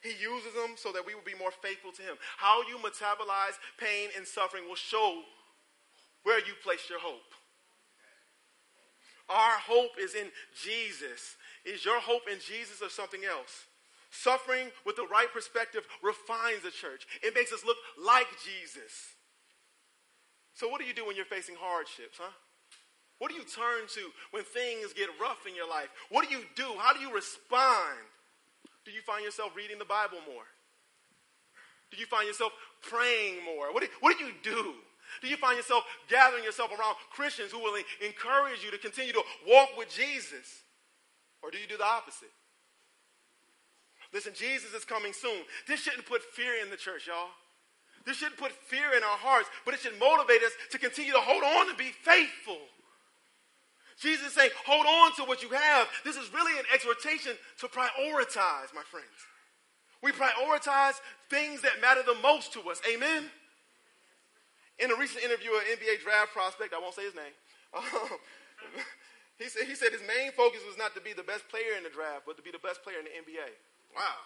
He 0.05 0.13
uses 0.21 0.53
them 0.53 0.77
so 0.77 0.93
that 0.93 1.07
we 1.07 1.15
will 1.15 1.25
be 1.25 1.35
more 1.41 1.51
faithful 1.51 1.91
to 1.93 2.03
Him. 2.03 2.17
How 2.37 2.61
you 2.69 2.77
metabolize 2.77 3.57
pain 3.81 4.11
and 4.15 4.27
suffering 4.27 4.69
will 4.69 4.77
show 4.77 5.23
where 6.25 6.39
you 6.41 6.53
place 6.63 6.91
your 6.91 7.01
hope. 7.01 7.33
Our 9.31 9.57
hope 9.57 9.97
is 9.99 10.15
in 10.15 10.29
Jesus. 10.63 11.37
Is 11.65 11.87
your 11.87 12.01
hope 12.01 12.29
in 12.31 12.37
Jesus 12.39 12.83
or 12.83 12.91
something 12.91 13.25
else? 13.25 13.65
Suffering 14.11 14.69
with 14.85 14.97
the 14.97 15.09
right 15.11 15.33
perspective 15.33 15.89
refines 16.03 16.63
the 16.63 16.71
church. 16.71 17.07
It 17.23 17.35
makes 17.35 17.53
us 17.53 17.65
look 17.65 17.79
like 17.97 18.29
Jesus. 18.45 19.17
So, 20.53 20.69
what 20.69 20.81
do 20.81 20.87
you 20.87 20.93
do 20.93 21.07
when 21.07 21.17
you're 21.17 21.25
facing 21.25 21.57
hardships, 21.59 22.19
huh? 22.21 22.31
What 23.19 23.31
do 23.31 23.37
you 23.37 23.45
turn 23.45 23.89
to 23.89 24.01
when 24.33 24.45
things 24.45 24.93
get 24.93 25.09
rough 25.19 25.47
in 25.49 25.57
your 25.57 25.69
life? 25.69 25.89
What 26.11 26.29
do 26.29 26.35
you 26.35 26.43
do? 26.55 26.67
How 26.79 26.93
do 26.93 27.01
you 27.01 27.13
respond? 27.13 28.05
Do 28.85 28.93
you 28.93 29.01
find 29.01 29.25
yourself 29.25 29.57
reading 29.57 29.79
the 29.79 29.85
Bible 29.85 30.19
more? 30.27 30.45
Do 31.91 31.97
you 31.99 32.07
find 32.07 32.27
yourself 32.27 32.53
praying 32.83 33.45
more? 33.45 33.73
What 33.73 33.83
do, 33.83 33.89
what 34.01 34.19
do 34.19 34.25
you 34.25 34.33
do? 34.43 34.75
Do 35.23 35.29
you 35.29 35.37
find 35.37 35.57
yourself 35.57 35.85
gathering 36.09 36.45
yourself 36.45 36.71
around 36.71 36.97
Christians 37.13 37.53
who 37.53 37.61
will 37.61 37.77
encourage 38.05 38.65
you 38.65 38.71
to 38.71 38.79
continue 38.79 39.13
to 39.13 39.23
walk 39.47 39.71
with 39.79 39.89
Jesus? 39.89 40.63
Or 41.43 41.51
do 41.51 41.59
you 41.59 41.67
do 41.67 41.77
the 41.77 41.85
opposite? 41.85 42.33
Listen, 44.13 44.33
Jesus 44.35 44.73
is 44.75 44.85
coming 44.85 45.13
soon. 45.13 45.43
This 45.67 45.81
shouldn't 45.81 46.07
put 46.07 46.23
fear 46.23 46.63
in 46.63 46.71
the 46.71 46.77
church, 46.77 47.07
y'all. 47.07 47.31
This 48.07 48.19
shouldn't 48.19 48.39
put 48.39 48.53
fear 48.53 48.95
in 48.97 49.03
our 49.03 49.19
hearts, 49.19 49.49
but 49.65 49.75
it 49.75 49.81
should 49.81 49.99
motivate 49.99 50.43
us 50.43 50.53
to 50.71 50.79
continue 50.79 51.13
to 51.13 51.21
hold 51.21 51.43
on 51.43 51.69
and 51.69 51.79
be 51.79 51.91
faithful. 52.03 52.59
Jesus 54.01 54.29
is 54.29 54.33
saying, 54.33 54.51
hold 54.67 54.87
on 54.87 55.15
to 55.17 55.23
what 55.25 55.43
you 55.43 55.49
have. 55.51 55.89
This 56.05 56.17
is 56.17 56.33
really 56.33 56.59
an 56.59 56.65
exhortation 56.73 57.33
to 57.61 57.67
prioritize, 57.69 58.75
my 58.75 58.83
friends. 58.91 59.15
We 60.03 60.13
prioritize 60.13 61.01
things 61.31 61.63
that 61.63 61.81
matter 61.81 62.03
the 62.05 62.19
most 62.21 62.53
to 62.55 62.61
us. 62.69 62.81
Amen? 62.91 63.31
In 64.79 64.91
a 64.91 64.97
recent 64.97 65.25
interview, 65.25 65.51
an 65.55 65.79
NBA 65.79 66.03
draft 66.03 66.35
prospect, 66.35 66.75
I 66.75 66.81
won't 66.81 66.95
say 66.95 67.07
his 67.07 67.15
name, 67.15 67.33
he, 69.39 69.47
said, 69.49 69.67
he 69.67 69.75
said 69.75 69.93
his 69.93 70.03
main 70.03 70.33
focus 70.33 70.61
was 70.67 70.77
not 70.77 70.95
to 70.95 71.01
be 71.01 71.15
the 71.15 71.23
best 71.23 71.49
player 71.49 71.79
in 71.79 71.85
the 71.87 71.95
draft, 71.95 72.27
but 72.27 72.37
to 72.37 72.43
be 72.43 72.51
the 72.51 72.63
best 72.63 72.83
player 72.83 72.99
in 72.99 73.07
the 73.07 73.15
NBA. 73.15 73.49
Wow. 73.95 74.19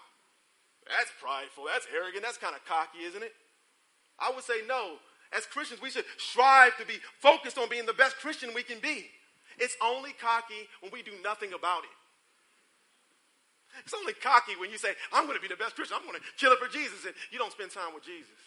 That's 0.88 1.12
prideful. 1.20 1.68
That's 1.68 1.86
arrogant. 1.92 2.24
That's 2.24 2.40
kind 2.40 2.56
of 2.56 2.64
cocky, 2.64 3.04
isn't 3.04 3.22
it? 3.22 3.32
I 4.18 4.32
would 4.34 4.44
say 4.44 4.64
no. 4.66 4.96
As 5.36 5.44
Christians, 5.44 5.82
we 5.82 5.90
should 5.90 6.06
strive 6.16 6.76
to 6.78 6.86
be 6.86 6.96
focused 7.20 7.58
on 7.58 7.68
being 7.68 7.84
the 7.84 7.92
best 7.92 8.16
Christian 8.16 8.50
we 8.54 8.62
can 8.62 8.80
be. 8.80 9.06
It's 9.58 9.76
only 9.82 10.12
cocky 10.12 10.68
when 10.80 10.92
we 10.92 11.02
do 11.02 11.12
nothing 11.22 11.52
about 11.52 11.84
it. 11.84 11.96
It's 13.84 13.94
only 13.94 14.12
cocky 14.14 14.56
when 14.58 14.70
you 14.70 14.78
say, 14.78 14.90
I'm 15.12 15.24
going 15.24 15.36
to 15.36 15.42
be 15.42 15.48
the 15.48 15.56
best 15.56 15.74
Christian. 15.74 15.96
I'm 16.00 16.06
going 16.06 16.18
to 16.18 16.24
kill 16.36 16.52
it 16.52 16.58
for 16.58 16.68
Jesus. 16.68 17.04
And 17.04 17.14
you 17.30 17.38
don't 17.38 17.52
spend 17.52 17.70
time 17.70 17.94
with 17.94 18.04
Jesus. 18.04 18.38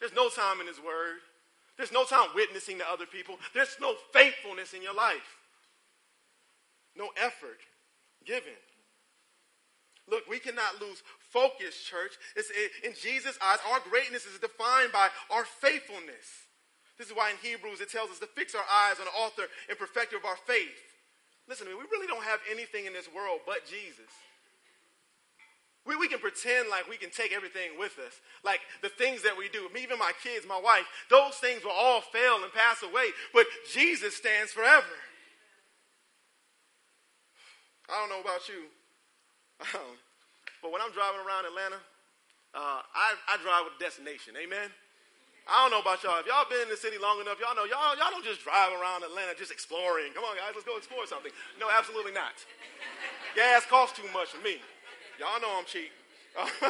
There's 0.00 0.14
no 0.14 0.28
time 0.28 0.60
in 0.60 0.66
His 0.66 0.78
Word. 0.78 1.18
There's 1.76 1.92
no 1.92 2.04
time 2.04 2.28
witnessing 2.34 2.78
to 2.78 2.90
other 2.90 3.06
people. 3.06 3.38
There's 3.54 3.76
no 3.80 3.94
faithfulness 4.12 4.74
in 4.74 4.82
your 4.82 4.94
life. 4.94 5.36
No 6.96 7.10
effort 7.16 7.58
given. 8.24 8.58
Look, 10.10 10.28
we 10.28 10.38
cannot 10.38 10.80
lose 10.80 11.02
focus, 11.30 11.82
church. 11.82 12.12
It's, 12.34 12.50
in 12.82 12.94
Jesus' 13.00 13.38
eyes, 13.42 13.58
our 13.70 13.80
greatness 13.88 14.26
is 14.26 14.38
defined 14.38 14.92
by 14.92 15.08
our 15.30 15.44
faithfulness. 15.44 16.47
This 16.98 17.06
is 17.06 17.14
why 17.14 17.30
in 17.30 17.38
Hebrews 17.40 17.80
it 17.80 17.90
tells 17.90 18.10
us 18.10 18.18
to 18.18 18.26
fix 18.26 18.54
our 18.54 18.66
eyes 18.66 18.98
on 18.98 19.06
the 19.06 19.14
author 19.14 19.46
and 19.70 19.78
perfecter 19.78 20.16
of 20.16 20.24
our 20.24 20.36
faith. 20.36 20.82
Listen 21.48 21.66
to 21.66 21.72
me, 21.72 21.78
we 21.78 21.86
really 21.90 22.06
don't 22.06 22.24
have 22.24 22.40
anything 22.50 22.84
in 22.84 22.92
this 22.92 23.08
world 23.08 23.40
but 23.46 23.64
Jesus. 23.64 24.10
We, 25.86 25.96
we 25.96 26.08
can 26.08 26.18
pretend 26.18 26.68
like 26.68 26.90
we 26.90 26.98
can 26.98 27.08
take 27.08 27.32
everything 27.32 27.78
with 27.78 27.96
us. 27.98 28.20
Like 28.44 28.60
the 28.82 28.90
things 28.90 29.22
that 29.22 29.38
we 29.38 29.48
do, 29.48 29.70
me, 29.72 29.82
even 29.82 29.98
my 29.98 30.12
kids, 30.22 30.44
my 30.46 30.60
wife, 30.60 30.84
those 31.08 31.34
things 31.36 31.64
will 31.64 31.72
all 31.72 32.02
fail 32.02 32.42
and 32.42 32.52
pass 32.52 32.82
away. 32.82 33.08
But 33.32 33.46
Jesus 33.72 34.14
stands 34.14 34.52
forever. 34.52 34.84
I 37.88 37.96
don't 38.00 38.10
know 38.10 38.20
about 38.20 38.44
you, 38.50 38.68
um, 39.80 39.96
but 40.60 40.70
when 40.70 40.82
I'm 40.82 40.92
driving 40.92 41.24
around 41.24 41.46
Atlanta, 41.46 41.80
uh, 42.52 42.84
I, 42.84 43.16
I 43.32 43.40
drive 43.40 43.64
with 43.64 43.80
a 43.80 43.82
destination. 43.82 44.34
Amen? 44.36 44.68
I 45.48 45.64
don't 45.64 45.72
know 45.72 45.80
about 45.80 46.04
y'all. 46.04 46.20
If 46.20 46.28
y'all 46.28 46.44
been 46.44 46.60
in 46.60 46.68
the 46.68 46.76
city 46.76 47.00
long 47.00 47.24
enough, 47.24 47.40
y'all 47.40 47.56
know 47.56 47.64
y'all, 47.64 47.96
y'all 47.96 48.12
don't 48.12 48.24
just 48.24 48.44
drive 48.44 48.68
around 48.76 49.00
Atlanta 49.00 49.32
just 49.32 49.48
exploring. 49.48 50.12
Come 50.12 50.28
on, 50.28 50.36
guys, 50.36 50.52
let's 50.52 50.68
go 50.68 50.76
explore 50.76 51.08
something. 51.08 51.32
No, 51.56 51.72
absolutely 51.72 52.12
not. 52.12 52.36
Gas 53.32 53.64
costs 53.64 53.96
too 53.96 54.04
much 54.12 54.28
for 54.36 54.44
me. 54.44 54.60
Y'all 55.16 55.40
know 55.40 55.48
I'm 55.56 55.64
cheap. 55.64 55.88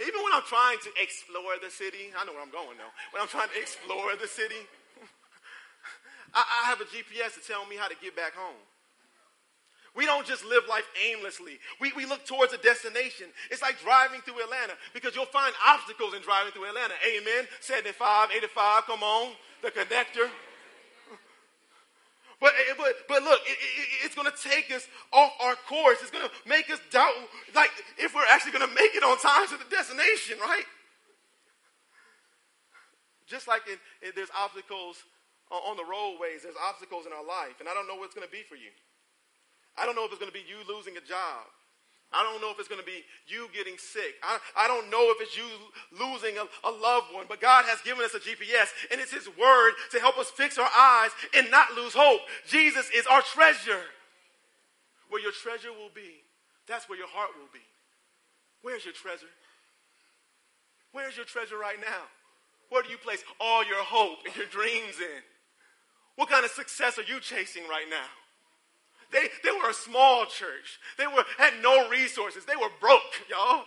Even 0.00 0.20
when 0.24 0.32
I'm 0.32 0.48
trying 0.48 0.80
to 0.80 0.90
explore 0.96 1.60
the 1.60 1.68
city, 1.68 2.12
I 2.16 2.24
know 2.24 2.32
where 2.32 2.42
I'm 2.42 2.52
going 2.52 2.80
though. 2.80 2.92
When 3.12 3.20
I'm 3.20 3.28
trying 3.28 3.52
to 3.52 3.58
explore 3.60 4.16
the 4.16 4.28
city, 4.28 4.64
I, 6.34 6.40
I 6.40 6.60
have 6.72 6.80
a 6.80 6.88
GPS 6.88 7.36
to 7.36 7.42
tell 7.44 7.68
me 7.68 7.76
how 7.76 7.88
to 7.88 7.96
get 8.00 8.16
back 8.16 8.32
home. 8.32 8.60
We 9.96 10.04
don't 10.04 10.26
just 10.26 10.44
live 10.44 10.64
life 10.68 10.84
aimlessly. 11.08 11.58
We, 11.80 11.90
we 11.96 12.04
look 12.04 12.26
towards 12.26 12.52
a 12.52 12.58
destination. 12.58 13.28
It's 13.50 13.62
like 13.62 13.80
driving 13.82 14.20
through 14.20 14.44
Atlanta 14.44 14.74
because 14.92 15.16
you'll 15.16 15.24
find 15.24 15.54
obstacles 15.66 16.12
in 16.12 16.20
driving 16.20 16.52
through 16.52 16.68
Atlanta. 16.68 16.92
Amen. 17.16 17.48
75, 17.60 18.28
85, 18.36 18.84
come 18.84 19.02
on. 19.02 19.32
The 19.62 19.70
connector. 19.70 20.28
But, 22.38 22.52
eh, 22.52 22.74
but, 22.76 22.92
but 23.08 23.22
look, 23.22 23.40
it, 23.46 23.56
it, 23.56 23.88
it's 24.04 24.14
going 24.14 24.28
to 24.28 24.36
take 24.36 24.70
us 24.70 24.86
off 25.12 25.32
our 25.40 25.54
course. 25.66 25.98
It's 26.02 26.10
going 26.10 26.28
to 26.28 26.32
make 26.46 26.68
us 26.68 26.78
doubt, 26.90 27.16
like, 27.54 27.70
if 27.96 28.14
we're 28.14 28.28
actually 28.28 28.52
going 28.52 28.68
to 28.68 28.74
make 28.74 28.94
it 28.94 29.02
on 29.02 29.16
time 29.18 29.48
to 29.48 29.56
the 29.56 29.64
destination, 29.74 30.36
right? 30.44 30.64
Just 33.26 33.48
like 33.48 33.62
in, 33.66 33.78
in, 34.06 34.12
there's 34.14 34.28
obstacles 34.36 35.02
on 35.50 35.76
the 35.78 35.84
roadways, 35.88 36.42
there's 36.42 36.60
obstacles 36.68 37.06
in 37.06 37.12
our 37.12 37.24
life. 37.24 37.56
And 37.60 37.68
I 37.68 37.72
don't 37.72 37.88
know 37.88 37.96
what 37.96 38.04
it's 38.04 38.14
going 38.14 38.28
to 38.28 38.32
be 38.32 38.44
for 38.46 38.56
you. 38.56 38.68
I 39.78 39.84
don't 39.84 39.94
know 39.94 40.04
if 40.04 40.10
it's 40.10 40.20
going 40.20 40.32
to 40.32 40.36
be 40.36 40.44
you 40.48 40.60
losing 40.66 40.96
a 40.96 41.04
job. 41.04 41.46
I 42.12 42.22
don't 42.22 42.40
know 42.40 42.50
if 42.50 42.58
it's 42.58 42.68
going 42.68 42.80
to 42.80 42.86
be 42.86 43.04
you 43.26 43.48
getting 43.52 43.76
sick. 43.78 44.14
I, 44.22 44.38
I 44.56 44.68
don't 44.68 44.90
know 44.90 45.10
if 45.10 45.20
it's 45.20 45.36
you 45.36 45.44
losing 45.92 46.38
a, 46.38 46.44
a 46.66 46.70
loved 46.70 47.12
one. 47.12 47.26
But 47.28 47.40
God 47.40 47.64
has 47.66 47.80
given 47.82 48.04
us 48.04 48.14
a 48.14 48.20
GPS, 48.20 48.70
and 48.90 49.00
it's 49.00 49.12
His 49.12 49.28
word 49.36 49.72
to 49.90 49.98
help 49.98 50.16
us 50.16 50.30
fix 50.30 50.56
our 50.56 50.70
eyes 50.70 51.10
and 51.36 51.50
not 51.50 51.74
lose 51.74 51.94
hope. 51.94 52.20
Jesus 52.46 52.88
is 52.94 53.06
our 53.06 53.22
treasure. 53.22 53.82
Where 55.10 55.20
your 55.20 55.32
treasure 55.32 55.72
will 55.72 55.90
be, 55.94 56.22
that's 56.66 56.88
where 56.88 56.98
your 56.98 57.08
heart 57.08 57.30
will 57.36 57.50
be. 57.52 57.64
Where's 58.62 58.84
your 58.84 58.94
treasure? 58.94 59.30
Where's 60.92 61.16
your 61.16 61.26
treasure 61.26 61.58
right 61.58 61.78
now? 61.80 62.08
Where 62.70 62.82
do 62.82 62.88
you 62.88 62.98
place 62.98 63.22
all 63.40 63.64
your 63.64 63.82
hope 63.82 64.18
and 64.26 64.34
your 64.34 64.46
dreams 64.46 64.96
in? 64.98 65.22
What 66.16 66.30
kind 66.30 66.44
of 66.44 66.50
success 66.50 66.98
are 66.98 67.02
you 67.02 67.20
chasing 67.20 67.62
right 67.68 67.86
now? 67.90 68.08
They, 69.12 69.28
they 69.44 69.50
were 69.50 69.70
a 69.70 69.74
small 69.74 70.26
church. 70.26 70.78
They 70.98 71.06
were, 71.06 71.24
had 71.38 71.54
no 71.62 71.88
resources. 71.88 72.44
They 72.44 72.56
were 72.56 72.70
broke, 72.80 73.00
y'all. 73.30 73.64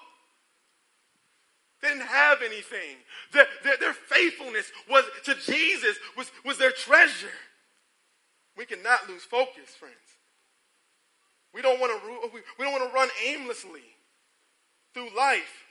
They 1.82 1.90
didn't 1.90 2.08
have 2.08 2.42
anything. 2.42 2.98
Their, 3.32 3.48
their, 3.64 3.78
their, 3.78 3.94
faithfulness 3.94 4.72
was 4.90 5.06
to 5.26 5.36
Jesus 5.36 5.98
was, 6.18 6.30
was 6.44 6.58
their 6.58 6.72
treasure. 6.72 7.32
We 8.58 8.66
cannot 8.66 9.08
lose 9.08 9.24
focus, 9.24 9.76
friends. 9.80 9.96
We 11.54 11.62
don't 11.62 11.80
want 11.80 11.94
to 11.94 12.30
we, 12.34 12.42
we 12.58 12.66
don't 12.66 12.74
want 12.74 12.90
to 12.90 12.94
run 12.94 13.10
aimlessly 13.26 13.88
through 14.94 15.16
life. 15.18 15.64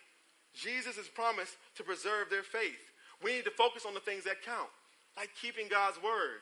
Jesus 0.55 0.97
has 0.97 1.09
promised 1.09 1.57
to 1.77 1.85
preserve 1.85 2.31
their 2.31 2.43
faith. 2.43 2.81
We 3.23 3.33
need 3.35 3.45
to 3.45 3.51
focus 3.51 3.85
on 3.87 3.95
the 3.95 4.01
things 4.01 4.25
that 4.25 4.43
count, 4.43 4.71
like 5.17 5.31
keeping 5.41 5.69
God's 5.69 6.03
word, 6.03 6.41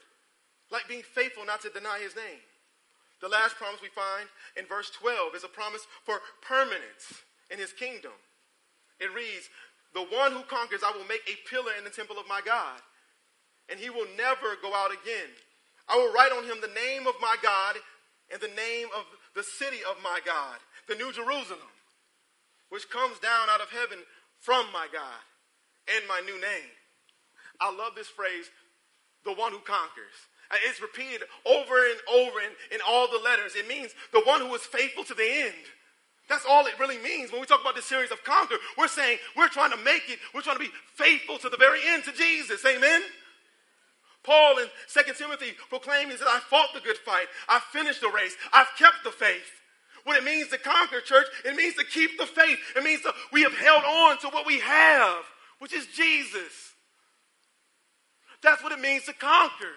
like 0.71 0.89
being 0.89 1.03
faithful 1.03 1.45
not 1.45 1.61
to 1.63 1.71
deny 1.71 1.99
his 1.99 2.15
name. 2.15 2.41
The 3.21 3.29
last 3.29 3.57
promise 3.57 3.81
we 3.81 3.89
find 3.89 4.29
in 4.57 4.67
verse 4.67 4.91
12 4.91 5.35
is 5.35 5.45
a 5.45 5.49
promise 5.49 5.87
for 6.05 6.21
permanence 6.43 7.25
in 7.51 7.59
his 7.59 7.73
kingdom. 7.73 8.13
It 9.01 9.13
reads, 9.15 9.49
The 9.95 10.05
one 10.05 10.33
who 10.33 10.43
conquers, 10.45 10.85
I 10.85 10.93
will 10.93 11.07
make 11.09 11.25
a 11.25 11.49
pillar 11.49 11.73
in 11.79 11.85
the 11.85 11.91
temple 11.91 12.17
of 12.19 12.29
my 12.29 12.41
God, 12.45 12.81
and 13.71 13.81
he 13.81 13.91
will 13.91 14.07
never 14.17 14.61
go 14.61 14.75
out 14.75 14.93
again. 14.93 15.33
I 15.89 15.97
will 15.97 16.13
write 16.13 16.33
on 16.33 16.45
him 16.45 16.61
the 16.61 16.75
name 16.75 17.07
of 17.07 17.15
my 17.21 17.37
God 17.43 17.77
and 18.33 18.41
the 18.41 18.53
name 18.57 18.89
of 18.97 19.05
the 19.35 19.43
city 19.45 19.79
of 19.89 20.03
my 20.03 20.21
God, 20.25 20.59
the 20.89 20.97
New 20.97 21.13
Jerusalem, 21.13 21.73
which 22.69 22.91
comes 22.91 23.19
down 23.19 23.49
out 23.49 23.61
of 23.61 23.71
heaven 23.71 23.99
from 24.41 24.67
my 24.73 24.89
God, 24.93 25.23
and 25.95 26.07
my 26.09 26.21
new 26.21 26.41
name. 26.41 26.75
I 27.61 27.73
love 27.73 27.95
this 27.95 28.09
phrase, 28.09 28.51
the 29.25 29.33
one 29.33 29.53
who 29.53 29.61
conquers. 29.61 30.17
Uh, 30.51 30.57
it's 30.69 30.81
repeated 30.81 31.23
over 31.45 31.75
and 31.91 32.01
over 32.13 32.41
in, 32.41 32.53
in 32.75 32.81
all 32.87 33.09
the 33.09 33.23
letters. 33.23 33.55
It 33.57 33.69
means 33.69 33.93
the 34.13 34.23
one 34.23 34.41
who 34.41 34.55
is 34.55 34.63
faithful 34.63 35.05
to 35.05 35.15
the 35.15 35.29
end. 35.29 35.55
That's 36.29 36.45
all 36.49 36.67
it 36.67 36.79
really 36.79 36.99
means. 36.99 37.31
When 37.31 37.41
we 37.41 37.47
talk 37.47 37.61
about 37.61 37.77
the 37.77 37.83
series 37.83 38.11
of 38.11 38.23
conquer, 38.25 38.57
we're 38.77 38.89
saying 38.89 39.19
we're 39.37 39.49
trying 39.49 39.71
to 39.71 39.77
make 39.79 40.09
it, 40.09 40.19
we're 40.35 40.43
trying 40.43 40.59
to 40.59 40.65
be 40.65 40.71
faithful 40.95 41.39
to 41.39 41.49
the 41.49 41.57
very 41.57 41.81
end 41.87 42.05
to 42.05 42.13
Jesus. 42.13 42.65
Amen? 42.65 43.03
Paul 44.25 44.59
in 44.59 44.67
2 44.93 45.13
Timothy 45.15 45.55
proclaimed, 45.69 46.11
he 46.11 46.17
said, 46.17 46.27
I 46.29 46.41
fought 46.41 46.71
the 46.75 46.81
good 46.81 46.99
fight. 46.99 47.27
I 47.49 47.61
finished 47.73 48.01
the 48.01 48.11
race. 48.11 48.37
I've 48.53 48.67
kept 48.77 49.05
the 49.05 49.13
faith. 49.13 49.53
What 50.03 50.17
it 50.17 50.25
means 50.25 50.49
to 50.49 50.59
conquer, 50.59 51.01
church, 51.01 51.27
it 51.45 51.55
means 51.55 51.75
to 51.75 51.85
keep 51.85 52.19
the 52.19 52.27
faith. 52.27 52.59
It 52.77 52.83
means 52.83 53.03
that 53.03 53.15
we 53.33 53.43
have 53.43 53.57
held 53.57 53.85
on 53.85 54.19
to 54.19 54.29
what 54.29 54.47
we 54.47 54.59
have, 54.61 55.23
which 55.61 55.73
is 55.73 55.87
Jesus. 55.97 56.75
That's 58.43 58.63
what 58.63 58.73
it 58.73 58.81
means 58.81 59.05
to 59.05 59.13
conquer. 59.13 59.75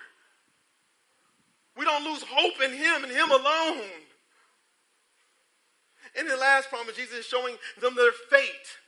We 1.77 1.85
don't 1.85 2.03
lose 2.03 2.23
hope 2.27 2.61
in 2.63 2.71
Him 2.71 3.03
and 3.03 3.11
Him 3.11 3.31
alone. 3.31 3.83
In 6.19 6.27
the 6.27 6.37
last 6.37 6.69
promise, 6.69 6.95
Jesus 6.95 7.19
is 7.19 7.25
showing 7.25 7.55
them 7.81 7.95
their 7.95 8.11
fate. 8.29 8.79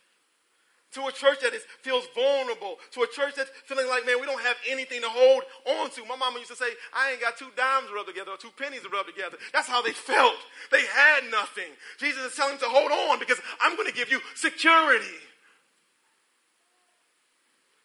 To 0.93 1.07
a 1.07 1.11
church 1.11 1.39
that 1.41 1.53
is, 1.53 1.63
feels 1.81 2.03
vulnerable, 2.13 2.75
to 2.91 3.03
a 3.03 3.07
church 3.07 3.35
that's 3.37 3.49
feeling 3.63 3.87
like, 3.87 4.05
man, 4.05 4.19
we 4.19 4.25
don't 4.25 4.41
have 4.41 4.57
anything 4.69 4.99
to 5.01 5.07
hold 5.07 5.43
on 5.79 5.89
to. 5.91 6.03
My 6.03 6.17
mama 6.17 6.39
used 6.39 6.51
to 6.51 6.57
say, 6.57 6.67
I 6.93 7.11
ain't 7.11 7.21
got 7.21 7.37
two 7.37 7.47
dimes 7.55 7.87
to 7.87 7.95
rub 7.95 8.07
together 8.07 8.31
or 8.31 8.37
two 8.37 8.51
pennies 8.59 8.81
to 8.81 8.89
rub 8.89 9.05
together. 9.05 9.37
That's 9.53 9.69
how 9.69 9.81
they 9.81 9.93
felt. 9.93 10.35
They 10.69 10.83
had 10.83 11.31
nothing. 11.31 11.71
Jesus 11.97 12.25
is 12.25 12.35
telling 12.35 12.57
them 12.57 12.67
to 12.67 12.75
hold 12.75 12.91
on 12.91 13.19
because 13.19 13.39
I'm 13.61 13.77
going 13.77 13.87
to 13.87 13.95
give 13.95 14.11
you 14.11 14.19
security. 14.35 15.15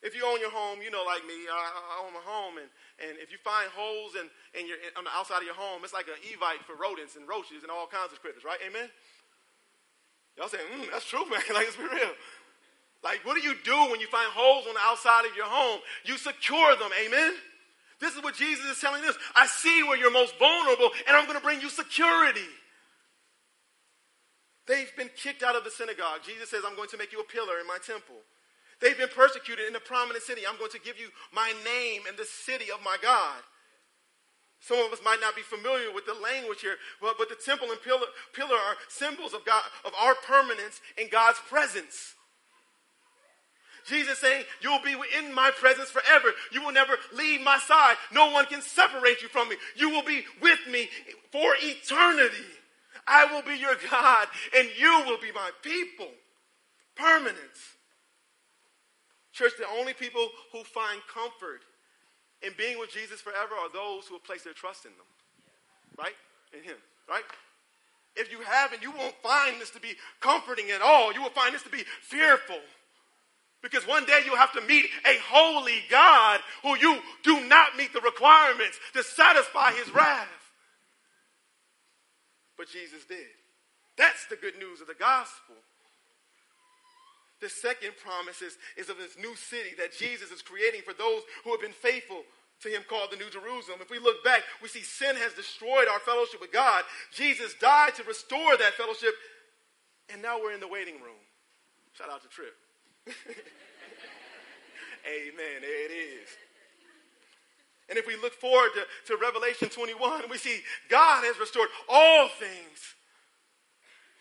If 0.06 0.14
you 0.14 0.22
own 0.22 0.38
your 0.38 0.54
home, 0.54 0.78
you 0.78 0.94
know, 0.94 1.02
like 1.02 1.26
me, 1.26 1.34
I, 1.50 1.58
I 1.58 2.06
own 2.06 2.14
my 2.14 2.22
home, 2.22 2.62
and, 2.62 2.70
and 3.02 3.18
if 3.18 3.34
you 3.34 3.42
find 3.42 3.66
holes 3.74 4.14
in, 4.14 4.30
in 4.54 4.70
your, 4.70 4.78
in, 4.78 4.94
on 4.94 5.02
the 5.02 5.10
outside 5.10 5.42
of 5.42 5.48
your 5.50 5.58
home, 5.58 5.82
it's 5.82 5.90
like 5.90 6.06
an 6.06 6.14
evite 6.22 6.62
for 6.62 6.78
rodents 6.78 7.18
and 7.18 7.26
roaches 7.26 7.66
and 7.66 7.74
all 7.74 7.90
kinds 7.90 8.14
of 8.14 8.22
critters, 8.22 8.46
right? 8.46 8.62
Amen? 8.62 8.86
Y'all 10.38 10.46
saying, 10.46 10.62
mm, 10.62 10.86
that's 10.94 11.10
true, 11.10 11.26
man. 11.30 11.42
like, 11.50 11.66
let's 11.66 11.74
be 11.74 11.90
real. 11.90 12.14
Like, 13.02 13.26
what 13.26 13.34
do 13.34 13.42
you 13.42 13.58
do 13.66 13.90
when 13.90 13.98
you 13.98 14.06
find 14.06 14.30
holes 14.30 14.70
on 14.70 14.78
the 14.78 14.84
outside 14.86 15.26
of 15.26 15.34
your 15.34 15.50
home? 15.50 15.82
You 16.06 16.14
secure 16.22 16.78
them. 16.78 16.94
Amen? 17.02 17.34
This 17.98 18.14
is 18.14 18.22
what 18.22 18.38
Jesus 18.38 18.64
is 18.64 18.78
telling 18.78 19.02
us. 19.04 19.18
I 19.34 19.50
see 19.50 19.82
where 19.82 19.98
you're 19.98 20.14
most 20.14 20.38
vulnerable, 20.38 20.90
and 21.10 21.18
I'm 21.18 21.26
going 21.26 21.38
to 21.38 21.42
bring 21.42 21.60
you 21.60 21.68
security. 21.68 22.46
They've 24.66 24.90
been 24.96 25.10
kicked 25.16 25.42
out 25.42 25.56
of 25.56 25.64
the 25.64 25.70
synagogue. 25.70 26.22
Jesus 26.26 26.50
says, 26.50 26.62
I'm 26.66 26.76
going 26.76 26.90
to 26.90 26.98
make 26.98 27.12
you 27.12 27.20
a 27.20 27.24
pillar 27.24 27.58
in 27.58 27.66
my 27.66 27.78
temple. 27.84 28.22
They've 28.80 28.96
been 28.96 29.08
persecuted 29.08 29.66
in 29.66 29.76
a 29.76 29.80
prominent 29.80 30.24
city. 30.24 30.42
I'm 30.46 30.58
going 30.58 30.70
to 30.72 30.80
give 30.80 30.98
you 30.98 31.08
my 31.32 31.52
name 31.64 32.02
in 32.08 32.16
the 32.16 32.26
city 32.26 32.66
of 32.70 32.84
my 32.84 32.96
God. 33.02 33.40
Some 34.60 34.78
of 34.84 34.92
us 34.92 34.98
might 35.04 35.20
not 35.20 35.36
be 35.36 35.42
familiar 35.42 35.92
with 35.92 36.06
the 36.06 36.14
language 36.14 36.60
here, 36.60 36.76
but, 37.00 37.16
but 37.18 37.28
the 37.28 37.36
temple 37.36 37.70
and 37.70 37.80
pillar, 37.82 38.06
pillar 38.32 38.56
are 38.56 38.76
symbols 38.88 39.32
of 39.32 39.44
God, 39.44 39.62
of 39.84 39.92
our 40.00 40.14
permanence 40.14 40.80
in 40.98 41.08
God's 41.08 41.38
presence. 41.48 42.14
Jesus 43.86 44.18
saying, 44.18 44.44
You'll 44.60 44.82
be 44.82 44.96
in 45.18 45.32
my 45.32 45.52
presence 45.52 45.90
forever. 45.90 46.28
You 46.50 46.62
will 46.62 46.72
never 46.72 46.94
leave 47.14 47.40
my 47.42 47.58
side. 47.58 47.96
No 48.12 48.30
one 48.32 48.46
can 48.46 48.60
separate 48.60 49.22
you 49.22 49.28
from 49.28 49.48
me. 49.48 49.56
You 49.76 49.90
will 49.90 50.02
be 50.02 50.24
with 50.42 50.58
me 50.70 50.88
for 51.30 51.54
eternity. 51.60 52.44
I 53.06 53.26
will 53.26 53.42
be 53.42 53.56
your 53.56 53.76
God, 53.90 54.26
and 54.56 54.68
you 54.76 55.04
will 55.06 55.18
be 55.18 55.30
my 55.32 55.50
people. 55.62 56.08
Permanence. 56.96 57.75
Church, 59.36 59.52
the 59.58 59.68
only 59.78 59.92
people 59.92 60.28
who 60.50 60.64
find 60.64 60.98
comfort 61.12 61.60
in 62.40 62.52
being 62.56 62.78
with 62.78 62.90
Jesus 62.90 63.20
forever 63.20 63.52
are 63.54 63.68
those 63.68 64.06
who 64.06 64.14
have 64.14 64.24
placed 64.24 64.44
their 64.44 64.54
trust 64.54 64.86
in 64.86 64.92
them. 64.92 65.06
Right? 65.98 66.16
In 66.56 66.64
Him. 66.64 66.76
Right? 67.06 67.22
If 68.16 68.32
you 68.32 68.40
haven't, 68.40 68.80
you 68.80 68.92
won't 68.92 69.14
find 69.22 69.60
this 69.60 69.68
to 69.70 69.80
be 69.80 69.92
comforting 70.20 70.70
at 70.70 70.80
all. 70.80 71.12
You 71.12 71.22
will 71.22 71.36
find 71.36 71.54
this 71.54 71.62
to 71.64 71.68
be 71.68 71.84
fearful. 72.00 72.60
Because 73.62 73.86
one 73.86 74.06
day 74.06 74.20
you'll 74.24 74.36
have 74.36 74.52
to 74.54 74.62
meet 74.62 74.86
a 75.04 75.18
holy 75.28 75.82
God 75.90 76.40
who 76.62 76.78
you 76.78 76.98
do 77.22 77.46
not 77.46 77.76
meet 77.76 77.92
the 77.92 78.00
requirements 78.00 78.78
to 78.94 79.02
satisfy 79.02 79.72
his 79.72 79.94
wrath. 79.94 80.28
But 82.56 82.68
Jesus 82.70 83.04
did. 83.04 83.36
That's 83.98 84.24
the 84.30 84.36
good 84.36 84.58
news 84.58 84.80
of 84.80 84.86
the 84.86 84.94
gospel. 84.94 85.56
The 87.40 87.48
second 87.48 87.92
promise 88.02 88.40
is, 88.40 88.56
is 88.76 88.88
of 88.88 88.96
this 88.96 89.16
new 89.20 89.36
city 89.36 89.70
that 89.78 89.92
Jesus 89.92 90.30
is 90.30 90.40
creating 90.40 90.80
for 90.82 90.94
those 90.94 91.22
who 91.44 91.50
have 91.50 91.60
been 91.60 91.72
faithful 91.72 92.22
to 92.62 92.68
him 92.68 92.82
called 92.88 93.10
the 93.10 93.16
New 93.16 93.28
Jerusalem. 93.28 93.80
If 93.82 93.90
we 93.90 93.98
look 93.98 94.24
back, 94.24 94.40
we 94.62 94.68
see 94.68 94.80
sin 94.80 95.16
has 95.16 95.34
destroyed 95.34 95.88
our 95.92 96.00
fellowship 96.00 96.40
with 96.40 96.52
God. 96.52 96.84
Jesus 97.12 97.54
died 97.60 97.94
to 97.96 98.04
restore 98.04 98.56
that 98.56 98.72
fellowship, 98.74 99.12
and 100.08 100.22
now 100.22 100.40
we're 100.40 100.54
in 100.54 100.60
the 100.60 100.68
waiting 100.68 100.94
room. 100.94 101.20
Shout 101.92 102.08
out 102.10 102.22
to 102.22 102.28
Trip. 102.28 102.54
Amen. 105.06 105.60
There 105.60 105.84
it 105.84 105.92
is. 105.92 106.28
And 107.88 107.98
if 107.98 108.06
we 108.06 108.16
look 108.16 108.32
forward 108.34 108.70
to, 108.74 109.12
to 109.12 109.22
Revelation 109.22 109.68
21, 109.68 110.22
we 110.30 110.38
see 110.38 110.60
God 110.88 111.24
has 111.24 111.38
restored 111.38 111.68
all 111.88 112.28
things 112.28 112.96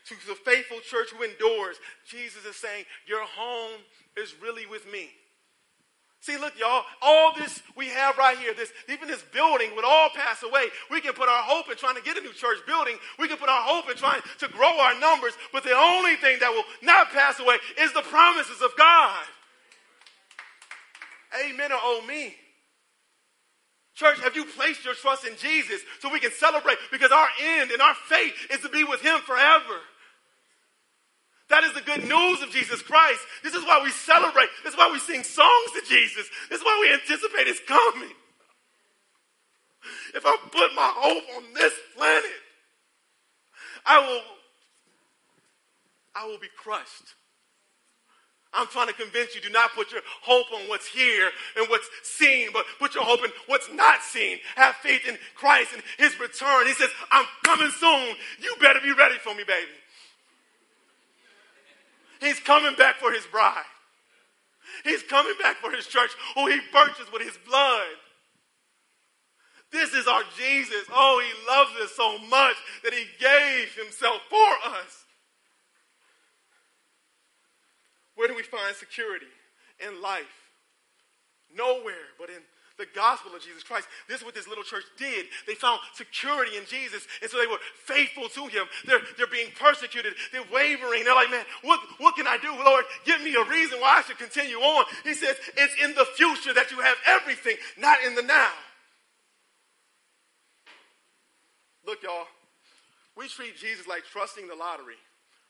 to 0.08 0.16
the 0.28 0.36
faithful 0.36 0.80
church 0.80 1.10
who 1.10 1.24
endures. 1.24 1.78
Jesus 2.08 2.45
is 2.45 2.56
saying, 2.56 2.86
Your 3.08 3.24
home 3.24 3.82
is 4.18 4.36
really 4.41 4.66
with 4.66 4.91
me. 4.91 5.10
See, 6.26 6.38
look, 6.38 6.53
y'all, 6.58 6.82
all 7.03 7.34
this 7.38 7.62
we 7.78 7.88
have 7.89 8.18
right 8.18 8.36
here, 8.38 8.56
this 8.56 8.72
even 8.89 9.08
this 9.08 9.24
building 9.32 9.76
would 9.76 9.86
all 9.86 10.10
pass 10.10 10.41
away. 10.41 10.66
We 10.89 10.99
can 10.99 11.14
put 11.14 11.30
our 11.30 11.43
hope 11.43 11.70
in 11.70 11.78
trying 11.78 11.97
to 11.97 12.01
get 12.01 12.18
a 12.18 12.22
new 12.22 12.34
church 12.34 12.58
building. 12.66 12.97
We 13.20 13.28
can 13.28 13.38
put 13.38 13.47
our 13.47 13.62
hope 13.62 13.91
in 13.91 13.95
trying 13.95 14.22
to 14.39 14.47
grow 14.47 14.80
our 14.80 14.99
numbers, 14.99 15.34
but 15.53 15.64
the 15.64 15.76
only 15.76 16.16
thing 16.16 16.38
that 16.39 16.49
will 16.49 16.64
not 16.82 17.12
pass 17.12 17.39
away 17.39 17.58
is 17.80 17.93
the 17.93 18.01
promises 18.01 18.60
of 18.64 18.72
God. 18.76 19.24
Amen 21.47 21.72
or 21.72 21.78
oh 21.80 22.03
me. 22.08 22.34
Church, 23.93 24.20
have 24.22 24.36
you 24.36 24.45
placed 24.45 24.84
your 24.84 24.93
trust 24.95 25.26
in 25.26 25.38
Jesus 25.38 25.82
so 25.99 26.12
we 26.12 26.20
can 26.20 26.32
celebrate? 26.32 26.78
Because 26.91 27.12
our 27.12 27.28
end 27.60 27.72
and 27.72 27.82
our 27.82 27.95
fate 28.10 28.34
is 28.51 28.60
to 28.62 28.70
be 28.70 28.84
with 28.84 29.01
Him 29.01 29.20
forever. 29.20 29.80
That 31.50 31.64
is 31.64 31.74
the 31.74 31.82
good 31.82 32.04
news 32.04 32.41
of 32.41 32.50
Jesus 32.50 32.82
Christ. 32.82 33.22
This 33.43 33.54
is 33.54 33.64
why 33.64 33.80
we 33.84 33.91
celebrate. 33.91 34.50
This 34.64 34.74
is 34.74 34.78
why 34.78 34.89
we 34.91 35.00
sing 35.00 35.24
songs 35.24 35.72
to 35.74 35.82
Jesus. 35.88 36.28
This 36.50 36.60
is 36.60 36.66
why 36.66 36.78
we 36.82 36.93
anticipate 36.93 37.48
his 37.48 37.60
coming. 37.68 38.16
If 40.16 40.26
I 40.26 40.38
put 40.52 40.74
my 40.76 40.91
hope 40.96 41.24
on 41.38 41.43
this 41.54 41.74
planet, 41.96 42.32
I 43.86 44.00
will 44.00 44.22
I 46.16 46.26
will 46.26 46.39
be 46.39 46.48
crushed. 46.58 47.14
I'm 48.54 48.68
trying 48.68 48.88
to 48.88 48.93
convince 48.93 49.36
you 49.36 49.41
do 49.41 49.50
not 49.50 49.72
put 49.76 49.91
your 49.91 50.02
hope 50.22 50.48
on 50.54 50.62
what's 50.70 50.88
here 50.88 51.30
and 51.58 51.68
what's 51.70 51.89
seen, 52.04 52.50
but 52.54 52.66
put 52.80 52.96
your 52.96 53.04
hope 53.04 53.20
in 53.26 53.32
what's 53.48 53.70
not 53.74 54.02
seen. 54.02 54.39
Have 54.56 54.76
faith 54.76 55.06
in 55.08 55.18
Christ 55.36 55.74
and 55.74 55.84
his 55.98 56.18
return. 56.20 56.66
He 56.66 56.74
says, 56.74 56.89
I'm 57.12 57.26
coming 57.43 57.70
soon. 57.70 58.16
You 58.41 58.56
better 58.62 58.80
be 58.82 58.93
ready 58.93 59.16
for 59.16 59.36
me, 59.36 59.43
baby. 59.43 59.72
He's 62.26 62.40
coming 62.40 62.74
back 62.76 62.96
for 62.98 63.12
his 63.12 63.26
bride. 63.28 63.70
He's 64.84 65.04
coming 65.04 65.36
back 65.40 65.58
for 65.58 65.70
his 65.70 65.86
church 65.86 66.10
who 66.34 66.48
he 66.48 66.60
purchased 66.72 67.14
with 67.14 67.22
his 67.22 67.38
blood. 67.48 67.86
This 69.72 69.94
is 69.94 70.08
our 70.08 70.24
Jesus. 70.36 70.86
Oh, 70.92 71.22
he 71.24 71.48
loves 71.48 71.72
us 71.84 71.92
so 71.96 72.18
much 72.28 72.56
that 72.84 72.94
he 72.94 73.06
gave 73.20 73.76
himself 73.76 74.22
for 74.28 74.70
us. 74.72 75.06
Where 78.16 78.28
do 78.28 78.34
we 78.34 78.42
find 78.42 78.76
security 78.76 79.28
in 79.86 80.02
life? 80.02 80.50
Nowhere 81.56 82.10
but 82.18 82.30
in 82.30 82.42
the 82.78 82.88
gospel 82.94 83.34
of 83.34 83.42
Jesus 83.42 83.64
Christ. 83.64 83.88
This 84.08 84.20
is 84.20 84.26
what 84.26 84.36
this 84.36 84.48
little 84.48 84.64
church 84.64 84.84
did. 84.98 85.26
They 85.48 85.56
found 85.56 85.80
security 85.94 86.58
in 86.58 86.66
Jesus, 86.66 87.08
and 87.22 87.32
so 87.32 87.38
they 87.38 87.48
were 87.48 87.60
faithful 87.86 88.28
to 88.30 88.48
him. 88.48 88.68
They're, 88.86 89.02
they're 89.18 89.28
being 89.28 89.52
persecuted, 89.58 90.14
they're 90.32 90.48
wavering. 90.52 91.04
They're 91.04 91.16
like, 91.16 91.32
man, 91.32 91.46
what, 91.64 91.80
what 92.00 92.16
can 92.16 92.28
I 92.28 92.38
do, 92.38 92.52
Lord? 92.52 92.86
Give 93.06 93.22
me 93.22 93.36
a 93.36 93.44
reason 93.46 93.80
why 93.80 94.00
I 94.00 94.02
should 94.02 94.18
continue 94.18 94.58
on. 94.58 94.86
He 95.04 95.14
says, 95.14 95.36
it's 95.56 95.76
in 95.84 95.96
the 95.96 96.06
future 96.16 96.54
that 96.54 96.72
you 96.72 96.80
have 96.80 96.98
everything, 97.08 97.56
not 97.78 98.04
in 98.06 98.16
the 98.16 98.24
now. 98.24 98.52
Look, 101.86 102.02
y'all, 102.04 102.26
we 103.16 103.28
treat 103.28 103.58
Jesus 103.58 103.88
like 103.88 104.04
trusting 104.12 104.48
the 104.48 104.56
lottery. 104.56 105.00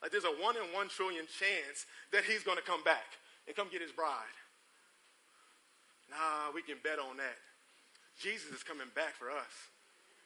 Like 0.01 0.11
there's 0.11 0.25
a 0.25 0.35
one 0.43 0.55
in 0.57 0.63
one 0.73 0.89
trillion 0.89 1.25
chance 1.25 1.85
that 2.11 2.25
he's 2.25 2.43
going 2.43 2.57
to 2.57 2.63
come 2.63 2.83
back 2.83 3.17
and 3.47 3.55
come 3.55 3.69
get 3.71 3.81
his 3.81 3.91
bride. 3.91 4.35
Nah, 6.09 6.53
we 6.53 6.61
can 6.61 6.77
bet 6.83 6.99
on 6.99 7.17
that. 7.17 7.37
Jesus 8.21 8.51
is 8.51 8.63
coming 8.63 8.87
back 8.95 9.15
for 9.15 9.29
us. 9.29 9.53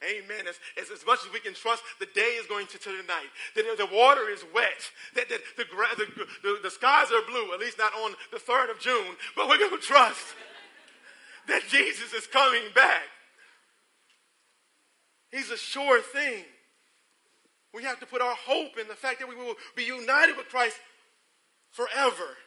Amen. 0.04 0.48
As, 0.48 0.56
as, 0.80 0.92
as, 0.92 1.06
much 1.06 1.20
as 1.28 1.34
we 1.34 1.42
can 1.42 1.54
trust, 1.54 1.84
the 2.00 2.08
day 2.16 2.40
is 2.40 2.48
going 2.48 2.68
to, 2.68 2.78
to 2.78 2.90
the 2.90 3.04
night. 3.04 3.28
The, 3.56 3.64
the 3.76 3.90
water 3.94 4.30
is 4.30 4.46
wet. 4.56 4.80
That, 5.16 5.28
that 5.28 5.42
the, 5.58 5.66
the, 5.98 6.08
the, 6.44 6.60
the 6.64 6.72
skies 6.72 7.12
are 7.12 7.22
blue, 7.28 7.54
at 7.54 7.60
least 7.60 7.78
not 7.78 7.92
on 7.94 8.14
the 8.32 8.38
3rd 8.38 8.72
of 8.72 8.80
June. 8.80 9.16
But 9.36 9.50
we're 9.50 9.58
going 9.58 9.76
to 9.76 9.86
trust 9.86 10.24
that 11.48 11.64
Jesus 11.68 12.14
is 12.14 12.28
coming 12.28 12.64
back. 12.74 13.04
He's 15.32 15.52
a 15.52 15.58
sure 15.58 16.02
thing. 16.02 16.46
We 17.74 17.84
have 17.84 18.00
to 18.00 18.06
put 18.06 18.22
our 18.22 18.36
hope 18.36 18.78
in 18.80 18.88
the 18.88 18.96
fact 18.96 19.20
that 19.20 19.30
we 19.30 19.36
will 19.36 19.56
be 19.76 19.84
united 19.84 20.38
with 20.38 20.48
Christ 20.48 20.78
forever. 21.72 22.38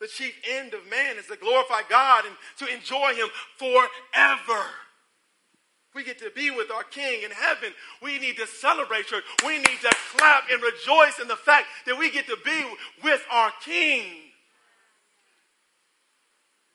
The 0.00 0.08
chief 0.08 0.34
end 0.48 0.72
of 0.72 0.88
man 0.88 1.18
is 1.18 1.26
to 1.26 1.36
glorify 1.36 1.82
God 1.88 2.24
and 2.24 2.34
to 2.58 2.74
enjoy 2.74 3.14
Him 3.14 3.28
forever. 3.58 4.64
We 5.94 6.04
get 6.04 6.18
to 6.20 6.30
be 6.34 6.50
with 6.50 6.70
our 6.70 6.84
King 6.84 7.22
in 7.22 7.30
heaven. 7.30 7.72
We 8.02 8.18
need 8.18 8.36
to 8.36 8.46
celebrate, 8.46 9.06
church. 9.06 9.24
We 9.44 9.58
need 9.58 9.80
to 9.82 9.94
clap 10.16 10.44
and 10.50 10.62
rejoice 10.62 11.18
in 11.20 11.28
the 11.28 11.36
fact 11.36 11.66
that 11.86 11.98
we 11.98 12.10
get 12.10 12.26
to 12.28 12.36
be 12.44 12.64
with 13.02 13.22
our 13.30 13.52
King. 13.64 14.04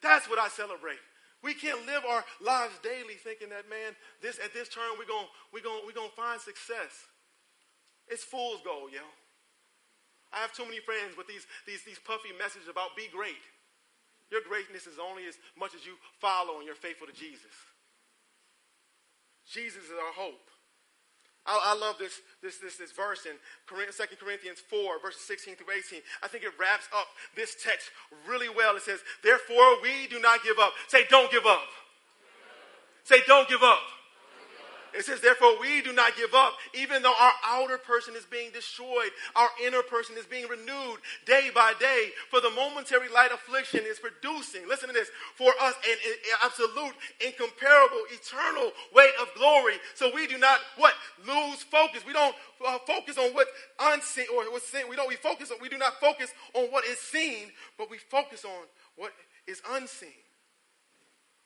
That's 0.02 0.30
what 0.30 0.38
I 0.38 0.50
celebrate. 0.50 1.00
We 1.42 1.54
can't 1.54 1.86
live 1.86 2.04
our 2.08 2.24
lives 2.42 2.74
daily 2.84 3.16
thinking 3.24 3.50
that, 3.50 3.70
man, 3.70 3.96
this 4.22 4.40
at 4.44 4.54
this 4.54 4.68
turn 4.68 4.84
we're 5.00 5.06
going 5.06 5.28
we're 5.54 5.64
gonna 5.64 5.82
we're 5.86 5.94
to 5.94 6.16
find 6.16 6.42
success. 6.42 7.06
It's 8.08 8.24
fool's 8.24 8.62
gold, 8.64 8.92
yo. 8.92 9.02
I 10.36 10.44
have 10.44 10.52
too 10.52 10.68
many 10.68 10.84
friends 10.84 11.16
with 11.16 11.32
these, 11.32 11.48
these, 11.64 11.82
these 11.88 12.00
puffy 12.04 12.36
messages 12.36 12.68
about 12.68 13.00
be 13.00 13.08
great. 13.08 13.40
Your 14.28 14.44
greatness 14.44 14.84
is 14.84 15.00
only 15.00 15.24
as 15.32 15.40
much 15.56 15.72
as 15.72 15.88
you 15.88 15.96
follow 16.20 16.60
and 16.60 16.68
you're 16.68 16.76
faithful 16.76 17.08
to 17.08 17.16
Jesus. 17.16 17.56
Jesus 19.48 19.88
is 19.88 19.96
our 19.96 20.12
hope. 20.12 20.44
I, 21.46 21.72
I 21.72 21.80
love 21.80 21.96
this, 21.98 22.20
this, 22.42 22.58
this, 22.58 22.76
this 22.76 22.92
verse 22.92 23.26
in 23.26 23.38
2 23.70 23.76
Corinthians 24.20 24.60
4, 24.60 25.00
verses 25.00 25.22
16 25.22 25.56
through 25.56 25.72
18. 25.72 26.02
I 26.24 26.28
think 26.28 26.44
it 26.44 26.52
wraps 26.60 26.90
up 26.92 27.08
this 27.36 27.56
text 27.56 27.92
really 28.28 28.50
well. 28.50 28.76
It 28.76 28.82
says, 28.82 29.00
Therefore, 29.24 29.80
we 29.82 30.08
do 30.10 30.20
not 30.20 30.44
give 30.44 30.58
up. 30.60 30.74
Say, 30.88 31.06
don't 31.10 31.32
give 31.32 31.46
up. 31.46 31.70
Say, 33.04 33.22
don't 33.28 33.48
give 33.48 33.62
up. 33.62 33.80
It 34.98 35.04
says, 35.04 35.20
therefore, 35.20 35.60
we 35.60 35.82
do 35.82 35.92
not 35.92 36.16
give 36.16 36.34
up, 36.34 36.54
even 36.74 37.02
though 37.02 37.14
our 37.20 37.34
outer 37.44 37.78
person 37.78 38.16
is 38.16 38.26
being 38.26 38.52
destroyed. 38.52 39.12
Our 39.36 39.50
inner 39.66 39.84
person 39.84 40.16
is 40.18 40.26
being 40.26 40.48
renewed 40.48 41.00
day 41.26 41.50
by 41.54 41.74
day. 41.80 42.12
For 42.32 42.40
the 42.40 42.50
momentary 42.52 43.10
light 43.10 43.32
affliction 43.34 43.82
is 43.84 44.00
producing, 44.00 44.68
listen 44.68 44.88
to 44.88 44.94
this, 44.94 45.10
for 45.36 45.52
us 45.62 45.74
an, 45.88 45.98
absolute, 46.44 46.96
incomparable, 47.20 48.00
eternal 48.10 48.72
weight 48.96 49.12
of 49.22 49.28
glory. 49.36 49.76
So 49.96 50.12
we 50.16 50.28
do 50.28 50.38
not, 50.38 50.60
what? 50.78 50.94
Lose 51.28 51.62
focus. 51.64 52.04
We 52.08 52.14
don't 52.14 52.36
uh, 52.66 52.78
focus 52.88 53.18
on 53.18 53.34
what 53.34 53.48
unseen, 53.82 54.28
or 54.34 54.46
what's 54.52 54.68
seen. 54.68 54.88
We 54.90 54.96
don't, 54.96 55.10
we 55.10 55.16
focus 55.16 55.52
on, 55.52 55.58
we 55.62 55.68
do 55.68 55.78
not 55.78 56.00
focus 56.00 56.32
on 56.54 56.66
what 56.72 56.86
is 56.86 57.00
seen, 57.00 57.52
but 57.78 57.92
we 57.92 57.98
focus 57.98 58.46
on 58.46 58.64
what 58.96 59.12
is 59.46 59.62
unseen. 59.72 60.10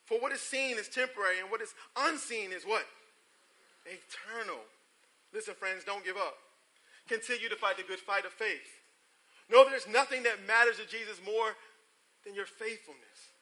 For 0.05 0.19
what 0.19 0.31
is 0.31 0.41
seen 0.41 0.77
is 0.77 0.87
temporary, 0.87 1.39
and 1.39 1.49
what 1.49 1.61
is 1.61 1.73
unseen 1.97 2.51
is 2.51 2.63
what? 2.63 2.83
Eternal. 3.85 4.59
Listen, 5.33 5.53
friends, 5.55 5.83
don't 5.83 6.03
give 6.03 6.17
up. 6.17 6.35
Continue 7.07 7.49
to 7.49 7.55
fight 7.55 7.77
the 7.77 7.83
good 7.83 7.99
fight 7.99 8.25
of 8.25 8.31
faith. 8.31 8.69
Know 9.49 9.65
there's 9.65 9.87
nothing 9.87 10.23
that 10.23 10.45
matters 10.45 10.77
to 10.77 10.85
Jesus 10.85 11.17
more 11.25 11.57
than 12.25 12.35
your 12.35 12.45
faithfulness. 12.45 13.33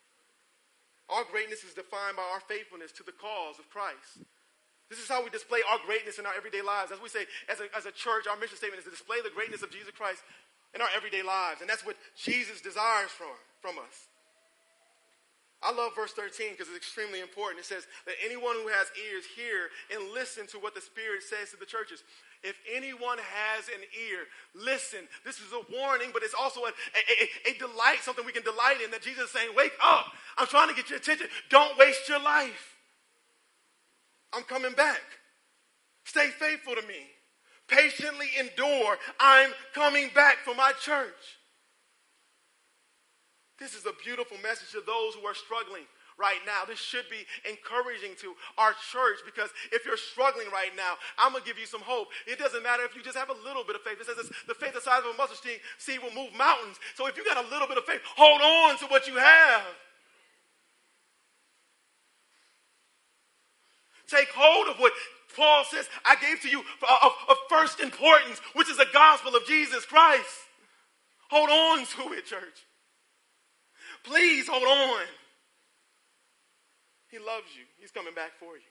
Our 1.09 1.23
greatness 1.23 1.63
is 1.63 1.73
defined 1.73 2.15
by 2.15 2.23
our 2.23 2.43
faithfulness 2.47 2.91
to 2.99 3.03
the 3.03 3.15
cause 3.15 3.59
of 3.59 3.69
Christ. 3.69 4.23
This 4.89 4.99
is 4.99 5.07
how 5.07 5.23
we 5.23 5.29
display 5.29 5.59
our 5.67 5.79
greatness 5.85 6.19
in 6.19 6.25
our 6.25 6.35
everyday 6.35 6.61
lives. 6.61 6.91
As 6.91 7.01
we 7.03 7.09
say, 7.09 7.27
as 7.51 7.59
a, 7.59 7.67
as 7.75 7.85
a 7.85 7.91
church, 7.91 8.27
our 8.27 8.39
mission 8.39 8.55
statement 8.55 8.79
is 8.79 8.87
to 8.87 8.91
display 8.91 9.19
the 9.23 9.35
greatness 9.35 9.63
of 9.63 9.71
Jesus 9.71 9.91
Christ 9.91 10.23
in 10.75 10.79
our 10.79 10.87
everyday 10.95 11.23
lives. 11.23 11.59
And 11.59 11.69
that's 11.69 11.85
what 11.85 11.99
Jesus 12.15 12.61
desires 12.61 13.11
from, 13.11 13.35
from 13.59 13.79
us. 13.79 14.07
I 15.63 15.73
love 15.73 15.95
verse 15.95 16.13
13 16.13 16.51
because 16.51 16.67
it's 16.67 16.77
extremely 16.77 17.19
important. 17.19 17.59
It 17.59 17.65
says 17.65 17.87
that 18.05 18.13
anyone 18.23 18.55
who 18.61 18.67
has 18.69 18.87
ears 19.09 19.25
hear 19.25 19.73
and 19.89 20.13
listen 20.13 20.45
to 20.53 20.59
what 20.59 20.75
the 20.75 20.81
Spirit 20.81 21.23
says 21.23 21.49
to 21.49 21.57
the 21.57 21.65
churches. 21.65 22.03
If 22.43 22.55
anyone 22.71 23.17
has 23.17 23.67
an 23.69 23.81
ear, 23.97 24.29
listen. 24.53 25.09
This 25.25 25.39
is 25.39 25.51
a 25.53 25.65
warning, 25.73 26.09
but 26.13 26.21
it's 26.21 26.35
also 26.37 26.61
a, 26.61 26.69
a, 26.69 27.49
a, 27.49 27.55
a 27.55 27.57
delight, 27.57 27.99
something 28.01 28.23
we 28.23 28.31
can 28.31 28.43
delight 28.43 28.77
in 28.85 28.91
that 28.91 29.01
Jesus 29.01 29.25
is 29.25 29.31
saying, 29.31 29.49
Wake 29.57 29.73
up. 29.81 30.13
I'm 30.37 30.45
trying 30.45 30.69
to 30.69 30.75
get 30.75 30.89
your 30.89 30.99
attention. 30.99 31.27
Don't 31.49 31.77
waste 31.77 32.07
your 32.07 32.21
life. 32.21 32.75
I'm 34.33 34.43
coming 34.43 34.73
back. 34.73 35.01
Stay 36.03 36.29
faithful 36.29 36.75
to 36.75 36.87
me. 36.87 37.09
Patiently 37.67 38.27
endure. 38.39 38.97
I'm 39.19 39.51
coming 39.73 40.09
back 40.13 40.37
for 40.45 40.53
my 40.53 40.71
church. 40.79 41.36
This 43.59 43.73
is 43.73 43.85
a 43.85 43.93
beautiful 44.03 44.37
message 44.43 44.71
to 44.71 44.81
those 44.85 45.15
who 45.15 45.25
are 45.25 45.33
struggling 45.33 45.89
right 46.17 46.41
now. 46.45 46.65
This 46.65 46.77
should 46.77 47.05
be 47.09 47.25
encouraging 47.49 48.13
to 48.21 48.33
our 48.57 48.73
church 48.93 49.21
because 49.25 49.49
if 49.71 49.85
you're 49.85 49.97
struggling 49.97 50.49
right 50.53 50.73
now, 50.75 50.97
I'm 51.17 51.31
going 51.31 51.41
to 51.41 51.47
give 51.47 51.57
you 51.57 51.65
some 51.65 51.81
hope. 51.81 52.09
It 52.25 52.37
doesn't 52.37 52.61
matter 52.61 52.83
if 52.83 52.95
you 52.95 53.01
just 53.01 53.17
have 53.17 53.29
a 53.29 53.39
little 53.45 53.63
bit 53.63 53.75
of 53.75 53.81
faith. 53.81 53.97
It 54.01 54.05
says 54.05 54.29
the 54.47 54.53
faith 54.53 54.73
the 54.73 54.81
size 54.81 55.01
of 55.05 55.13
a 55.13 55.17
mustard 55.17 55.41
seed 55.77 55.99
will 56.01 56.13
move 56.13 56.33
mountains. 56.37 56.77
So 56.93 57.07
if 57.07 57.17
you 57.17 57.25
got 57.25 57.37
a 57.37 57.47
little 57.49 57.67
bit 57.67 57.77
of 57.77 57.85
faith, 57.85 58.01
hold 58.15 58.41
on 58.41 58.77
to 58.79 58.85
what 58.93 59.07
you 59.07 59.17
have. 59.17 59.65
Take 64.07 64.29
hold 64.33 64.67
of 64.69 64.77
what 64.79 64.93
Paul 65.35 65.65
says 65.65 65.89
I 66.05 66.15
gave 66.15 66.41
to 66.41 66.49
you 66.49 66.59
of, 66.59 67.11
of 67.29 67.37
first 67.49 67.79
importance, 67.79 68.39
which 68.53 68.69
is 68.69 68.77
the 68.77 68.87
gospel 68.93 69.35
of 69.35 69.45
Jesus 69.45 69.85
Christ. 69.85 70.47
Hold 71.29 71.49
on 71.49 71.85
to 71.85 72.13
it, 72.13 72.25
church. 72.25 72.66
Please 74.03 74.47
hold 74.47 74.63
on. 74.63 75.05
He 77.09 77.19
loves 77.19 77.47
you. 77.57 77.63
He's 77.79 77.91
coming 77.91 78.13
back 78.13 78.31
for 78.39 78.55
you. 78.55 78.67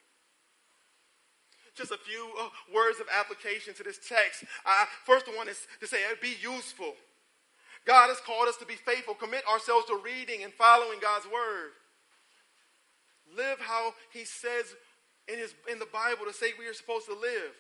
Just 1.77 1.91
a 1.91 1.99
few 1.99 2.31
uh, 2.41 2.49
words 2.75 3.01
of 3.01 3.07
application 3.13 3.75
to 3.75 3.83
this 3.83 3.99
text. 3.99 4.45
Uh, 4.65 4.85
first 5.05 5.27
one 5.37 5.49
is 5.49 5.67
to 5.81 5.87
say, 5.87 5.99
be 6.23 6.35
useful. 6.41 6.95
God 7.85 8.09
has 8.09 8.19
called 8.21 8.49
us 8.49 8.57
to 8.57 8.67
be 8.67 8.75
faithful, 8.75 9.15
commit 9.15 9.47
ourselves 9.47 9.87
to 9.87 10.01
reading 10.03 10.43
and 10.43 10.53
following 10.53 10.99
God's 11.01 11.27
word. 11.27 11.73
Live 13.37 13.61
how 13.61 13.93
He 14.13 14.25
says 14.25 14.75
in, 15.29 15.39
his, 15.39 15.55
in 15.71 15.79
the 15.79 15.87
Bible 15.93 16.25
to 16.27 16.33
say 16.33 16.53
we 16.59 16.67
are 16.67 16.75
supposed 16.75 17.07
to 17.07 17.15
live. 17.15 17.53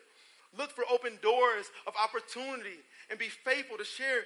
Look 0.57 0.73
for 0.73 0.85
open 0.91 1.19
doors 1.23 1.67
of 1.87 1.95
opportunity 2.03 2.81
and 3.11 3.19
be 3.19 3.29
faithful 3.29 3.77
to 3.77 3.85
share 3.85 4.25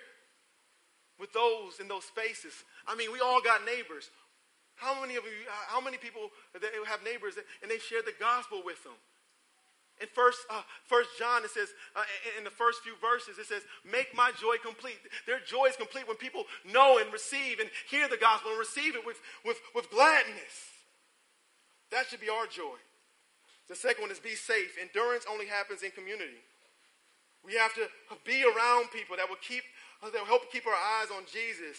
with 1.20 1.32
those 1.32 1.78
in 1.78 1.86
those 1.86 2.04
spaces. 2.04 2.64
I 2.88 2.96
mean, 2.96 3.12
we 3.12 3.20
all 3.20 3.40
got 3.40 3.64
neighbors. 3.64 4.08
How 4.74 4.98
many 4.98 5.16
of 5.16 5.24
you, 5.24 5.44
how 5.68 5.80
many 5.80 5.98
people 5.98 6.32
that 6.54 6.72
have 6.88 7.04
neighbors 7.04 7.34
and 7.60 7.70
they 7.70 7.78
share 7.78 8.00
the 8.00 8.16
gospel 8.18 8.62
with 8.64 8.82
them? 8.82 8.96
In 10.00 10.08
first, 10.14 10.40
uh, 10.48 10.62
first 10.88 11.10
John, 11.18 11.44
it 11.44 11.50
says, 11.50 11.68
uh, 11.94 12.00
in 12.38 12.44
the 12.44 12.50
first 12.50 12.80
few 12.80 12.96
verses, 13.04 13.36
it 13.36 13.44
says, 13.44 13.60
make 13.84 14.16
my 14.16 14.32
joy 14.40 14.56
complete. 14.64 14.96
Their 15.26 15.40
joy 15.44 15.66
is 15.66 15.76
complete 15.76 16.08
when 16.08 16.16
people 16.16 16.44
know 16.64 16.96
and 16.96 17.12
receive 17.12 17.60
and 17.60 17.68
hear 17.90 18.08
the 18.08 18.16
gospel 18.16 18.50
and 18.50 18.58
receive 18.58 18.96
it 18.96 19.04
with, 19.04 19.20
with, 19.44 19.60
with 19.74 19.90
gladness. 19.90 20.72
That 21.92 22.06
should 22.08 22.24
be 22.24 22.30
our 22.30 22.46
joy. 22.46 22.80
The 23.68 23.76
second 23.76 24.00
one 24.00 24.10
is 24.10 24.18
be 24.18 24.34
safe. 24.34 24.80
Endurance 24.80 25.26
only 25.30 25.44
happens 25.44 25.82
in 25.82 25.90
community. 25.90 26.40
We 27.44 27.54
have 27.54 27.74
to 27.74 27.84
be 28.24 28.42
around 28.44 28.90
people 28.92 29.16
that 29.16 29.28
will 29.28 29.40
keep 29.40 29.64
that 30.09 30.16
will 30.16 30.24
help 30.24 30.48
keep 30.51 30.66
our 30.66 30.80
eyes 31.01 31.12
on 31.12 31.28
Jesus 31.28 31.76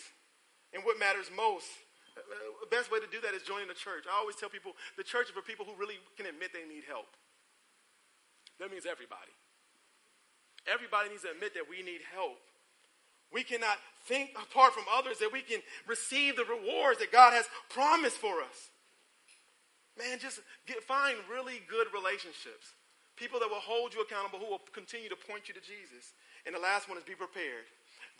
and 0.73 0.83
what 0.85 0.99
matters 0.99 1.33
most. 1.33 1.67
The 2.13 2.69
best 2.69 2.91
way 2.91 2.99
to 2.99 3.09
do 3.09 3.17
that 3.25 3.33
is 3.33 3.41
joining 3.41 3.67
the 3.67 3.77
church. 3.77 4.05
I 4.05 4.19
always 4.19 4.35
tell 4.35 4.49
people 4.49 4.77
the 4.97 5.03
church 5.03 5.31
is 5.31 5.33
for 5.33 5.41
people 5.41 5.65
who 5.65 5.73
really 5.73 5.97
can 6.17 6.27
admit 6.27 6.53
they 6.53 6.67
need 6.67 6.83
help. 6.85 7.07
That 8.59 8.69
means 8.69 8.85
everybody. 8.85 9.33
Everybody 10.69 11.09
needs 11.09 11.23
to 11.25 11.31
admit 11.31 11.57
that 11.57 11.65
we 11.65 11.81
need 11.81 12.05
help. 12.13 12.37
We 13.33 13.41
cannot 13.41 13.79
think 14.05 14.35
apart 14.35 14.73
from 14.73 14.83
others 14.91 15.17
that 15.19 15.31
we 15.31 15.41
can 15.41 15.63
receive 15.87 16.35
the 16.35 16.45
rewards 16.45 16.99
that 16.99 17.11
God 17.11 17.33
has 17.33 17.47
promised 17.69 18.17
for 18.17 18.43
us. 18.43 18.69
Man, 19.97 20.19
just 20.19 20.41
get, 20.67 20.83
find 20.83 21.17
really 21.31 21.63
good 21.67 21.87
relationships. 21.93 22.75
People 23.15 23.39
that 23.39 23.49
will 23.49 23.63
hold 23.63 23.93
you 23.93 24.01
accountable, 24.01 24.39
who 24.39 24.51
will 24.51 24.61
continue 24.73 25.09
to 25.09 25.15
point 25.15 25.47
you 25.47 25.53
to 25.53 25.61
Jesus. 25.61 26.13
And 26.45 26.55
the 26.55 26.59
last 26.59 26.89
one 26.89 26.97
is 26.97 27.03
be 27.03 27.15
prepared. 27.15 27.65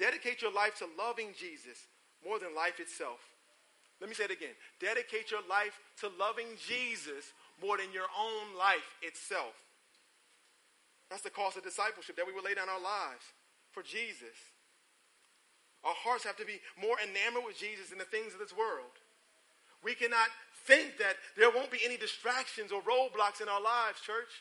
Dedicate 0.02 0.42
your 0.42 0.52
life 0.52 0.82
to 0.82 0.90
loving 0.98 1.30
Jesus 1.38 1.86
more 2.26 2.40
than 2.42 2.58
life 2.58 2.80
itself. 2.80 3.22
Let 4.02 4.10
me 4.10 4.16
say 4.18 4.26
it 4.26 4.34
again. 4.34 4.58
Dedicate 4.82 5.30
your 5.30 5.46
life 5.48 5.78
to 6.02 6.10
loving 6.18 6.58
Jesus 6.58 7.30
more 7.62 7.78
than 7.78 7.94
your 7.94 8.10
own 8.18 8.58
life 8.58 8.98
itself. 9.06 9.54
That's 11.14 11.22
the 11.22 11.30
cost 11.30 11.54
of 11.56 11.62
discipleship, 11.62 12.18
that 12.18 12.26
we 12.26 12.34
will 12.34 12.42
lay 12.42 12.58
down 12.58 12.66
our 12.66 12.82
lives 12.82 13.22
for 13.70 13.84
Jesus. 13.84 14.34
Our 15.86 15.94
hearts 15.94 16.26
have 16.26 16.38
to 16.38 16.50
be 16.50 16.58
more 16.82 16.98
enamored 16.98 17.46
with 17.46 17.62
Jesus 17.62 17.94
than 17.94 18.02
the 18.02 18.10
things 18.10 18.34
of 18.34 18.40
this 18.42 18.58
world. 18.58 18.98
We 19.86 19.94
cannot 19.94 20.34
think 20.66 20.98
that 20.98 21.22
there 21.38 21.54
won't 21.54 21.70
be 21.70 21.86
any 21.86 21.98
distractions 21.98 22.72
or 22.72 22.82
roadblocks 22.82 23.38
in 23.38 23.50
our 23.50 23.62
lives, 23.62 24.02
church. 24.02 24.34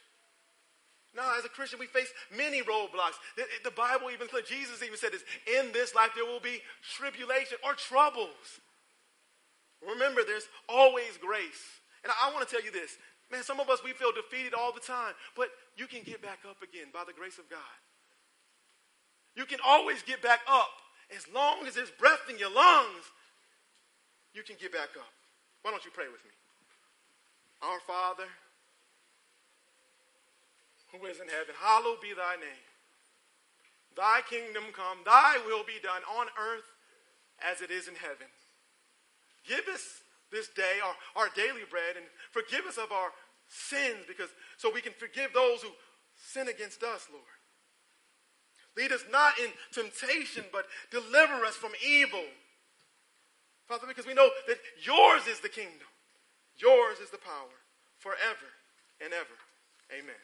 No, 1.15 1.23
as 1.37 1.45
a 1.45 1.49
Christian, 1.49 1.79
we 1.79 1.87
face 1.87 2.13
many 2.37 2.63
roadblocks. 2.63 3.19
The, 3.37 3.43
the 3.65 3.73
Bible 3.73 4.11
even 4.13 4.29
said, 4.29 4.47
Jesus 4.47 4.83
even 4.83 4.97
said 4.97 5.13
this, 5.13 5.25
in 5.59 5.73
this 5.73 5.95
life 5.95 6.11
there 6.15 6.25
will 6.25 6.41
be 6.41 6.63
tribulation 6.97 7.59
or 7.65 7.75
troubles. 7.75 8.63
Remember, 9.83 10.23
there's 10.25 10.47
always 10.69 11.19
grace. 11.21 11.83
And 12.05 12.13
I, 12.13 12.31
I 12.31 12.33
want 12.33 12.47
to 12.49 12.55
tell 12.55 12.65
you 12.65 12.71
this. 12.71 12.97
Man, 13.31 13.43
some 13.43 13.59
of 13.59 13.71
us, 13.71 13.83
we 13.85 13.93
feel 13.93 14.13
defeated 14.13 14.55
all 14.55 14.73
the 14.73 14.81
time, 14.81 15.15
but 15.37 15.49
you 15.77 15.87
can 15.87 16.03
get 16.03 16.23
back 16.23 16.41
up 16.49 16.63
again 16.63 16.91
by 16.93 17.03
the 17.07 17.13
grace 17.13 17.39
of 17.39 17.49
God. 17.51 17.79
You 19.35 19.47
can 19.47 19.59
always 19.65 20.03
get 20.03 20.23
back 20.23 20.41
up. 20.49 20.71
As 21.15 21.27
long 21.35 21.67
as 21.67 21.75
there's 21.75 21.91
breath 21.91 22.23
in 22.29 22.39
your 22.39 22.55
lungs, 22.55 23.07
you 24.35 24.43
can 24.43 24.57
get 24.61 24.73
back 24.73 24.95
up. 24.99 25.11
Why 25.63 25.71
don't 25.71 25.85
you 25.85 25.91
pray 25.91 26.07
with 26.11 26.23
me? 26.25 26.31
Our 27.63 27.81
Father, 27.87 28.27
who 30.93 31.07
is 31.07 31.21
in 31.21 31.29
heaven, 31.29 31.55
hallowed 31.59 32.01
be 32.01 32.13
thy 32.15 32.37
name. 32.37 32.67
Thy 33.97 34.21
kingdom 34.29 34.65
come, 34.73 34.99
thy 35.05 35.39
will 35.47 35.65
be 35.65 35.79
done 35.83 36.03
on 36.19 36.27
earth 36.39 36.69
as 37.43 37.61
it 37.61 37.71
is 37.71 37.89
in 37.89 37.95
heaven. 37.95 38.27
Give 39.47 39.67
us 39.73 40.03
this 40.31 40.49
day 40.49 40.79
our, 40.85 40.95
our 41.17 41.29
daily 41.35 41.67
bread 41.69 41.97
and 41.97 42.07
forgive 42.31 42.67
us 42.67 42.79
of 42.79 42.93
our 42.93 43.11
sins 43.49 44.07
because 44.07 44.31
so 44.57 44.71
we 44.73 44.81
can 44.81 44.93
forgive 44.93 45.33
those 45.35 45.63
who 45.63 45.71
sin 46.15 46.49
against 46.49 46.83
us, 46.83 47.09
Lord. 47.11 47.25
Lead 48.77 48.93
us 48.93 49.05
not 49.11 49.39
in 49.39 49.51
temptation, 49.73 50.45
but 50.53 50.67
deliver 50.91 51.45
us 51.45 51.57
from 51.57 51.73
evil. 51.85 52.25
Father, 53.67 53.87
because 53.87 54.07
we 54.07 54.15
know 54.15 54.31
that 54.47 54.59
yours 54.81 55.27
is 55.27 55.41
the 55.41 55.49
kingdom, 55.49 55.89
yours 56.57 56.99
is 56.99 57.11
the 57.11 57.19
power 57.19 57.59
forever 57.99 58.51
and 59.03 59.13
ever. 59.13 59.37
Amen. 59.93 60.15